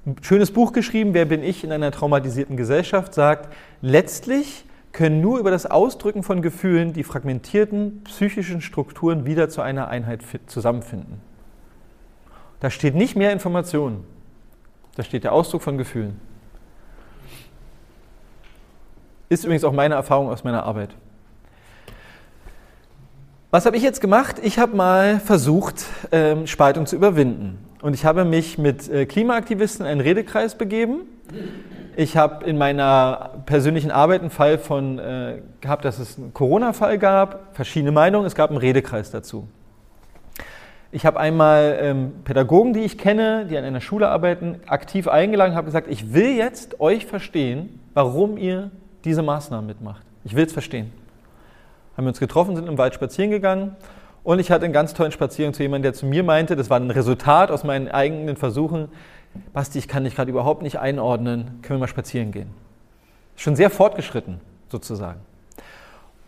Ein 0.06 0.18
schönes 0.22 0.52
Buch 0.52 0.74
geschrieben, 0.74 1.14
Wer 1.14 1.24
bin 1.24 1.44
ich 1.44 1.64
in 1.64 1.72
einer 1.72 1.92
traumatisierten 1.92 2.58
Gesellschaft, 2.58 3.14
sagt, 3.14 3.54
letztlich 3.82 4.66
können 4.92 5.22
nur 5.22 5.40
über 5.40 5.50
das 5.50 5.66
Ausdrücken 5.66 6.24
von 6.24 6.42
Gefühlen 6.42 6.92
die 6.92 7.06
fragmentierten 7.06 8.04
psychischen 8.04 8.60
Strukturen 8.60 9.26
wieder 9.26 9.48
zu 9.48 9.62
einer 9.62 9.88
Einheit 9.88 10.24
zusammenfinden. 10.48 11.22
Da 12.64 12.70
steht 12.70 12.96
nicht 12.96 13.18
mehr 13.18 13.34
Information, 13.34 14.06
da 14.96 15.04
steht 15.04 15.26
der 15.26 15.34
Ausdruck 15.34 15.62
von 15.62 15.78
Gefühlen. 15.78 16.18
Ist 19.28 19.44
übrigens 19.44 19.66
auch 19.66 19.74
meine 19.74 19.96
Erfahrung 19.96 20.30
aus 20.30 20.46
meiner 20.46 20.64
Arbeit. 20.64 20.92
Was 23.52 23.66
habe 23.66 23.76
ich 23.76 23.84
jetzt 23.84 24.00
gemacht? 24.00 24.38
Ich 24.42 24.60
habe 24.60 24.78
mal 24.78 25.20
versucht, 25.20 25.84
ähm, 26.14 26.48
Spaltung 26.48 26.86
zu 26.86 26.96
überwinden. 26.96 27.60
Und 27.82 27.96
ich 27.96 28.06
habe 28.06 28.24
mich 28.24 28.58
mit 28.58 28.88
äh, 28.88 29.06
Klimaaktivisten 29.08 29.86
in 29.86 29.92
einen 29.92 30.02
Redekreis 30.02 30.58
begeben. 30.58 31.02
Ich 31.98 32.16
habe 32.16 32.46
in 32.46 32.58
meiner 32.58 33.42
persönlichen 33.46 33.92
Arbeit 33.92 34.22
einen 34.22 34.30
Fall 34.30 34.58
von 34.58 35.00
äh, 35.00 35.42
gehabt, 35.60 35.84
dass 35.84 36.00
es 36.00 36.18
einen 36.18 36.34
Corona-Fall 36.34 36.98
gab, 36.98 37.58
verschiedene 37.58 37.92
Meinungen, 37.92 38.26
es 38.26 38.36
gab 38.36 38.52
einen 38.52 38.60
Redekreis 38.60 39.12
dazu. 39.12 39.50
Ich 40.94 41.06
habe 41.06 41.20
einmal 41.20 41.78
ähm, 41.82 42.12
Pädagogen, 42.24 42.74
die 42.74 42.82
ich 42.82 42.98
kenne, 42.98 43.46
die 43.50 43.58
an 43.58 43.66
einer 43.66 43.82
Schule 43.82 44.08
arbeiten, 44.08 44.60
aktiv 44.68 45.08
eingeladen 45.08 45.56
habe 45.56 45.66
gesagt, 45.66 45.88
ich 45.90 46.14
will 46.14 46.38
jetzt 46.38 46.80
euch 46.80 47.06
verstehen, 47.06 47.80
warum 47.94 48.38
ihr 48.38 48.72
diese 49.04 49.24
Maßnahmen 49.24 49.66
mitmacht. 49.66 50.06
Ich 50.24 50.36
will 50.36 50.46
es 50.46 50.54
verstehen 50.54 50.92
haben 51.96 52.06
wir 52.06 52.10
uns 52.10 52.20
getroffen, 52.20 52.56
sind 52.56 52.68
im 52.68 52.78
Wald 52.78 52.94
spazieren 52.94 53.32
gegangen 53.32 53.76
und 54.24 54.40
ich 54.40 54.52
hatte 54.52 54.66
einen 54.66 54.74
ganz 54.74 54.94
tollen 54.94 55.12
Spaziergang 55.12 55.54
zu 55.54 55.64
jemandem, 55.64 55.84
der 55.84 55.94
zu 55.94 56.06
mir 56.06 56.24
meinte, 56.24 56.56
das 56.56 56.70
war 56.70 56.80
ein 56.80 56.90
Resultat 56.90 57.52
aus 57.52 57.64
meinen 57.64 57.88
eigenen 57.88 58.36
Versuchen, 58.36 58.90
Basti, 59.52 59.80
ich 59.80 59.88
kann 59.88 60.04
dich 60.04 60.16
gerade 60.16 60.30
überhaupt 60.30 60.62
nicht 60.62 60.78
einordnen, 60.78 61.60
können 61.64 61.80
wir 61.80 61.82
mal 61.82 61.88
spazieren 61.88 62.32
gehen. 62.32 62.50
Schon 63.36 63.56
sehr 63.56 63.72
fortgeschritten 63.72 64.40
sozusagen. 64.70 65.22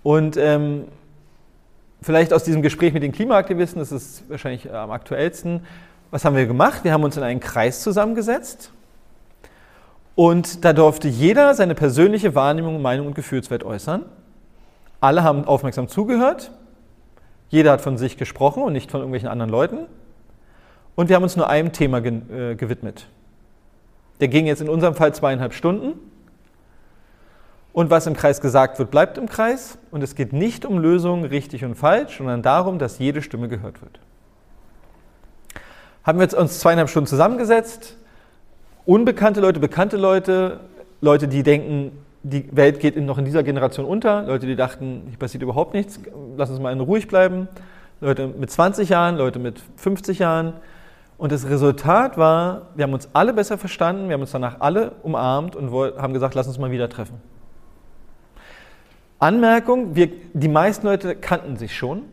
Und 0.02 0.38
ähm, 0.38 0.86
vielleicht 2.06 2.34
aus 2.34 2.44
diesem 2.44 2.62
Gespräch 2.62 2.94
mit 2.94 3.02
den 3.02 3.12
Klimaaktivisten, 3.12 3.80
das 3.80 3.92
ist 3.92 4.30
wahrscheinlich 4.30 4.72
am 4.72 4.92
aktuellsten, 4.92 5.66
was 6.12 6.24
haben 6.24 6.36
wir 6.36 6.46
gemacht? 6.46 6.84
Wir 6.84 6.94
haben 6.94 7.04
uns 7.04 7.18
in 7.18 7.24
einen 7.24 7.40
Kreis 7.40 7.82
zusammengesetzt 7.82 8.72
und 10.14 10.64
da 10.64 10.72
durfte 10.72 11.08
jeder 11.08 11.56
seine 11.56 11.74
persönliche 11.74 12.36
Wahrnehmung, 12.36 12.80
Meinung 12.80 13.08
und 13.08 13.16
Gefühlswelt 13.16 13.64
äußern. 13.64 14.06
Alle 15.02 15.24
haben 15.24 15.46
aufmerksam 15.46 15.88
zugehört. 15.88 16.52
Jeder 17.50 17.72
hat 17.72 17.82
von 17.82 17.98
sich 17.98 18.18
gesprochen 18.18 18.62
und 18.62 18.74
nicht 18.74 18.92
von 18.92 19.00
irgendwelchen 19.02 19.28
anderen 19.28 19.50
Leuten. 19.50 19.88
Und 20.94 21.10
wir 21.10 21.16
haben 21.16 21.24
uns 21.24 21.36
nur 21.36 21.50
einem 21.50 21.74
Thema 21.74 21.98
äh, 21.98 22.56
gewidmet. 22.56 23.08
Der 24.22 24.28
ging 24.28 24.46
jetzt 24.46 24.62
in 24.62 24.70
unserem 24.70 24.94
Fall 24.94 25.14
zweieinhalb 25.14 25.54
Stunden. 25.54 26.00
Und 27.76 27.90
was 27.90 28.08
im 28.08 28.14
Kreis 28.14 28.40
gesagt 28.40 28.80
wird, 28.80 28.90
bleibt 28.90 29.18
im 29.18 29.28
Kreis. 29.28 29.78
Und 29.92 30.02
es 30.02 30.16
geht 30.16 30.32
nicht 30.32 30.66
um 30.66 30.80
Lösungen 30.80 31.26
richtig 31.26 31.66
und 31.66 31.76
falsch, 31.76 32.20
sondern 32.20 32.42
darum, 32.42 32.80
dass 32.80 33.00
jede 33.00 33.22
Stimme 33.22 33.50
gehört 33.50 33.82
wird. 33.82 34.00
Haben 36.06 36.22
wir 36.22 36.40
uns 36.40 36.60
zweieinhalb 36.60 36.90
Stunden 36.90 37.08
zusammengesetzt. 37.08 37.98
Unbekannte 38.86 39.42
Leute, 39.42 39.60
bekannte 39.60 39.98
Leute, 39.98 40.62
Leute, 41.02 41.28
die 41.28 41.44
denken, 41.44 41.92
die 42.24 42.48
Welt 42.56 42.80
geht 42.80 42.96
noch 42.96 43.18
in 43.18 43.26
dieser 43.26 43.44
Generation 43.44 43.86
unter. 43.86 44.22
Leute, 44.22 44.48
die 44.48 44.56
dachten, 44.56 45.08
hier 45.10 45.20
passiert 45.20 45.44
überhaupt 45.44 45.74
nichts, 45.74 46.00
lass 46.38 46.50
uns 46.50 46.62
mal 46.62 46.72
in 46.72 46.80
ruhig 46.80 47.10
bleiben. 47.10 47.50
Leute 48.00 48.28
mit 48.28 48.52
20 48.52 48.88
Jahren, 48.88 49.18
Leute 49.18 49.38
mit 49.38 49.62
50 49.76 50.20
Jahren. 50.20 50.54
Und 51.18 51.34
das 51.34 51.50
Resultat 51.50 52.18
war, 52.18 52.68
wir 52.76 52.84
haben 52.84 52.94
uns 52.94 53.10
alle 53.12 53.34
besser 53.34 53.58
verstanden, 53.58 54.08
wir 54.08 54.14
haben 54.14 54.22
uns 54.22 54.32
danach 54.32 54.62
alle 54.62 54.92
umarmt 55.04 55.58
und 55.58 55.74
haben 55.74 56.14
gesagt, 56.14 56.36
lass 56.36 56.48
uns 56.48 56.58
mal 56.58 56.72
wieder 56.72 56.88
treffen. 56.88 57.35
Anmerkung, 59.20 59.96
wir, 59.96 60.10
die 60.34 60.48
meisten 60.48 60.86
Leute 60.86 61.16
kannten 61.16 61.58
sich 61.58 61.76
schon 61.76 62.04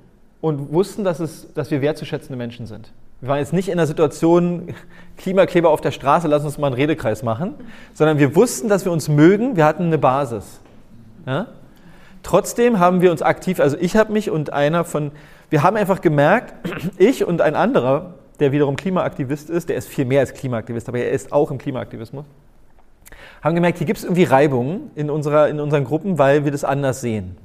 und 0.40 0.72
wussten, 0.72 1.04
dass, 1.04 1.20
es, 1.20 1.52
dass 1.54 1.70
wir 1.70 1.82
wertzuschätzende 1.82 2.36
Menschen 2.36 2.66
sind. 2.66 2.92
Wir 3.20 3.28
waren 3.28 3.38
jetzt 3.38 3.52
nicht 3.52 3.68
in 3.68 3.76
der 3.76 3.86
Situation, 3.86 4.74
Klimakleber 5.16 5.70
auf 5.70 5.80
der 5.80 5.92
Straße, 5.92 6.28
lass 6.28 6.44
uns 6.44 6.58
mal 6.58 6.68
einen 6.68 6.76
Redekreis 6.76 7.22
machen, 7.22 7.54
sondern 7.94 8.18
wir 8.18 8.34
wussten, 8.34 8.68
dass 8.68 8.84
wir 8.84 8.92
uns 8.92 9.08
mögen, 9.08 9.56
wir 9.56 9.64
hatten 9.64 9.84
eine 9.84 9.98
Basis. 9.98 10.60
Ja? 11.26 11.46
Trotzdem 12.22 12.78
haben 12.78 13.00
wir 13.00 13.10
uns 13.10 13.22
aktiv, 13.22 13.60
also 13.60 13.76
ich 13.80 13.96
habe 13.96 14.12
mich 14.12 14.30
und 14.30 14.52
einer 14.52 14.84
von, 14.84 15.12
wir 15.50 15.62
haben 15.62 15.76
einfach 15.76 16.00
gemerkt, 16.00 16.54
ich 16.98 17.24
und 17.24 17.40
ein 17.40 17.54
anderer, 17.56 18.14
der 18.40 18.52
wiederum 18.52 18.76
Klimaaktivist 18.76 19.50
ist, 19.50 19.68
der 19.68 19.76
ist 19.76 19.88
viel 19.88 20.04
mehr 20.04 20.20
als 20.20 20.34
Klimaaktivist, 20.34 20.88
aber 20.88 20.98
er 20.98 21.10
ist 21.10 21.32
auch 21.32 21.50
im 21.50 21.58
Klimaaktivismus, 21.58 22.24
haben 23.42 23.54
gemerkt, 23.54 23.78
hier 23.78 23.86
gibt 23.86 23.98
es 23.98 24.04
irgendwie 24.04 24.24
Reibungen 24.24 24.90
in, 24.94 25.10
unserer, 25.10 25.48
in 25.48 25.60
unseren 25.60 25.84
Gruppen, 25.84 26.18
weil 26.18 26.44
wir 26.44 26.52
das 26.52 26.64
anders 26.64 27.00
sehen. 27.00 27.36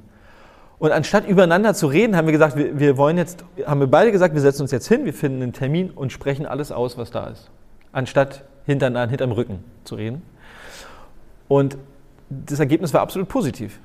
Und 0.78 0.92
anstatt 0.92 1.26
übereinander 1.26 1.74
zu 1.74 1.88
reden, 1.88 2.16
haben 2.16 2.26
wir 2.26 2.32
gesagt, 2.32 2.56
wir, 2.56 2.78
wir, 2.78 2.96
wollen 2.96 3.18
jetzt, 3.18 3.44
haben 3.66 3.80
wir 3.80 3.88
beide 3.88 4.12
gesagt, 4.12 4.34
wir 4.34 4.40
setzen 4.40 4.62
uns 4.62 4.70
jetzt 4.70 4.86
hin, 4.86 5.04
wir 5.04 5.12
finden 5.12 5.42
einen 5.42 5.52
Termin 5.52 5.90
und 5.90 6.12
sprechen 6.12 6.46
alles 6.46 6.70
aus, 6.70 6.96
was 6.96 7.10
da 7.10 7.26
ist. 7.26 7.50
Anstatt 7.90 8.44
hintereinander, 8.64 9.10
hinterm 9.10 9.32
Rücken 9.32 9.64
zu 9.82 9.96
reden. 9.96 10.22
Und 11.48 11.76
das 12.30 12.60
Ergebnis 12.60 12.94
war 12.94 13.00
absolut 13.00 13.28
positiv. 13.28 13.80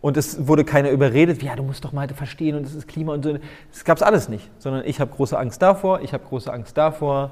Und 0.00 0.16
es 0.16 0.48
wurde 0.48 0.64
keiner 0.64 0.90
überredet, 0.90 1.42
ja, 1.42 1.54
du 1.54 1.62
musst 1.62 1.84
doch 1.84 1.92
mal 1.92 2.08
verstehen 2.08 2.56
und 2.56 2.66
es 2.66 2.74
ist 2.74 2.88
Klima 2.88 3.14
und 3.14 3.22
so. 3.22 3.38
Das 3.70 3.84
gab 3.84 3.96
es 3.96 4.02
alles 4.02 4.28
nicht, 4.28 4.50
sondern 4.58 4.84
ich 4.84 5.00
habe 5.00 5.14
große 5.14 5.38
Angst 5.38 5.62
davor, 5.62 6.00
ich 6.02 6.12
habe 6.12 6.24
große 6.24 6.52
Angst 6.52 6.76
davor 6.76 7.30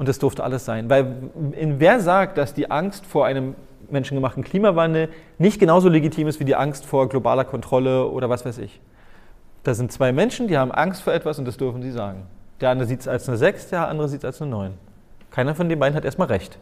und 0.00 0.08
das 0.08 0.18
durfte 0.18 0.42
alles 0.42 0.64
sein. 0.64 0.88
Weil 0.88 1.14
wer 1.42 2.00
sagt, 2.00 2.38
dass 2.38 2.54
die 2.54 2.70
Angst 2.70 3.04
vor 3.04 3.26
einem 3.26 3.54
menschengemachten 3.90 4.42
Klimawandel 4.42 5.10
nicht 5.36 5.60
genauso 5.60 5.90
legitim 5.90 6.26
ist 6.26 6.40
wie 6.40 6.46
die 6.46 6.56
Angst 6.56 6.86
vor 6.86 7.06
globaler 7.10 7.44
Kontrolle 7.44 8.06
oder 8.06 8.30
was 8.30 8.46
weiß 8.46 8.56
ich. 8.58 8.80
Da 9.62 9.74
sind 9.74 9.92
zwei 9.92 10.10
Menschen, 10.12 10.48
die 10.48 10.56
haben 10.56 10.72
Angst 10.72 11.02
vor 11.02 11.12
etwas 11.12 11.38
und 11.38 11.44
das 11.44 11.58
dürfen 11.58 11.82
sie 11.82 11.90
sagen. 11.90 12.22
Der 12.62 12.70
eine 12.70 12.86
sieht 12.86 13.00
es 13.00 13.08
als 13.08 13.28
eine 13.28 13.36
6, 13.36 13.68
der 13.68 13.88
andere 13.88 14.08
sieht 14.08 14.20
es 14.20 14.24
als 14.24 14.40
eine 14.40 14.50
9. 14.50 14.72
Keiner 15.30 15.54
von 15.54 15.68
den 15.68 15.78
beiden 15.78 15.94
hat 15.94 16.06
erstmal 16.06 16.28
recht. 16.28 16.56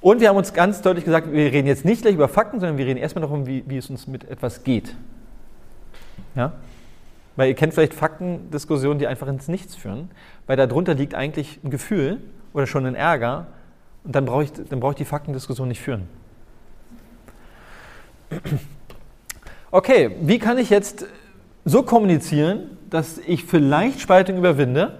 Und 0.00 0.22
wir 0.22 0.30
haben 0.30 0.38
uns 0.38 0.54
ganz 0.54 0.80
deutlich 0.80 1.04
gesagt, 1.04 1.30
wir 1.30 1.52
reden 1.52 1.68
jetzt 1.68 1.84
nicht 1.84 2.00
gleich 2.00 2.14
über 2.14 2.28
Fakten, 2.28 2.60
sondern 2.60 2.78
wir 2.78 2.86
reden 2.86 2.98
erstmal 2.98 3.20
darum, 3.20 3.46
wie, 3.46 3.62
wie 3.66 3.76
es 3.76 3.90
uns 3.90 4.06
mit 4.06 4.30
etwas 4.30 4.64
geht. 4.64 4.96
Ja? 6.34 6.54
Weil 7.36 7.48
ihr 7.48 7.54
kennt 7.54 7.74
vielleicht 7.74 7.94
Faktendiskussionen, 7.94 8.98
die 8.98 9.06
einfach 9.06 9.26
ins 9.26 9.48
Nichts 9.48 9.74
führen, 9.74 10.10
weil 10.46 10.56
darunter 10.56 10.94
liegt 10.94 11.14
eigentlich 11.14 11.60
ein 11.64 11.70
Gefühl 11.70 12.20
oder 12.52 12.66
schon 12.66 12.84
ein 12.86 12.94
Ärger 12.94 13.46
und 14.04 14.14
dann 14.14 14.24
brauche 14.24 14.44
ich, 14.44 14.52
dann 14.52 14.80
brauche 14.80 14.92
ich 14.92 14.98
die 14.98 15.04
Faktendiskussion 15.04 15.68
nicht 15.68 15.80
führen. 15.80 16.08
Okay, 19.70 20.16
wie 20.20 20.38
kann 20.38 20.58
ich 20.58 20.70
jetzt 20.70 21.06
so 21.64 21.82
kommunizieren, 21.82 22.76
dass 22.90 23.18
ich 23.18 23.44
vielleicht 23.44 24.00
Spaltung 24.00 24.36
überwinde? 24.36 24.98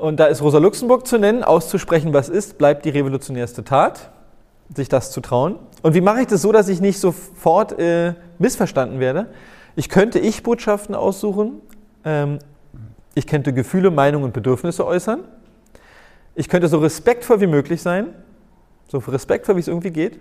Und 0.00 0.18
da 0.18 0.26
ist 0.26 0.42
Rosa 0.42 0.58
Luxemburg 0.58 1.06
zu 1.06 1.18
nennen, 1.18 1.44
auszusprechen, 1.44 2.12
was 2.12 2.28
ist, 2.28 2.58
bleibt 2.58 2.84
die 2.84 2.90
revolutionärste 2.90 3.64
Tat, 3.64 4.10
sich 4.74 4.88
das 4.88 5.10
zu 5.12 5.20
trauen. 5.20 5.56
Und 5.82 5.94
wie 5.94 6.00
mache 6.00 6.22
ich 6.22 6.26
das 6.26 6.42
so, 6.42 6.52
dass 6.52 6.68
ich 6.68 6.80
nicht 6.80 6.98
sofort 6.98 7.78
äh, 7.78 8.14
missverstanden 8.38 8.98
werde? 8.98 9.26
Ich 9.80 9.88
könnte 9.88 10.18
Ich-Botschaften 10.18 10.94
aussuchen, 10.94 11.62
ähm, 12.04 12.38
ich 13.14 13.26
könnte 13.26 13.54
Gefühle, 13.54 13.90
Meinungen 13.90 14.26
und 14.26 14.34
Bedürfnisse 14.34 14.86
äußern. 14.86 15.20
Ich 16.34 16.50
könnte 16.50 16.68
so 16.68 16.80
respektvoll 16.80 17.40
wie 17.40 17.46
möglich 17.46 17.80
sein, 17.80 18.08
so 18.88 18.98
respektvoll 18.98 19.56
wie 19.56 19.60
es 19.60 19.68
irgendwie 19.68 19.90
geht. 19.90 20.20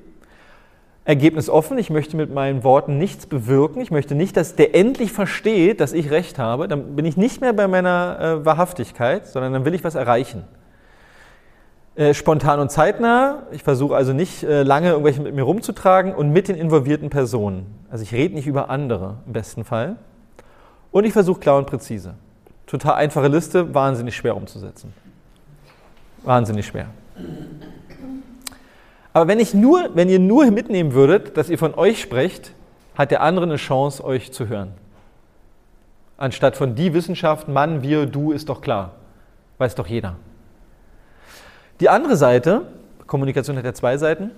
Ergebnis 1.04 1.50
offen, 1.50 1.78
ich 1.78 1.90
möchte 1.90 2.16
mit 2.16 2.34
meinen 2.34 2.64
Worten 2.64 2.98
nichts 2.98 3.26
bewirken. 3.26 3.82
Ich 3.82 3.92
möchte 3.92 4.16
nicht, 4.16 4.38
dass 4.38 4.56
der 4.56 4.76
endlich 4.76 5.12
versteht, 5.12 5.82
dass 5.82 5.92
ich 5.92 6.10
recht 6.10 6.40
habe. 6.40 6.70
Dann 6.70 6.96
bin 6.96 7.04
ich 7.04 7.18
nicht 7.18 7.42
mehr 7.42 7.52
bei 7.52 7.68
meiner 7.68 8.18
äh, 8.22 8.46
Wahrhaftigkeit, 8.46 9.28
sondern 9.28 9.52
dann 9.52 9.66
will 9.66 9.74
ich 9.74 9.84
was 9.84 9.96
erreichen. 9.96 10.46
Äh, 12.00 12.14
spontan 12.14 12.62
und 12.62 12.72
zeitnah. 12.72 13.44
Ich 13.52 13.62
versuche 13.62 13.94
also 13.94 14.14
nicht 14.14 14.44
äh, 14.44 14.64
lange 14.64 14.92
irgendwelche 14.92 15.20
mit 15.20 15.36
mir 15.36 15.42
rumzutragen 15.42 16.16
und 16.16 16.32
mit 16.32 16.48
den 16.48 16.56
involvierten 16.56 17.10
Personen. 17.10 17.66
Also 17.92 18.04
ich 18.04 18.14
rede 18.14 18.36
nicht 18.36 18.48
über 18.48 18.70
andere 18.70 19.18
im 19.26 19.34
besten 19.34 19.66
Fall. 19.66 19.98
Und 20.92 21.04
ich 21.04 21.12
versuche 21.12 21.42
klar 21.42 21.58
und 21.58 21.68
präzise. 21.68 22.14
Total 22.68 22.94
einfache 22.94 23.28
Liste, 23.28 23.74
wahnsinnig 23.74 24.16
schwer 24.16 24.38
umzusetzen. 24.38 24.94
Wahnsinnig 26.24 26.68
schwer. 26.68 26.86
Aber 29.12 29.28
wenn, 29.28 29.42
ich 29.42 29.54
nur, 29.54 29.90
wenn 29.94 30.08
ihr 30.08 30.20
nur 30.20 30.50
mitnehmen 30.52 30.94
würdet, 30.94 31.36
dass 31.36 31.50
ihr 31.50 31.58
von 31.58 31.74
euch 31.74 32.00
sprecht, 32.00 32.54
hat 32.98 33.12
der 33.12 33.20
andere 33.20 33.46
eine 33.46 33.58
Chance, 33.58 34.06
euch 34.06 34.32
zu 34.32 34.48
hören. 34.48 34.72
Anstatt 36.16 36.56
von 36.56 36.76
die 36.76 36.94
Wissenschaft, 36.94 37.50
Mann, 37.50 37.82
wir, 37.82 38.06
du, 38.06 38.32
ist 38.32 38.48
doch 38.48 38.62
klar. 38.62 38.94
Weiß 39.58 39.76
doch 39.76 39.88
jeder. 39.88 40.16
Die 41.80 41.88
andere 41.88 42.18
Seite, 42.18 42.64
Kommunikation 43.08 43.58
hat 43.58 43.64
ja 43.64 43.74
zwei 43.74 43.98
Seiten, 43.98 44.32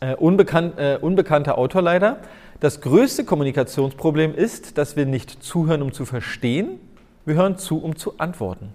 äh, 0.00 0.14
unbekannt, 0.14 0.78
äh, 0.78 0.98
unbekannter 1.00 1.58
Autor 1.58 1.82
leider. 1.82 2.16
Das 2.58 2.80
größte 2.80 3.24
Kommunikationsproblem 3.24 4.34
ist, 4.34 4.78
dass 4.78 4.96
wir 4.96 5.04
nicht 5.04 5.42
zuhören, 5.42 5.82
um 5.82 5.92
zu 5.92 6.06
verstehen, 6.06 6.80
wir 7.26 7.34
hören 7.34 7.58
zu, 7.58 7.78
um 7.78 7.96
zu 7.96 8.18
antworten. 8.18 8.72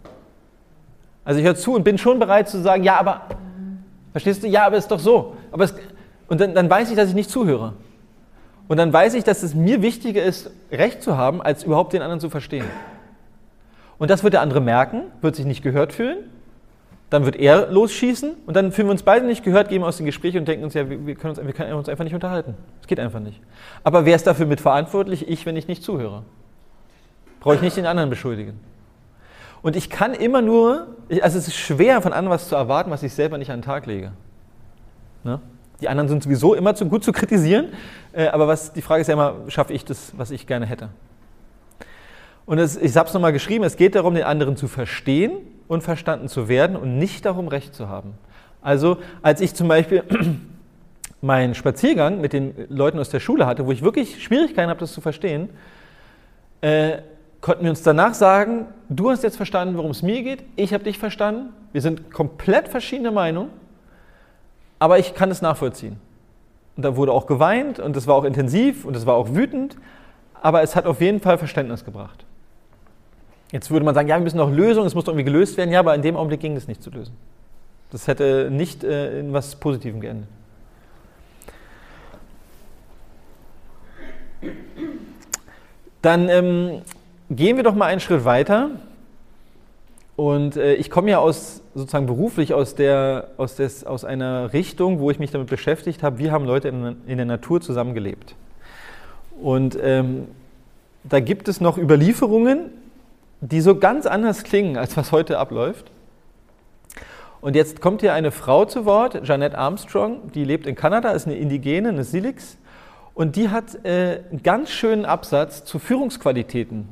Also 1.26 1.40
ich 1.40 1.46
höre 1.46 1.56
zu 1.56 1.74
und 1.74 1.84
bin 1.84 1.98
schon 1.98 2.20
bereit 2.20 2.48
zu 2.48 2.62
sagen, 2.62 2.84
ja, 2.84 2.98
aber, 3.00 3.24
verstehst 4.12 4.44
du, 4.44 4.48
ja, 4.48 4.66
aber 4.66 4.78
es 4.78 4.86
ist 4.86 4.92
doch 4.92 5.00
so. 5.00 5.36
Aber 5.52 5.64
es, 5.64 5.74
und 6.28 6.40
dann, 6.40 6.54
dann 6.54 6.70
weiß 6.70 6.90
ich, 6.92 6.96
dass 6.96 7.10
ich 7.10 7.16
nicht 7.16 7.30
zuhöre. 7.30 7.74
Und 8.68 8.78
dann 8.78 8.94
weiß 8.94 9.16
ich, 9.16 9.24
dass 9.24 9.42
es 9.44 9.56
mir 9.56 9.82
wichtiger 9.82 10.24
ist, 10.24 10.52
Recht 10.72 11.02
zu 11.02 11.18
haben, 11.18 11.42
als 11.42 11.64
überhaupt 11.64 11.94
den 11.94 12.02
anderen 12.02 12.20
zu 12.20 12.30
verstehen. 12.30 12.66
Und 13.98 14.12
das 14.12 14.24
wird 14.24 14.34
der 14.34 14.42
andere 14.42 14.62
merken, 14.62 15.04
wird 15.22 15.36
sich 15.36 15.46
nicht 15.46 15.64
gehört 15.64 15.92
fühlen. 15.92 16.18
Dann 17.10 17.24
wird 17.24 17.38
er 17.38 17.68
losschießen 17.72 18.34
und 18.46 18.56
dann 18.56 18.72
fühlen 18.74 18.90
wir 18.90 18.92
uns 18.92 19.04
beide 19.04 19.26
nicht 19.26 19.44
gehört, 19.44 19.70
gehen 19.70 19.82
aus 19.84 19.98
dem 19.98 20.06
Gespräch 20.06 20.36
und 20.38 20.46
denken 20.46 20.66
uns, 20.66 20.74
ja, 20.74 20.90
wir 20.90 21.16
können 21.16 21.38
uns, 21.38 21.46
wir 21.46 21.54
können 21.54 21.74
uns 21.74 21.88
einfach 21.88 22.04
nicht 22.04 22.14
unterhalten. 22.14 22.56
Es 22.82 22.88
geht 22.88 23.00
einfach 23.00 23.22
nicht. 23.22 23.40
Aber 23.84 24.06
wer 24.06 24.16
ist 24.16 24.28
dafür 24.28 24.46
mitverantwortlich? 24.46 25.30
Ich, 25.30 25.46
wenn 25.46 25.56
ich 25.56 25.70
nicht 25.70 25.84
zuhöre. 25.84 26.24
Brauche 27.40 27.56
ich 27.56 27.62
nicht 27.62 27.78
den 27.78 27.86
anderen 27.86 28.10
beschuldigen. 28.10 28.60
Und 29.62 29.76
ich 29.76 29.90
kann 29.90 30.14
immer 30.14 30.42
nur, 30.42 30.88
also 31.22 31.38
es 31.38 31.48
ist 31.48 31.56
schwer 31.56 32.02
von 32.02 32.12
anderen 32.12 32.34
was 32.34 32.50
zu 32.50 32.56
erwarten, 32.56 32.92
was 32.92 33.04
ich 33.04 33.14
selber 33.14 33.38
nicht 33.38 33.52
an 33.52 33.60
den 33.60 33.66
Tag 33.66 33.86
lege. 33.86 34.12
Ne? 35.24 35.40
Die 35.82 35.90
anderen 35.90 36.10
sind 36.10 36.24
sowieso 36.24 36.56
immer 36.56 36.76
zu 36.76 36.88
gut 36.88 37.04
zu 37.04 37.12
kritisieren, 37.12 37.68
äh, 38.12 38.28
aber 38.28 38.48
was, 38.48 38.74
die 38.74 38.82
Frage 38.82 39.02
ist 39.02 39.08
ja 39.08 39.14
immer, 39.14 39.36
schaffe 39.48 39.74
ich 39.74 39.86
das, 39.86 40.12
was 40.18 40.32
ich 40.32 40.48
gerne 40.48 40.66
hätte? 40.66 40.90
Und 42.48 42.60
es, 42.60 42.78
ich 42.78 42.96
habe 42.96 43.08
es 43.08 43.14
nochmal 43.14 43.34
geschrieben, 43.34 43.66
es 43.66 43.76
geht 43.76 43.94
darum, 43.94 44.16
den 44.16 44.24
anderen 44.24 44.56
zu 44.56 44.70
verstehen 44.70 45.34
und 45.68 45.84
verstanden 45.84 46.30
zu 46.30 46.48
werden 46.48 46.78
und 46.78 46.98
nicht 46.98 47.26
darum, 47.26 47.50
Recht 47.50 47.76
zu 47.76 47.90
haben. 47.90 48.14
Also 48.62 48.98
als 49.22 49.42
ich 49.42 49.54
zum 49.54 49.68
Beispiel 49.68 50.04
meinen 51.22 51.56
Spaziergang 51.56 52.22
mit 52.22 52.32
den 52.32 52.56
Leuten 52.70 53.00
aus 53.00 53.10
der 53.10 53.20
Schule 53.20 53.46
hatte, 53.46 53.66
wo 53.66 53.72
ich 53.74 53.82
wirklich 53.82 54.24
Schwierigkeiten 54.24 54.70
habe, 54.70 54.80
das 54.80 54.94
zu 54.94 55.02
verstehen, 55.02 55.50
äh, 56.62 57.00
konnten 57.42 57.64
wir 57.64 57.70
uns 57.70 57.84
danach 57.84 58.14
sagen, 58.14 58.68
du 58.88 59.10
hast 59.10 59.24
jetzt 59.24 59.36
verstanden, 59.36 59.76
worum 59.76 59.92
es 59.92 60.02
mir 60.02 60.24
geht, 60.24 60.44
ich 60.56 60.74
habe 60.74 60.86
dich 60.86 60.98
verstanden, 60.98 61.50
wir 61.74 61.82
sind 61.82 62.12
komplett 62.12 62.70
verschiedene 62.70 63.12
Meinungen, 63.12 63.50
aber 64.80 65.00
ich 65.00 65.14
kann 65.14 65.30
es 65.32 65.42
nachvollziehen. 65.42 66.00
Und 66.78 66.84
da 66.84 66.96
wurde 66.96 67.12
auch 67.12 67.28
geweint 67.28 67.80
und 67.80 67.98
es 67.98 68.08
war 68.08 68.16
auch 68.16 68.24
intensiv 68.24 68.86
und 68.86 68.96
es 68.96 69.06
war 69.06 69.16
auch 69.16 69.36
wütend, 69.36 69.76
aber 70.42 70.62
es 70.62 70.78
hat 70.78 70.86
auf 70.86 71.02
jeden 71.02 71.20
Fall 71.20 71.38
Verständnis 71.38 71.84
gebracht. 71.84 72.27
Jetzt 73.52 73.72
würde 73.72 73.86
man 73.86 73.96
sagen, 73.96 74.10
ja, 74.10 74.18
wir 74.18 74.24
müssen 74.24 74.38
noch 74.38 74.52
Lösungen, 74.52 74.88
es 74.88 74.96
muss 74.96 75.08
irgendwie 75.08 75.24
gelöst 75.24 75.58
werden, 75.58 75.72
ja, 75.72 75.80
aber 75.80 75.96
in 75.96 76.02
dem 76.02 76.18
Augenblick 76.18 76.42
ging 76.42 76.56
das 76.56 76.68
nicht 76.68 76.84
zu 76.84 76.90
lösen. 76.90 77.16
Das 77.92 78.08
hätte 78.08 78.50
nicht 78.52 78.84
äh, 78.84 79.20
in 79.20 79.32
was 79.32 79.56
Positivem 79.56 80.02
geendet. 80.02 80.28
Dann 86.02 86.30
ähm, 86.30 86.82
gehen 87.30 87.58
wir 87.58 87.64
doch 87.64 87.76
mal 87.76 87.86
einen 87.86 88.00
Schritt 88.00 88.26
weiter. 88.26 88.72
Und 90.16 90.58
äh, 90.58 90.74
ich 90.74 90.90
komme 90.90 91.12
ja 91.12 91.20
aus, 91.20 91.62
sozusagen 91.76 92.08
beruflich 92.08 92.54
aus, 92.54 92.76
der, 92.76 93.30
aus, 93.38 93.56
des, 93.56 93.86
aus 93.86 94.04
einer 94.04 94.52
Richtung, 94.52 95.00
wo 95.00 95.12
ich 95.12 95.20
mich 95.20 95.32
damit 95.32 95.48
beschäftigt 95.48 96.04
habe, 96.04 96.18
wie 96.20 96.32
haben 96.32 96.46
Leute 96.46 96.70
in, 96.70 96.98
in 97.08 97.18
der 97.18 97.26
Natur 97.26 97.62
zusammengelebt. 97.62 98.36
Und 99.40 99.78
ähm, 99.82 100.28
da 101.04 101.20
gibt 101.20 101.48
es 101.48 101.62
noch 101.62 101.78
Überlieferungen, 101.78 102.72
die 103.42 103.62
so 103.62 103.76
ganz 103.76 104.06
anders 104.06 104.44
klingen, 104.44 104.78
als 104.78 104.98
was 104.98 105.12
heute 105.12 105.38
abläuft. 105.38 105.92
Und 107.40 107.56
jetzt 107.56 107.82
kommt 107.82 108.02
hier 108.02 108.14
eine 108.14 108.32
Frau 108.32 108.66
zu 108.66 108.86
Wort, 108.86 109.24
Jeanette 109.24 109.58
Armstrong, 109.58 110.32
die 110.34 110.44
lebt 110.44 110.66
in 110.66 110.76
Kanada, 110.76 111.12
ist 111.12 111.28
eine 111.28 111.38
Indigene, 111.38 111.90
eine 111.90 112.04
Silix, 112.04 112.58
und 113.14 113.36
die 113.36 113.50
hat 113.50 113.84
äh, 113.86 114.22
einen 114.30 114.44
ganz 114.44 114.70
schönen 114.70 115.06
Absatz 115.06 115.64
zu 115.64 115.80
Führungsqualitäten 115.80 116.88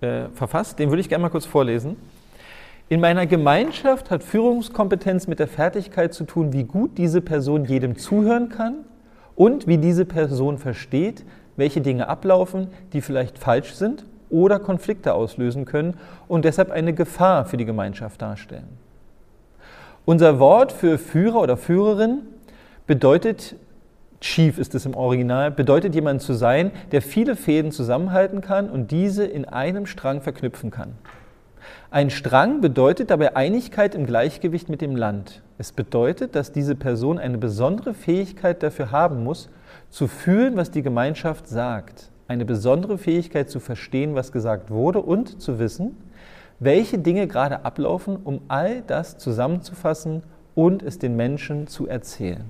äh, 0.00 0.26
verfasst. 0.34 0.78
Den 0.78 0.90
würde 0.90 1.00
ich 1.00 1.08
gerne 1.08 1.22
mal 1.22 1.28
kurz 1.28 1.46
vorlesen. 1.46 1.96
In 2.88 3.00
meiner 3.00 3.26
Gemeinschaft 3.26 4.10
hat 4.10 4.22
Führungskompetenz 4.22 5.26
mit 5.26 5.38
der 5.38 5.48
Fertigkeit 5.48 6.14
zu 6.14 6.24
tun, 6.24 6.52
wie 6.52 6.64
gut 6.64 6.98
diese 6.98 7.20
Person 7.20 7.64
jedem 7.64 7.96
zuhören 7.96 8.48
kann 8.48 8.84
und 9.34 9.66
wie 9.66 9.78
diese 9.78 10.04
Person 10.04 10.58
versteht, 10.58 11.24
welche 11.56 11.80
Dinge 11.80 12.08
ablaufen, 12.08 12.68
die 12.92 13.00
vielleicht 13.00 13.38
falsch 13.38 13.74
sind 13.74 14.04
oder 14.34 14.58
Konflikte 14.58 15.14
auslösen 15.14 15.64
können 15.64 15.94
und 16.26 16.44
deshalb 16.44 16.70
eine 16.70 16.92
Gefahr 16.92 17.44
für 17.44 17.56
die 17.56 17.64
Gemeinschaft 17.64 18.20
darstellen. 18.20 18.68
Unser 20.04 20.38
Wort 20.40 20.72
für 20.72 20.98
Führer 20.98 21.40
oder 21.40 21.56
Führerin 21.56 22.22
bedeutet 22.86 23.54
Chief 24.20 24.58
ist 24.58 24.74
es 24.74 24.86
im 24.86 24.94
Original, 24.94 25.50
bedeutet 25.50 25.94
jemand 25.94 26.22
zu 26.22 26.32
sein, 26.32 26.70
der 26.92 27.02
viele 27.02 27.36
Fäden 27.36 27.72
zusammenhalten 27.72 28.40
kann 28.40 28.70
und 28.70 28.90
diese 28.90 29.24
in 29.24 29.44
einem 29.44 29.84
Strang 29.84 30.22
verknüpfen 30.22 30.70
kann. 30.70 30.94
Ein 31.90 32.08
Strang 32.10 32.62
bedeutet 32.62 33.10
dabei 33.10 33.36
Einigkeit 33.36 33.94
im 33.94 34.06
Gleichgewicht 34.06 34.70
mit 34.70 34.80
dem 34.80 34.96
Land. 34.96 35.42
Es 35.58 35.72
bedeutet, 35.72 36.34
dass 36.34 36.52
diese 36.52 36.74
Person 36.74 37.18
eine 37.18 37.36
besondere 37.38 37.92
Fähigkeit 37.92 38.62
dafür 38.62 38.90
haben 38.90 39.22
muss, 39.22 39.50
zu 39.90 40.08
fühlen, 40.08 40.56
was 40.56 40.70
die 40.70 40.82
Gemeinschaft 40.82 41.46
sagt. 41.46 42.10
Eine 42.26 42.44
besondere 42.44 42.98
Fähigkeit 42.98 43.50
zu 43.50 43.60
verstehen, 43.60 44.14
was 44.14 44.32
gesagt 44.32 44.70
wurde 44.70 45.00
und 45.00 45.42
zu 45.42 45.58
wissen, 45.58 45.96
welche 46.58 46.98
Dinge 46.98 47.26
gerade 47.26 47.64
ablaufen, 47.64 48.16
um 48.16 48.40
all 48.48 48.82
das 48.82 49.18
zusammenzufassen 49.18 50.22
und 50.54 50.82
es 50.82 50.98
den 50.98 51.16
Menschen 51.16 51.66
zu 51.66 51.86
erzählen. 51.86 52.44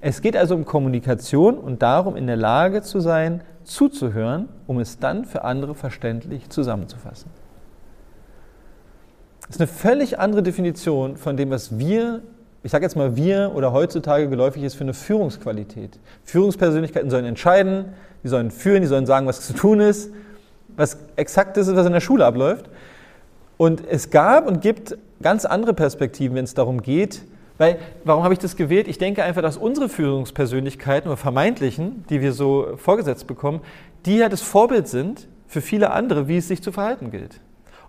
Es 0.00 0.20
geht 0.20 0.36
also 0.36 0.54
um 0.54 0.64
Kommunikation 0.64 1.58
und 1.58 1.82
darum, 1.82 2.16
in 2.16 2.26
der 2.26 2.36
Lage 2.36 2.82
zu 2.82 3.00
sein, 3.00 3.42
zuzuhören, 3.64 4.48
um 4.66 4.78
es 4.80 4.98
dann 4.98 5.24
für 5.24 5.44
andere 5.44 5.74
verständlich 5.74 6.48
zusammenzufassen. 6.50 7.30
Das 9.42 9.56
ist 9.56 9.60
eine 9.60 9.68
völlig 9.68 10.18
andere 10.18 10.42
Definition 10.42 11.16
von 11.16 11.36
dem, 11.36 11.50
was 11.50 11.78
wir 11.78 12.22
ich 12.64 12.70
sage 12.70 12.84
jetzt 12.84 12.96
mal 12.96 13.16
wir 13.16 13.52
oder 13.54 13.72
heutzutage 13.72 14.28
geläufig 14.28 14.62
ist 14.62 14.74
für 14.74 14.84
eine 14.84 14.94
Führungsqualität. 14.94 15.98
Führungspersönlichkeiten 16.24 17.10
sollen 17.10 17.24
entscheiden, 17.24 17.86
die 18.22 18.28
sollen 18.28 18.50
führen, 18.50 18.82
die 18.82 18.88
sollen 18.88 19.06
sagen, 19.06 19.26
was 19.26 19.40
zu 19.40 19.52
tun 19.52 19.80
ist, 19.80 20.10
was 20.76 20.98
exakt 21.16 21.56
ist, 21.56 21.74
was 21.74 21.86
in 21.86 21.92
der 21.92 22.00
Schule 22.00 22.24
abläuft. 22.24 22.68
Und 23.56 23.82
es 23.88 24.10
gab 24.10 24.46
und 24.46 24.60
gibt 24.60 24.96
ganz 25.20 25.44
andere 25.44 25.74
Perspektiven, 25.74 26.36
wenn 26.36 26.44
es 26.44 26.54
darum 26.54 26.82
geht, 26.82 27.22
weil, 27.58 27.78
warum 28.04 28.24
habe 28.24 28.34
ich 28.34 28.40
das 28.40 28.56
gewählt? 28.56 28.88
Ich 28.88 28.98
denke 28.98 29.22
einfach, 29.22 29.42
dass 29.42 29.56
unsere 29.56 29.88
Führungspersönlichkeiten 29.88 31.08
oder 31.08 31.16
vermeintlichen, 31.16 32.04
die 32.08 32.20
wir 32.20 32.32
so 32.32 32.72
vorgesetzt 32.76 33.26
bekommen, 33.26 33.60
die 34.04 34.16
ja 34.16 34.28
das 34.28 34.42
Vorbild 34.42 34.88
sind 34.88 35.28
für 35.46 35.60
viele 35.60 35.92
andere, 35.92 36.28
wie 36.28 36.38
es 36.38 36.48
sich 36.48 36.62
zu 36.62 36.72
verhalten 36.72 37.10
gilt. 37.10 37.40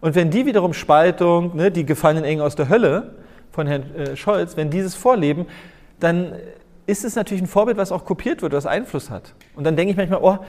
Und 0.02 0.16
wenn 0.16 0.30
die 0.30 0.46
wiederum 0.46 0.74
Spaltung, 0.74 1.56
ne, 1.56 1.72
die 1.72 1.86
gefallenen 1.86 2.26
Engel 2.26 2.46
aus 2.46 2.56
der 2.56 2.70
Hölle 2.70 3.16
von 3.52 3.68
Herrn 3.68 3.96
äh, 3.96 4.16
Scholz, 4.16 4.58
wenn 4.58 4.70
dieses 4.70 4.96
vorleben, 4.96 5.46
dann 6.00 6.34
ist 6.86 7.04
es 7.06 7.16
natürlich 7.16 7.44
ein 7.44 7.48
Vorbild, 7.48 7.78
was 7.78 7.92
auch 7.92 8.06
kopiert 8.06 8.42
wird, 8.42 8.54
was 8.54 8.66
Einfluss 8.66 9.10
hat. 9.10 9.34
Und 9.56 9.64
dann 9.64 9.76
denke 9.76 9.92
ich 9.92 9.98
manchmal, 9.98 10.20
oh, 10.22 10.40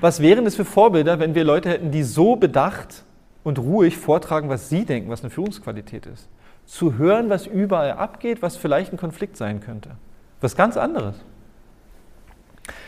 was 0.00 0.20
wären 0.20 0.44
das 0.44 0.54
für 0.54 0.64
Vorbilder, 0.64 1.18
wenn 1.18 1.34
wir 1.34 1.44
Leute 1.44 1.70
hätten, 1.70 1.90
die 1.90 2.02
so 2.02 2.36
bedacht 2.36 3.04
und 3.44 3.58
ruhig 3.58 3.96
vortragen, 3.96 4.48
was 4.48 4.68
sie 4.68 4.84
denken, 4.84 5.10
was 5.10 5.22
eine 5.22 5.30
Führungsqualität 5.30 6.06
ist. 6.06 6.28
Zu 6.66 6.98
hören, 6.98 7.30
was 7.30 7.46
überall 7.46 7.92
abgeht, 7.92 8.42
was 8.42 8.56
vielleicht 8.56 8.92
ein 8.92 8.98
Konflikt 8.98 9.36
sein 9.36 9.60
könnte. 9.60 9.92
Was 10.40 10.54
ganz 10.54 10.76
anderes. 10.76 11.16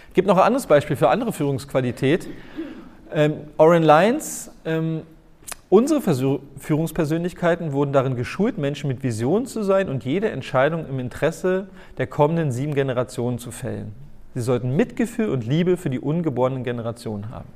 Es 0.08 0.14
gibt 0.14 0.28
noch 0.28 0.36
ein 0.36 0.42
anderes 0.42 0.66
Beispiel 0.66 0.96
für 0.96 1.08
andere 1.08 1.32
Führungsqualität. 1.32 2.28
Ähm, 3.12 3.34
Oren 3.56 3.82
Lyons, 3.82 4.50
ähm, 4.64 5.02
unsere 5.70 6.02
Führungspersönlichkeiten 6.58 7.72
wurden 7.72 7.94
darin 7.94 8.16
geschult, 8.16 8.58
Menschen 8.58 8.88
mit 8.88 9.02
Vision 9.02 9.46
zu 9.46 9.62
sein 9.62 9.88
und 9.88 10.04
jede 10.04 10.30
Entscheidung 10.30 10.86
im 10.86 10.98
Interesse 10.98 11.68
der 11.96 12.06
kommenden 12.06 12.52
sieben 12.52 12.74
Generationen 12.74 13.38
zu 13.38 13.50
fällen. 13.50 13.94
Sie 14.34 14.42
sollten 14.42 14.76
Mitgefühl 14.76 15.30
und 15.30 15.46
Liebe 15.46 15.76
für 15.76 15.88
die 15.88 15.98
ungeborenen 15.98 16.62
Generationen 16.62 17.30
haben. 17.30 17.48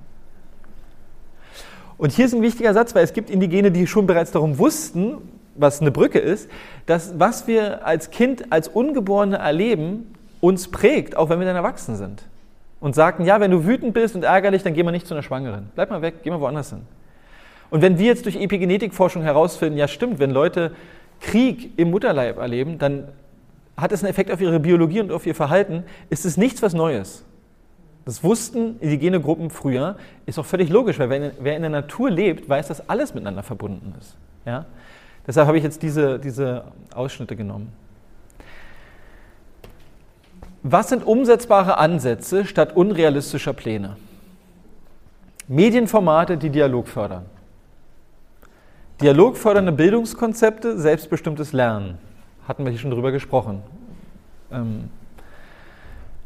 Und 1.98 2.12
hier 2.12 2.24
ist 2.24 2.34
ein 2.34 2.42
wichtiger 2.42 2.72
Satz, 2.74 2.94
weil 2.94 3.04
es 3.04 3.12
gibt 3.12 3.30
Indigene, 3.30 3.70
die 3.70 3.86
schon 3.86 4.06
bereits 4.06 4.32
darum 4.32 4.58
wussten, 4.58 5.18
was 5.54 5.80
eine 5.80 5.90
Brücke 5.92 6.18
ist, 6.18 6.50
dass 6.86 7.18
was 7.18 7.46
wir 7.46 7.86
als 7.86 8.10
Kind, 8.10 8.52
als 8.52 8.66
Ungeborene 8.66 9.36
erleben, 9.36 10.12
uns 10.40 10.68
prägt, 10.68 11.16
auch 11.16 11.28
wenn 11.28 11.38
wir 11.38 11.46
dann 11.46 11.56
erwachsen 11.56 11.96
sind 11.96 12.24
und 12.80 12.94
sagten, 12.94 13.24
ja, 13.24 13.40
wenn 13.40 13.50
du 13.50 13.64
wütend 13.64 13.94
bist 13.94 14.14
und 14.14 14.24
ärgerlich, 14.24 14.62
dann 14.62 14.74
geh 14.74 14.82
mal 14.82 14.90
nicht 14.90 15.06
zu 15.06 15.14
einer 15.14 15.22
Schwangeren. 15.22 15.70
Bleib 15.74 15.90
mal 15.90 16.02
weg, 16.02 16.16
geh 16.22 16.30
mal 16.30 16.40
woanders 16.40 16.70
hin. 16.70 16.82
Und 17.70 17.82
wenn 17.82 17.98
wir 17.98 18.06
jetzt 18.06 18.24
durch 18.24 18.36
Epigenetikforschung 18.36 19.22
herausfinden, 19.22 19.78
ja 19.78 19.88
stimmt, 19.88 20.18
wenn 20.18 20.30
Leute 20.30 20.72
Krieg 21.20 21.78
im 21.78 21.90
Mutterleib 21.90 22.38
erleben, 22.38 22.78
dann 22.78 23.08
hat 23.76 23.92
es 23.92 24.02
einen 24.02 24.10
Effekt 24.10 24.30
auf 24.30 24.40
ihre 24.40 24.60
Biologie 24.60 25.00
und 25.00 25.10
auf 25.10 25.26
ihr 25.26 25.34
Verhalten, 25.34 25.84
ist 26.10 26.24
es 26.24 26.36
nichts 26.36 26.62
was 26.62 26.74
Neues. 26.74 27.24
Das 28.04 28.22
wussten 28.22 28.78
indigene 28.80 29.20
Gruppen 29.20 29.50
früher, 29.50 29.96
ist 30.26 30.38
auch 30.38 30.44
völlig 30.44 30.68
logisch, 30.68 30.98
weil 30.98 31.32
wer 31.40 31.56
in 31.56 31.62
der 31.62 31.70
Natur 31.70 32.10
lebt, 32.10 32.48
weiß, 32.48 32.68
dass 32.68 32.88
alles 32.88 33.14
miteinander 33.14 33.42
verbunden 33.42 33.94
ist. 33.98 34.16
Ja? 34.44 34.66
Deshalb 35.26 35.46
habe 35.46 35.56
ich 35.56 35.64
jetzt 35.64 35.82
diese, 35.82 36.18
diese 36.18 36.64
Ausschnitte 36.94 37.34
genommen. 37.34 37.72
Was 40.62 40.90
sind 40.90 41.06
umsetzbare 41.06 41.78
Ansätze 41.78 42.44
statt 42.44 42.76
unrealistischer 42.76 43.52
Pläne? 43.52 43.96
Medienformate, 45.48 46.36
die 46.38 46.50
Dialog 46.50 46.88
fördern. 46.88 47.26
Dialogfördernde 49.00 49.72
Bildungskonzepte, 49.72 50.78
selbstbestimmtes 50.78 51.52
Lernen. 51.52 51.98
Hatten 52.46 52.64
wir 52.64 52.70
hier 52.70 52.78
schon 52.78 52.90
drüber 52.90 53.10
gesprochen. 53.10 53.62
Ähm, 54.52 54.88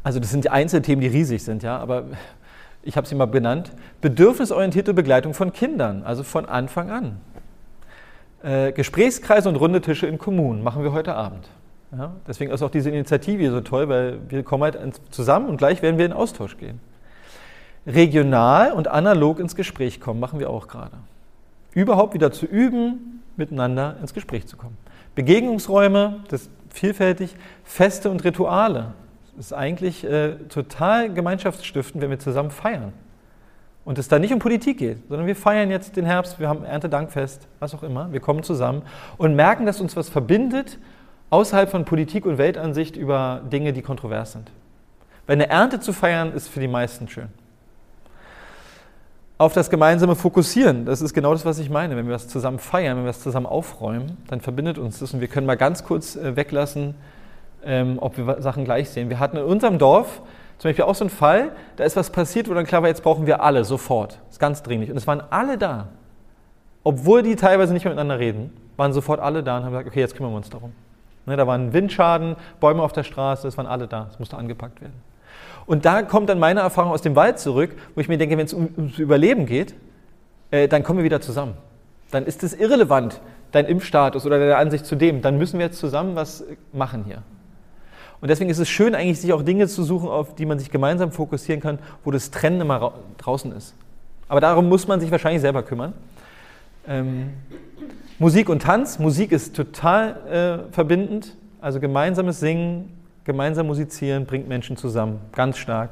also 0.03 0.19
das 0.19 0.29
sind 0.29 0.43
die 0.45 0.49
Einzelthemen, 0.49 1.01
die 1.01 1.07
riesig 1.07 1.43
sind, 1.43 1.63
ja, 1.63 1.77
aber 1.77 2.05
ich 2.83 2.95
habe 2.95 3.07
sie 3.07 3.15
mal 3.15 3.25
benannt. 3.25 3.71
Bedürfnisorientierte 4.01 4.93
Begleitung 4.93 5.33
von 5.33 5.51
Kindern, 5.51 6.03
also 6.03 6.23
von 6.23 6.45
Anfang 6.45 6.89
an. 6.89 7.17
Äh, 8.43 8.71
Gesprächskreise 8.71 9.49
und 9.49 9.55
runde 9.55 9.81
Tische 9.81 10.07
in 10.07 10.17
Kommunen 10.17 10.63
machen 10.63 10.83
wir 10.83 10.93
heute 10.93 11.15
Abend. 11.15 11.49
Ja, 11.91 12.13
deswegen 12.27 12.51
ist 12.51 12.61
auch 12.61 12.69
diese 12.69 12.89
Initiative 12.89 13.39
hier 13.41 13.51
so 13.51 13.61
toll, 13.61 13.89
weil 13.89 14.19
wir 14.29 14.43
kommen 14.43 14.63
halt 14.63 14.77
zusammen 15.09 15.49
und 15.49 15.57
gleich 15.57 15.81
werden 15.81 15.97
wir 15.97 16.05
in 16.05 16.13
Austausch 16.13 16.55
gehen. 16.57 16.79
Regional 17.87 18.71
und 18.73 18.87
analog 18.87 19.39
ins 19.39 19.55
Gespräch 19.55 19.99
kommen, 19.99 20.19
machen 20.19 20.39
wir 20.39 20.49
auch 20.51 20.67
gerade. 20.67 20.97
Überhaupt 21.73 22.13
wieder 22.13 22.31
zu 22.31 22.45
üben, 22.45 23.21
miteinander 23.35 23.97
ins 24.01 24.13
Gespräch 24.13 24.47
zu 24.47 24.57
kommen. 24.57 24.77
Begegnungsräume, 25.15 26.19
das 26.29 26.43
ist 26.43 26.51
vielfältig, 26.69 27.35
Feste 27.63 28.09
und 28.09 28.23
Rituale. 28.23 28.93
Das 29.35 29.47
ist 29.47 29.53
eigentlich 29.53 30.03
äh, 30.03 30.35
total 30.49 31.13
gemeinschaftsstiftend, 31.13 32.01
wenn 32.01 32.09
wir 32.09 32.19
zusammen 32.19 32.51
feiern. 32.51 32.93
Und 33.85 33.97
es 33.97 34.07
da 34.07 34.19
nicht 34.19 34.33
um 34.33 34.39
Politik 34.39 34.77
geht, 34.77 35.07
sondern 35.07 35.25
wir 35.25 35.35
feiern 35.35 35.71
jetzt 35.71 35.95
den 35.95 36.05
Herbst, 36.05 36.39
wir 36.39 36.47
haben 36.47 36.63
Erntedankfest, 36.63 37.47
was 37.59 37.73
auch 37.73 37.81
immer. 37.81 38.11
Wir 38.11 38.19
kommen 38.19 38.43
zusammen 38.43 38.83
und 39.17 39.35
merken, 39.35 39.65
dass 39.65 39.81
uns 39.81 39.95
was 39.95 40.09
verbindet 40.09 40.77
außerhalb 41.29 41.69
von 41.69 41.85
Politik 41.85 42.25
und 42.25 42.37
Weltansicht 42.37 42.97
über 42.97 43.41
Dinge, 43.51 43.73
die 43.73 43.81
kontrovers 43.81 44.33
sind. 44.33 44.51
Weil 45.25 45.35
eine 45.35 45.49
Ernte 45.49 45.79
zu 45.79 45.93
feiern 45.93 46.33
ist 46.33 46.47
für 46.47 46.59
die 46.59 46.67
meisten 46.67 47.07
schön. 47.07 47.29
Auf 49.39 49.53
das 49.53 49.69
gemeinsame 49.69 50.17
Fokussieren, 50.17 50.83
das 50.83 51.01
ist 51.01 51.13
genau 51.13 51.31
das, 51.31 51.45
was 51.45 51.59
ich 51.59 51.69
meine. 51.69 51.95
Wenn 51.95 52.07
wir 52.07 52.11
das 52.11 52.27
zusammen 52.27 52.59
feiern, 52.59 52.97
wenn 52.97 53.05
wir 53.05 53.11
das 53.11 53.21
zusammen 53.21 53.45
aufräumen, 53.45 54.17
dann 54.27 54.41
verbindet 54.41 54.77
uns 54.77 54.99
das 54.99 55.13
und 55.13 55.21
wir 55.21 55.29
können 55.29 55.47
mal 55.47 55.55
ganz 55.55 55.85
kurz 55.85 56.17
äh, 56.17 56.35
weglassen, 56.35 56.93
ähm, 57.63 57.99
ob 58.01 58.17
wir 58.17 58.41
Sachen 58.41 58.65
gleich 58.65 58.89
sehen. 58.89 59.09
Wir 59.09 59.17
hatten 59.17 59.37
in 59.37 59.43
unserem 59.43 59.79
Dorf 59.79 60.21
zum 60.57 60.67
Beispiel 60.67 60.83
auch 60.83 60.93
so 60.93 61.05
ein 61.05 61.09
Fall, 61.09 61.53
da 61.77 61.85
ist 61.85 61.95
was 61.95 62.09
passiert, 62.09 62.49
wo 62.49 62.53
dann 62.53 62.65
klar 62.65 62.81
war, 62.81 62.89
jetzt 62.89 63.01
brauchen 63.01 63.27
wir 63.27 63.41
alle 63.41 63.63
sofort. 63.63 64.19
Das 64.25 64.33
ist 64.33 64.39
ganz 64.39 64.61
dringlich. 64.61 64.91
Und 64.91 64.97
es 64.97 65.07
waren 65.07 65.23
alle 65.29 65.57
da. 65.57 65.87
Obwohl 66.83 67.23
die 67.23 67.37
teilweise 67.37 67.71
nicht 67.71 67.85
mehr 67.85 67.93
miteinander 67.93 68.19
reden, 68.19 68.51
waren 68.75 68.91
sofort 68.91 69.21
alle 69.21 69.41
da 69.41 69.59
und 69.59 69.63
haben 69.63 69.71
gesagt, 69.71 69.87
okay, 69.87 70.01
jetzt 70.01 70.17
kümmern 70.17 70.33
wir 70.33 70.37
uns 70.37 70.49
darum. 70.49 70.73
Ne, 71.25 71.37
da 71.37 71.47
waren 71.47 71.71
Windschaden, 71.71 72.35
Bäume 72.59 72.83
auf 72.83 72.91
der 72.91 73.03
Straße, 73.03 73.47
es 73.47 73.55
waren 73.55 73.67
alle 73.67 73.87
da. 73.87 74.07
Es 74.11 74.19
musste 74.19 74.35
angepackt 74.35 74.81
werden. 74.81 75.08
Und 75.69 75.85
da 75.85 76.01
kommt 76.01 76.29
dann 76.29 76.39
meine 76.39 76.61
Erfahrung 76.61 76.91
aus 76.91 77.03
dem 77.03 77.15
Wald 77.15 77.37
zurück, 77.37 77.75
wo 77.93 78.01
ich 78.01 78.07
mir 78.07 78.17
denke, 78.17 78.35
wenn 78.39 78.45
es 78.47 78.55
um, 78.55 78.69
ums 78.75 78.97
Überleben 78.97 79.45
geht, 79.45 79.75
äh, 80.49 80.67
dann 80.67 80.81
kommen 80.81 80.97
wir 80.97 81.03
wieder 81.03 81.21
zusammen. 81.21 81.53
Dann 82.09 82.25
ist 82.25 82.41
es 82.41 82.55
irrelevant, 82.55 83.21
dein 83.51 83.67
Impfstatus 83.67 84.25
oder 84.25 84.39
deine 84.39 84.57
Ansicht 84.57 84.87
zu 84.87 84.95
dem. 84.95 85.21
Dann 85.21 85.37
müssen 85.37 85.59
wir 85.59 85.67
jetzt 85.67 85.77
zusammen 85.77 86.15
was 86.15 86.43
machen 86.73 87.03
hier. 87.05 87.21
Und 88.19 88.29
deswegen 88.29 88.49
ist 88.49 88.57
es 88.57 88.67
schön, 88.67 88.95
eigentlich 88.95 89.21
sich 89.21 89.31
auch 89.31 89.43
Dinge 89.43 89.67
zu 89.67 89.83
suchen, 89.83 90.09
auf 90.09 90.33
die 90.33 90.47
man 90.47 90.57
sich 90.57 90.71
gemeinsam 90.71 91.11
fokussieren 91.11 91.61
kann, 91.61 91.77
wo 92.03 92.09
das 92.09 92.31
Trennen 92.31 92.61
immer 92.61 92.93
draußen 93.19 93.51
ist. 93.51 93.75
Aber 94.27 94.41
darum 94.41 94.69
muss 94.69 94.87
man 94.87 94.99
sich 94.99 95.11
wahrscheinlich 95.11 95.41
selber 95.41 95.61
kümmern. 95.61 95.93
Ähm, 96.87 97.33
Musik 98.17 98.49
und 98.49 98.63
Tanz. 98.63 98.97
Musik 98.97 99.31
ist 99.31 99.55
total 99.55 100.65
äh, 100.71 100.73
verbindend. 100.73 101.35
Also 101.61 101.79
gemeinsames 101.79 102.39
Singen, 102.39 102.98
gemeinsam 103.29 103.67
musizieren 103.67 104.25
bringt 104.25 104.47
Menschen 104.47 104.75
zusammen. 104.75 105.19
Ganz 105.33 105.59
stark. 105.59 105.91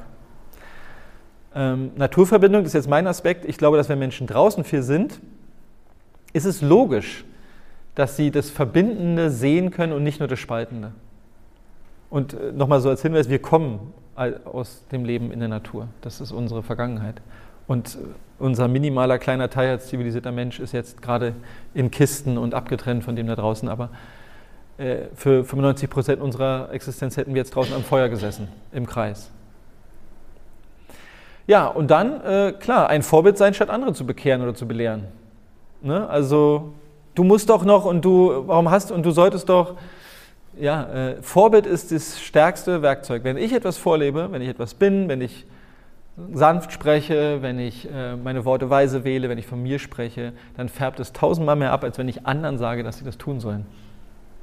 Ähm, 1.53 1.91
Naturverbindung 1.95 2.65
ist 2.65 2.73
jetzt 2.73 2.89
mein 2.89 3.05
Aspekt. 3.05 3.45
Ich 3.45 3.59
glaube, 3.59 3.77
dass 3.77 3.89
wenn 3.89 3.99
Menschen 3.99 4.25
draußen 4.25 4.63
viel 4.63 4.81
sind, 4.81 5.21
ist 6.33 6.45
es 6.45 6.63
logisch, 6.63 7.25
dass 7.93 8.17
sie 8.17 8.31
das 8.31 8.49
Verbindende 8.49 9.29
sehen 9.29 9.69
können 9.69 9.93
und 9.93 10.01
nicht 10.01 10.19
nur 10.19 10.27
das 10.27 10.39
Spaltende. 10.39 10.93
Und 12.09 12.33
äh, 12.33 12.51
nochmal 12.53 12.81
so 12.81 12.89
als 12.89 13.03
Hinweis, 13.03 13.29
wir 13.29 13.39
kommen 13.39 13.93
aus 14.51 14.87
dem 14.91 15.05
Leben 15.05 15.31
in 15.31 15.39
der 15.39 15.47
Natur. 15.47 15.89
Das 16.01 16.21
ist 16.21 16.31
unsere 16.31 16.63
Vergangenheit. 16.63 17.21
Und 17.67 17.97
äh, 17.97 17.97
unser 18.39 18.67
minimaler 18.67 19.19
kleiner 19.19 19.51
Teil 19.51 19.69
als 19.69 19.89
zivilisierter 19.89 20.31
Mensch 20.31 20.59
ist 20.59 20.71
jetzt 20.71 21.03
gerade 21.03 21.33
in 21.75 21.91
Kisten 21.91 22.39
und 22.39 22.55
abgetrennt 22.55 23.03
von 23.03 23.15
dem 23.15 23.27
da 23.27 23.35
draußen. 23.35 23.69
Aber 23.69 23.91
für 25.15 25.43
95 25.43 25.89
Prozent 25.89 26.21
unserer 26.21 26.69
Existenz 26.71 27.17
hätten 27.17 27.33
wir 27.33 27.39
jetzt 27.41 27.55
draußen 27.55 27.73
am 27.73 27.83
Feuer 27.83 28.09
gesessen, 28.09 28.47
im 28.71 28.85
Kreis. 28.85 29.31
Ja, 31.47 31.67
und 31.67 31.89
dann, 31.89 32.59
klar, 32.59 32.89
ein 32.89 33.01
Vorbild 33.01 33.37
sein, 33.37 33.53
statt 33.55 33.71
andere 33.71 33.93
zu 33.93 34.05
bekehren 34.05 34.41
oder 34.41 34.53
zu 34.53 34.67
belehren. 34.67 35.05
Ne? 35.81 36.07
Also, 36.07 36.73
du 37.15 37.23
musst 37.23 37.49
doch 37.49 37.65
noch 37.65 37.85
und 37.85 38.05
du, 38.05 38.43
warum 38.45 38.69
hast 38.69 38.91
und 38.91 39.03
du 39.03 39.11
solltest 39.11 39.49
doch 39.49 39.77
ja, 40.59 40.83
äh, 40.83 41.21
Vorbild 41.21 41.65
ist 41.65 41.91
das 41.91 42.19
stärkste 42.19 42.81
Werkzeug. 42.81 43.23
Wenn 43.23 43.37
ich 43.37 43.53
etwas 43.53 43.77
vorlebe, 43.77 44.31
wenn 44.31 44.41
ich 44.41 44.49
etwas 44.49 44.73
bin, 44.73 45.07
wenn 45.07 45.21
ich 45.21 45.45
sanft 46.33 46.71
spreche, 46.71 47.41
wenn 47.41 47.59
ich 47.59 47.87
äh, 47.91 48.15
meine 48.15 48.43
Worte 48.43 48.69
weise 48.69 49.03
wähle, 49.03 49.29
wenn 49.29 49.37
ich 49.37 49.45
von 49.45 49.61
mir 49.61 49.77
spreche, 49.77 50.33
dann 50.55 50.67
färbt 50.67 50.99
es 50.99 51.13
tausendmal 51.13 51.55
mehr 51.55 51.71
ab, 51.71 51.83
als 51.83 51.97
wenn 51.99 52.07
ich 52.07 52.25
anderen 52.25 52.57
sage, 52.57 52.83
dass 52.83 52.97
sie 52.97 53.05
das 53.05 53.17
tun 53.17 53.39
sollen. 53.39 53.67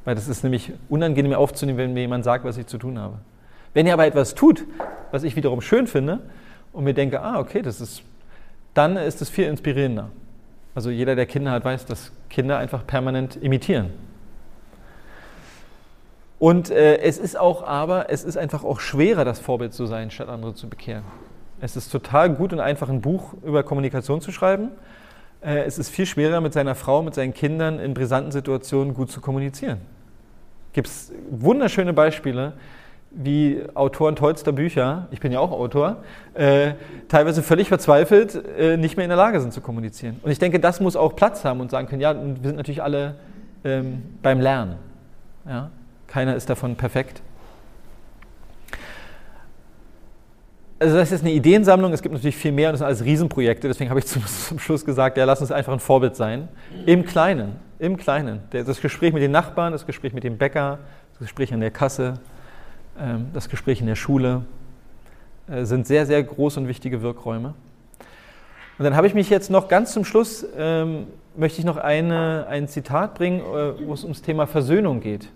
Weil 0.05 0.15
das 0.15 0.29
ist 0.29 0.43
nämlich 0.43 0.73
unangenehm 0.89 1.33
aufzunehmen, 1.35 1.79
wenn 1.79 1.95
mir 1.95 2.01
jemand 2.01 2.25
sagt, 2.25 2.45
was 2.45 2.57
ich 2.57 2.67
zu 2.67 2.79
tun 2.79 2.99
habe. 2.99 3.19
Wenn 3.73 3.87
ihr 3.87 3.93
aber 3.93 4.07
etwas 4.07 4.35
tut, 4.35 4.65
was 5.11 5.23
ich 5.23 5.37
wiederum 5.37 5.61
schön 5.61 5.87
finde 5.87 6.21
und 6.73 6.85
mir 6.85 6.95
denke, 6.95 7.21
ah, 7.21 7.39
okay, 7.39 7.63
das 7.63 7.81
ist, 7.81 8.03
dann 8.75 8.97
ist 8.97 9.23
es 9.23 9.31
viel 9.31 9.47
inspirierender. 9.47 10.11
Also 10.75 10.91
jeder, 10.91 11.15
der 11.15 11.27
Kinder 11.27 11.53
hat, 11.53 11.65
weiß, 11.65 11.87
dass 11.87 12.13
Kinder 12.29 12.59
einfach 12.59 12.87
permanent 12.87 13.37
imitieren. 13.37 13.91
Und 16.39 16.71
äh, 16.71 16.99
es 16.99 17.17
ist 17.17 17.39
auch 17.39 17.63
aber, 17.63 18.11
es 18.11 18.25
ist 18.25 18.37
einfach 18.37 18.65
auch 18.65 18.81
schwerer, 18.81 19.25
das 19.25 19.39
Vorbild 19.39 19.73
zu 19.73 19.87
sein, 19.87 20.11
statt 20.11 20.29
andere 20.29 20.55
zu 20.55 20.69
bekehren. 20.69 21.05
Es 21.61 21.77
ist 21.77 21.91
total 21.91 22.31
gut 22.35 22.53
und 22.53 22.61
einfach 22.61 22.89
ein 22.89 23.01
Buch 23.01 23.35
über 23.45 23.63
Kommunikation 23.63 24.21
zu 24.21 24.33
schreiben. 24.33 24.71
Äh, 25.45 25.65
es 25.65 25.79
ist 25.79 25.91
viel 25.91 26.07
schwerer, 26.07 26.41
mit 26.41 26.53
seiner 26.53 26.75
Frau, 26.75 27.03
mit 27.03 27.15
seinen 27.15 27.35
Kindern 27.35 27.79
in 27.79 27.95
brisanten 27.95 28.33
Situationen 28.33 28.95
gut 28.95 29.11
zu 29.11 29.21
kommunizieren. 29.21 29.79
Gibt 30.73 30.89
es 30.89 31.13
wunderschöne 31.31 31.93
Beispiele, 31.93 32.55
wie 33.11 33.63
Autoren 33.75 34.17
tollster 34.17 34.53
Bücher, 34.53 35.07
ich 35.13 35.21
bin 35.21 35.31
ja 35.31 35.39
auch 35.39 35.53
Autor, 35.53 35.99
äh, 36.35 36.73
teilweise 37.09 37.43
völlig 37.45 37.69
verzweifelt 37.69 38.43
äh, 38.59 38.77
nicht 38.77 38.97
mehr 38.97 39.05
in 39.05 39.11
der 39.11 39.17
Lage 39.17 39.41
sind 39.41 39.53
zu 39.53 39.61
kommunizieren. 39.61 40.19
Und 40.23 40.33
ich 40.33 40.41
denke, 40.41 40.59
das 40.59 40.81
muss 40.81 40.97
auch 40.97 41.15
Platz 41.15 41.45
haben 41.45 41.61
und 41.61 41.71
sagen 41.71 41.87
können, 41.87 42.01
ja, 42.01 42.15
wir 42.15 42.37
sind 42.43 42.57
natürlich 42.57 42.83
alle 42.83 43.15
ähm, 43.65 44.03
beim 44.21 44.41
Lernen. 44.41 44.77
Ja? 45.47 45.71
Keiner 46.09 46.35
ist 46.35 46.51
davon 46.51 46.75
perfekt. 46.75 47.23
Also 50.79 50.97
das 50.97 51.13
ist 51.13 51.21
eine 51.21 51.33
Ideensammlung, 51.33 51.93
es 51.93 52.03
gibt 52.03 52.13
natürlich 52.13 52.37
viel 52.37 52.51
mehr 52.51 52.69
und 52.69 52.73
das 52.73 52.81
sind 52.81 52.87
alles 52.87 53.05
Riesenprojekte, 53.05 53.69
deswegen 53.69 53.91
habe 53.91 54.01
ich 54.01 54.07
zum, 54.09 54.27
zum 54.27 54.59
Schluss 54.59 54.85
gesagt, 54.85 55.17
ja, 55.17 55.25
lass 55.25 55.41
uns 55.41 55.53
einfach 55.53 55.73
ein 55.73 55.81
Vorbild 55.81 56.17
sein. 56.17 56.49
Im 56.85 57.05
Kleinen, 57.05 57.57
im 57.79 57.97
Kleinen. 57.97 58.41
Das 58.51 58.81
Gespräch 58.81 59.13
mit 59.13 59.23
den 59.23 59.31
Nachbarn, 59.31 59.73
das 59.73 59.87
Gespräch 59.87 60.13
mit 60.13 60.25
dem 60.25 60.37
Bäcker, 60.37 60.79
das 61.13 61.21
Gespräch 61.21 61.55
an 61.55 61.61
der 61.61 61.71
Kasse, 61.71 62.15
ähm, 62.99 63.29
das 63.33 63.49
Gespräch 63.49 63.81
in 63.81 63.87
der 63.87 63.95
Schule 63.95 64.43
äh, 65.49 65.65
sind 65.65 65.87
sehr, 65.87 66.07
sehr 66.07 66.23
groß 66.23 66.57
und 66.57 66.69
wichtige 66.69 67.03
Wirkräume. 67.03 67.55
Und 68.79 68.85
dann 68.85 68.97
habe 68.97 69.07
ich 69.07 69.15
mich 69.15 69.31
jetzt 69.31 69.51
noch 69.51 69.69
ganz 69.69 69.93
zum 69.93 70.05
Schluss, 70.05 70.45
ähm, 70.57 71.07
möchte 71.37 71.61
ich 71.61 71.65
noch 71.65 71.77
eine, 71.77 72.47
ein 72.49 72.67
Zitat 72.67 73.15
bringen, 73.15 73.41
äh, 73.41 73.87
wo 73.87 73.93
es 73.93 74.03
ums 74.03 74.23
Thema 74.23 74.47
Versöhnung 74.49 75.01
geht. 75.01 75.29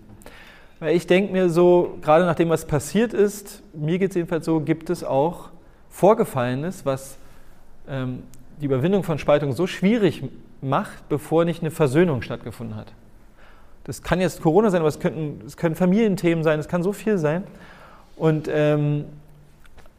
Weil 0.79 0.95
ich 0.95 1.07
denke 1.07 1.33
mir 1.33 1.49
so, 1.49 1.97
gerade 2.01 2.25
nach 2.25 2.35
dem, 2.35 2.49
was 2.49 2.65
passiert 2.65 3.13
ist, 3.13 3.61
mir 3.73 3.99
geht 3.99 4.11
es 4.11 4.15
jedenfalls 4.15 4.45
so, 4.45 4.61
gibt 4.61 4.89
es 4.89 5.03
auch 5.03 5.49
Vorgefallenes, 5.89 6.85
was 6.85 7.17
ähm, 7.87 8.23
die 8.61 8.65
Überwindung 8.65 9.03
von 9.03 9.17
Spaltung 9.17 9.51
so 9.51 9.67
schwierig 9.67 10.23
macht, 10.61 11.07
bevor 11.09 11.43
nicht 11.45 11.61
eine 11.61 11.71
Versöhnung 11.71 12.21
stattgefunden 12.21 12.75
hat. 12.75 12.93
Das 13.83 14.03
kann 14.03 14.21
jetzt 14.21 14.41
Corona 14.41 14.69
sein, 14.69 14.81
aber 14.81 14.89
es, 14.89 14.99
könnten, 14.99 15.41
es 15.45 15.57
können 15.57 15.75
Familienthemen 15.75 16.43
sein, 16.43 16.59
es 16.59 16.67
kann 16.67 16.83
so 16.83 16.93
viel 16.93 17.17
sein. 17.17 17.43
Und 18.15 18.49
ähm, 18.51 19.05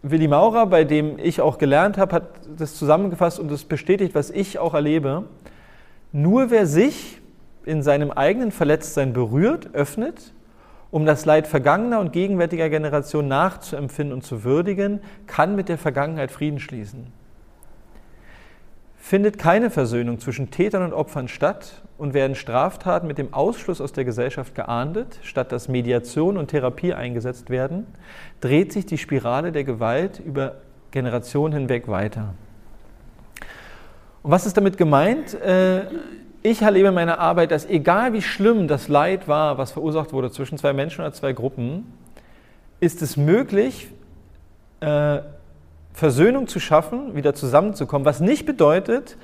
Willi 0.02 0.28
Maurer, 0.28 0.66
bei 0.66 0.84
dem 0.84 1.18
ich 1.18 1.40
auch 1.40 1.58
gelernt 1.58 1.98
habe, 1.98 2.14
hat 2.14 2.28
das 2.56 2.76
zusammengefasst 2.76 3.38
und 3.38 3.50
das 3.50 3.64
bestätigt, 3.64 4.14
was 4.14 4.30
ich 4.30 4.58
auch 4.58 4.74
erlebe. 4.74 5.24
Nur 6.12 6.50
wer 6.50 6.66
sich 6.66 7.20
in 7.64 7.82
seinem 7.82 8.10
eigenen 8.10 8.50
Verletztsein 8.50 9.12
berührt, 9.12 9.74
öffnet, 9.74 10.32
um 10.90 11.06
das 11.06 11.24
Leid 11.24 11.46
vergangener 11.46 12.00
und 12.00 12.12
gegenwärtiger 12.12 12.68
Generationen 12.68 13.28
nachzuempfinden 13.28 14.12
und 14.12 14.22
zu 14.22 14.44
würdigen, 14.44 15.00
kann 15.26 15.54
mit 15.54 15.68
der 15.68 15.78
Vergangenheit 15.78 16.30
Frieden 16.30 16.58
schließen. 16.58 17.12
Findet 18.96 19.38
keine 19.38 19.70
Versöhnung 19.70 20.20
zwischen 20.20 20.50
Tätern 20.50 20.82
und 20.82 20.92
Opfern 20.92 21.26
statt 21.28 21.82
und 21.96 22.14
werden 22.14 22.36
Straftaten 22.36 23.06
mit 23.06 23.18
dem 23.18 23.32
Ausschluss 23.32 23.80
aus 23.80 23.92
der 23.92 24.04
Gesellschaft 24.04 24.54
geahndet, 24.54 25.18
statt 25.22 25.52
dass 25.52 25.68
Mediation 25.68 26.36
und 26.36 26.48
Therapie 26.48 26.92
eingesetzt 26.92 27.50
werden, 27.50 27.86
dreht 28.40 28.72
sich 28.72 28.86
die 28.86 28.98
Spirale 28.98 29.52
der 29.52 29.64
Gewalt 29.64 30.20
über 30.20 30.56
Generationen 30.90 31.54
hinweg 31.54 31.88
weiter. 31.88 32.34
Und 34.22 34.30
was 34.30 34.46
ist 34.46 34.56
damit 34.56 34.76
gemeint? 34.76 35.36
Ich 36.42 36.62
erlebe 36.62 36.88
in 36.88 36.94
meiner 36.94 37.18
Arbeit, 37.18 37.50
dass 37.50 37.66
egal 37.66 38.14
wie 38.14 38.22
schlimm 38.22 38.66
das 38.66 38.88
Leid 38.88 39.28
war, 39.28 39.58
was 39.58 39.72
verursacht 39.72 40.14
wurde 40.14 40.30
zwischen 40.30 40.56
zwei 40.56 40.72
Menschen 40.72 41.02
oder 41.02 41.12
zwei 41.12 41.34
Gruppen, 41.34 41.92
ist 42.80 43.02
es 43.02 43.18
möglich, 43.18 43.88
äh, 44.80 45.18
Versöhnung 45.92 46.48
zu 46.48 46.58
schaffen, 46.58 47.14
wieder 47.14 47.34
zusammenzukommen, 47.34 48.06
was 48.06 48.20
nicht 48.20 48.46
bedeutet, 48.46 49.18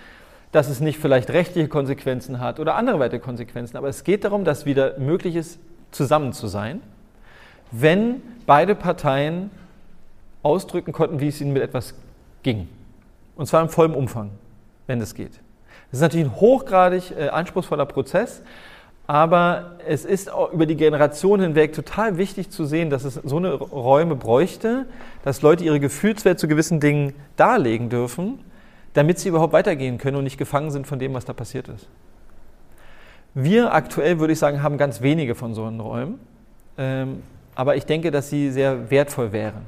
dass 0.52 0.68
es 0.68 0.80
nicht 0.80 0.98
vielleicht 0.98 1.30
rechtliche 1.30 1.68
Konsequenzen 1.68 2.38
hat 2.38 2.60
oder 2.60 2.74
andere 2.74 2.98
weitere 2.98 3.20
Konsequenzen, 3.20 3.78
aber 3.78 3.88
es 3.88 4.04
geht 4.04 4.24
darum, 4.24 4.44
dass 4.44 4.66
wieder 4.66 4.98
möglich 4.98 5.36
ist, 5.36 5.58
zusammen 5.92 6.34
zu 6.34 6.48
sein, 6.48 6.82
wenn 7.70 8.20
beide 8.44 8.74
Parteien 8.74 9.50
ausdrücken 10.42 10.92
konnten, 10.92 11.20
wie 11.20 11.28
es 11.28 11.40
ihnen 11.40 11.54
mit 11.54 11.62
etwas 11.62 11.94
ging. 12.42 12.68
Und 13.36 13.46
zwar 13.46 13.62
im 13.62 13.70
vollen 13.70 13.94
Umfang, 13.94 14.30
wenn 14.86 15.00
es 15.00 15.14
geht. 15.14 15.40
Das 15.91 15.99
ist 15.99 16.03
natürlich 16.03 16.26
ein 16.26 16.37
hochgradig 16.37 17.12
äh, 17.16 17.28
anspruchsvoller 17.28 17.87
Prozess, 17.87 18.43
aber 19.07 19.76
es 19.87 20.05
ist 20.05 20.32
auch 20.32 20.53
über 20.53 20.66
die 20.66 20.76
Generation 20.76 21.41
hinweg 21.41 21.72
total 21.72 22.18
wichtig 22.18 22.51
zu 22.51 22.64
sehen, 22.64 22.91
dass 22.91 23.05
es 23.05 23.14
so 23.14 23.37
eine 23.37 23.53
Räume 23.53 24.16
bräuchte, 24.16 24.87
dass 25.22 25.43
Leute 25.43 25.62
ihre 25.62 25.78
Gefühlswelt 25.78 26.41
zu 26.41 26.49
gewissen 26.49 26.80
Dingen 26.80 27.14
darlegen 27.37 27.89
dürfen, 27.89 28.41
damit 28.95 29.18
sie 29.18 29.28
überhaupt 29.28 29.53
weitergehen 29.53 29.99
können 29.99 30.16
und 30.16 30.24
nicht 30.24 30.39
gefangen 30.39 30.70
sind 30.72 30.87
von 30.87 30.99
dem, 30.99 31.14
was 31.14 31.24
da 31.24 31.32
passiert 31.32 31.68
ist. 31.68 31.89
Wir 33.34 33.72
aktuell, 33.74 34.18
würde 34.18 34.32
ich 34.32 34.39
sagen, 34.39 34.62
haben 34.62 34.78
ganz 34.78 35.03
wenige 35.03 35.34
von 35.34 35.55
so 35.55 35.64
einen 35.64 35.78
Räumen, 35.78 36.18
ähm, 36.78 37.22
aber 37.55 37.76
ich 37.76 37.87
denke, 37.87 38.11
dass 38.11 38.28
sie 38.28 38.51
sehr 38.51 38.91
wertvoll 38.91 39.30
wären. 39.30 39.62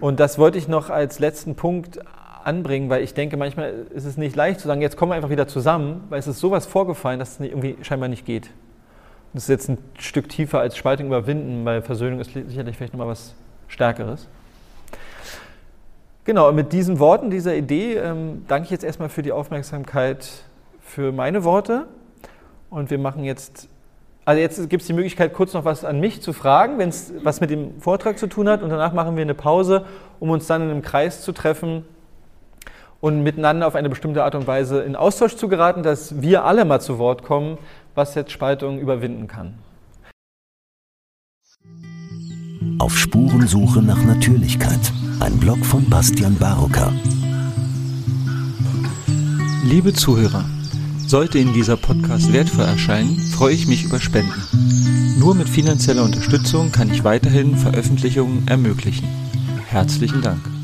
Und 0.00 0.18
das 0.18 0.38
wollte 0.38 0.58
ich 0.58 0.66
noch 0.66 0.90
als 0.90 1.18
letzten 1.18 1.54
Punkt 1.54 2.00
anbringen, 2.48 2.88
weil 2.88 3.02
ich 3.02 3.12
denke, 3.12 3.36
manchmal 3.36 3.86
ist 3.94 4.06
es 4.06 4.16
nicht 4.16 4.34
leicht 4.34 4.60
zu 4.60 4.66
sagen, 4.66 4.80
jetzt 4.80 4.96
kommen 4.96 5.12
wir 5.12 5.16
einfach 5.16 5.28
wieder 5.28 5.46
zusammen, 5.46 6.04
weil 6.08 6.18
es 6.18 6.26
ist 6.26 6.40
sowas 6.40 6.64
vorgefallen, 6.64 7.18
dass 7.18 7.32
es 7.32 7.40
irgendwie 7.40 7.76
scheinbar 7.82 8.08
nicht 8.08 8.24
geht. 8.24 8.50
Das 9.34 9.44
ist 9.44 9.48
jetzt 9.50 9.68
ein 9.68 9.78
Stück 9.98 10.30
tiefer 10.30 10.58
als 10.58 10.76
Spaltung 10.76 11.08
überwinden, 11.08 11.64
weil 11.66 11.82
Versöhnung 11.82 12.20
ist 12.20 12.32
sicherlich 12.32 12.76
vielleicht 12.76 12.94
nochmal 12.94 13.08
was 13.08 13.34
Stärkeres. 13.68 14.26
Genau, 16.24 16.48
und 16.48 16.54
mit 16.54 16.72
diesen 16.72 16.98
Worten, 16.98 17.30
dieser 17.30 17.54
Idee, 17.54 17.96
ähm, 17.96 18.44
danke 18.48 18.64
ich 18.64 18.70
jetzt 18.70 18.84
erstmal 18.84 19.10
für 19.10 19.22
die 19.22 19.32
Aufmerksamkeit 19.32 20.28
für 20.80 21.12
meine 21.12 21.44
Worte. 21.44 21.86
Und 22.70 22.90
wir 22.90 22.98
machen 22.98 23.24
jetzt, 23.24 23.68
also 24.24 24.40
jetzt 24.40 24.70
gibt 24.70 24.82
es 24.82 24.86
die 24.86 24.94
Möglichkeit, 24.94 25.34
kurz 25.34 25.52
noch 25.52 25.64
was 25.64 25.84
an 25.84 26.00
mich 26.00 26.22
zu 26.22 26.32
fragen, 26.32 26.78
wenn 26.78 26.88
es 26.88 27.12
was 27.22 27.40
mit 27.40 27.50
dem 27.50 27.80
Vortrag 27.80 28.18
zu 28.18 28.26
tun 28.26 28.48
hat. 28.48 28.62
Und 28.62 28.70
danach 28.70 28.92
machen 28.94 29.16
wir 29.16 29.22
eine 29.22 29.34
Pause, 29.34 29.84
um 30.18 30.30
uns 30.30 30.46
dann 30.46 30.62
in 30.62 30.70
einem 30.70 30.82
Kreis 30.82 31.22
zu 31.22 31.32
treffen 31.32 31.84
und 33.00 33.22
miteinander 33.22 33.66
auf 33.66 33.74
eine 33.74 33.88
bestimmte 33.88 34.24
Art 34.24 34.34
und 34.34 34.46
Weise 34.46 34.80
in 34.80 34.96
Austausch 34.96 35.36
zu 35.36 35.48
geraten, 35.48 35.82
dass 35.82 36.20
wir 36.20 36.44
alle 36.44 36.64
mal 36.64 36.80
zu 36.80 36.98
Wort 36.98 37.22
kommen, 37.22 37.58
was 37.94 38.14
jetzt 38.14 38.32
Spaltung 38.32 38.78
überwinden 38.78 39.28
kann. 39.28 39.54
Auf 42.78 42.96
Spurensuche 42.96 43.82
nach 43.82 44.02
Natürlichkeit. 44.04 44.92
Ein 45.20 45.38
Blog 45.38 45.58
von 45.64 45.88
Bastian 45.88 46.36
Barocker. 46.36 46.92
Liebe 49.64 49.92
Zuhörer, 49.92 50.44
sollte 51.06 51.38
Ihnen 51.38 51.52
dieser 51.52 51.76
Podcast 51.76 52.32
wertvoll 52.32 52.64
erscheinen, 52.64 53.18
freue 53.18 53.54
ich 53.54 53.66
mich 53.66 53.84
über 53.84 53.98
Spenden. 53.98 54.42
Nur 55.18 55.34
mit 55.34 55.48
finanzieller 55.48 56.04
Unterstützung 56.04 56.70
kann 56.70 56.90
ich 56.90 57.04
weiterhin 57.04 57.56
Veröffentlichungen 57.56 58.46
ermöglichen. 58.46 59.08
Herzlichen 59.66 60.22
Dank. 60.22 60.57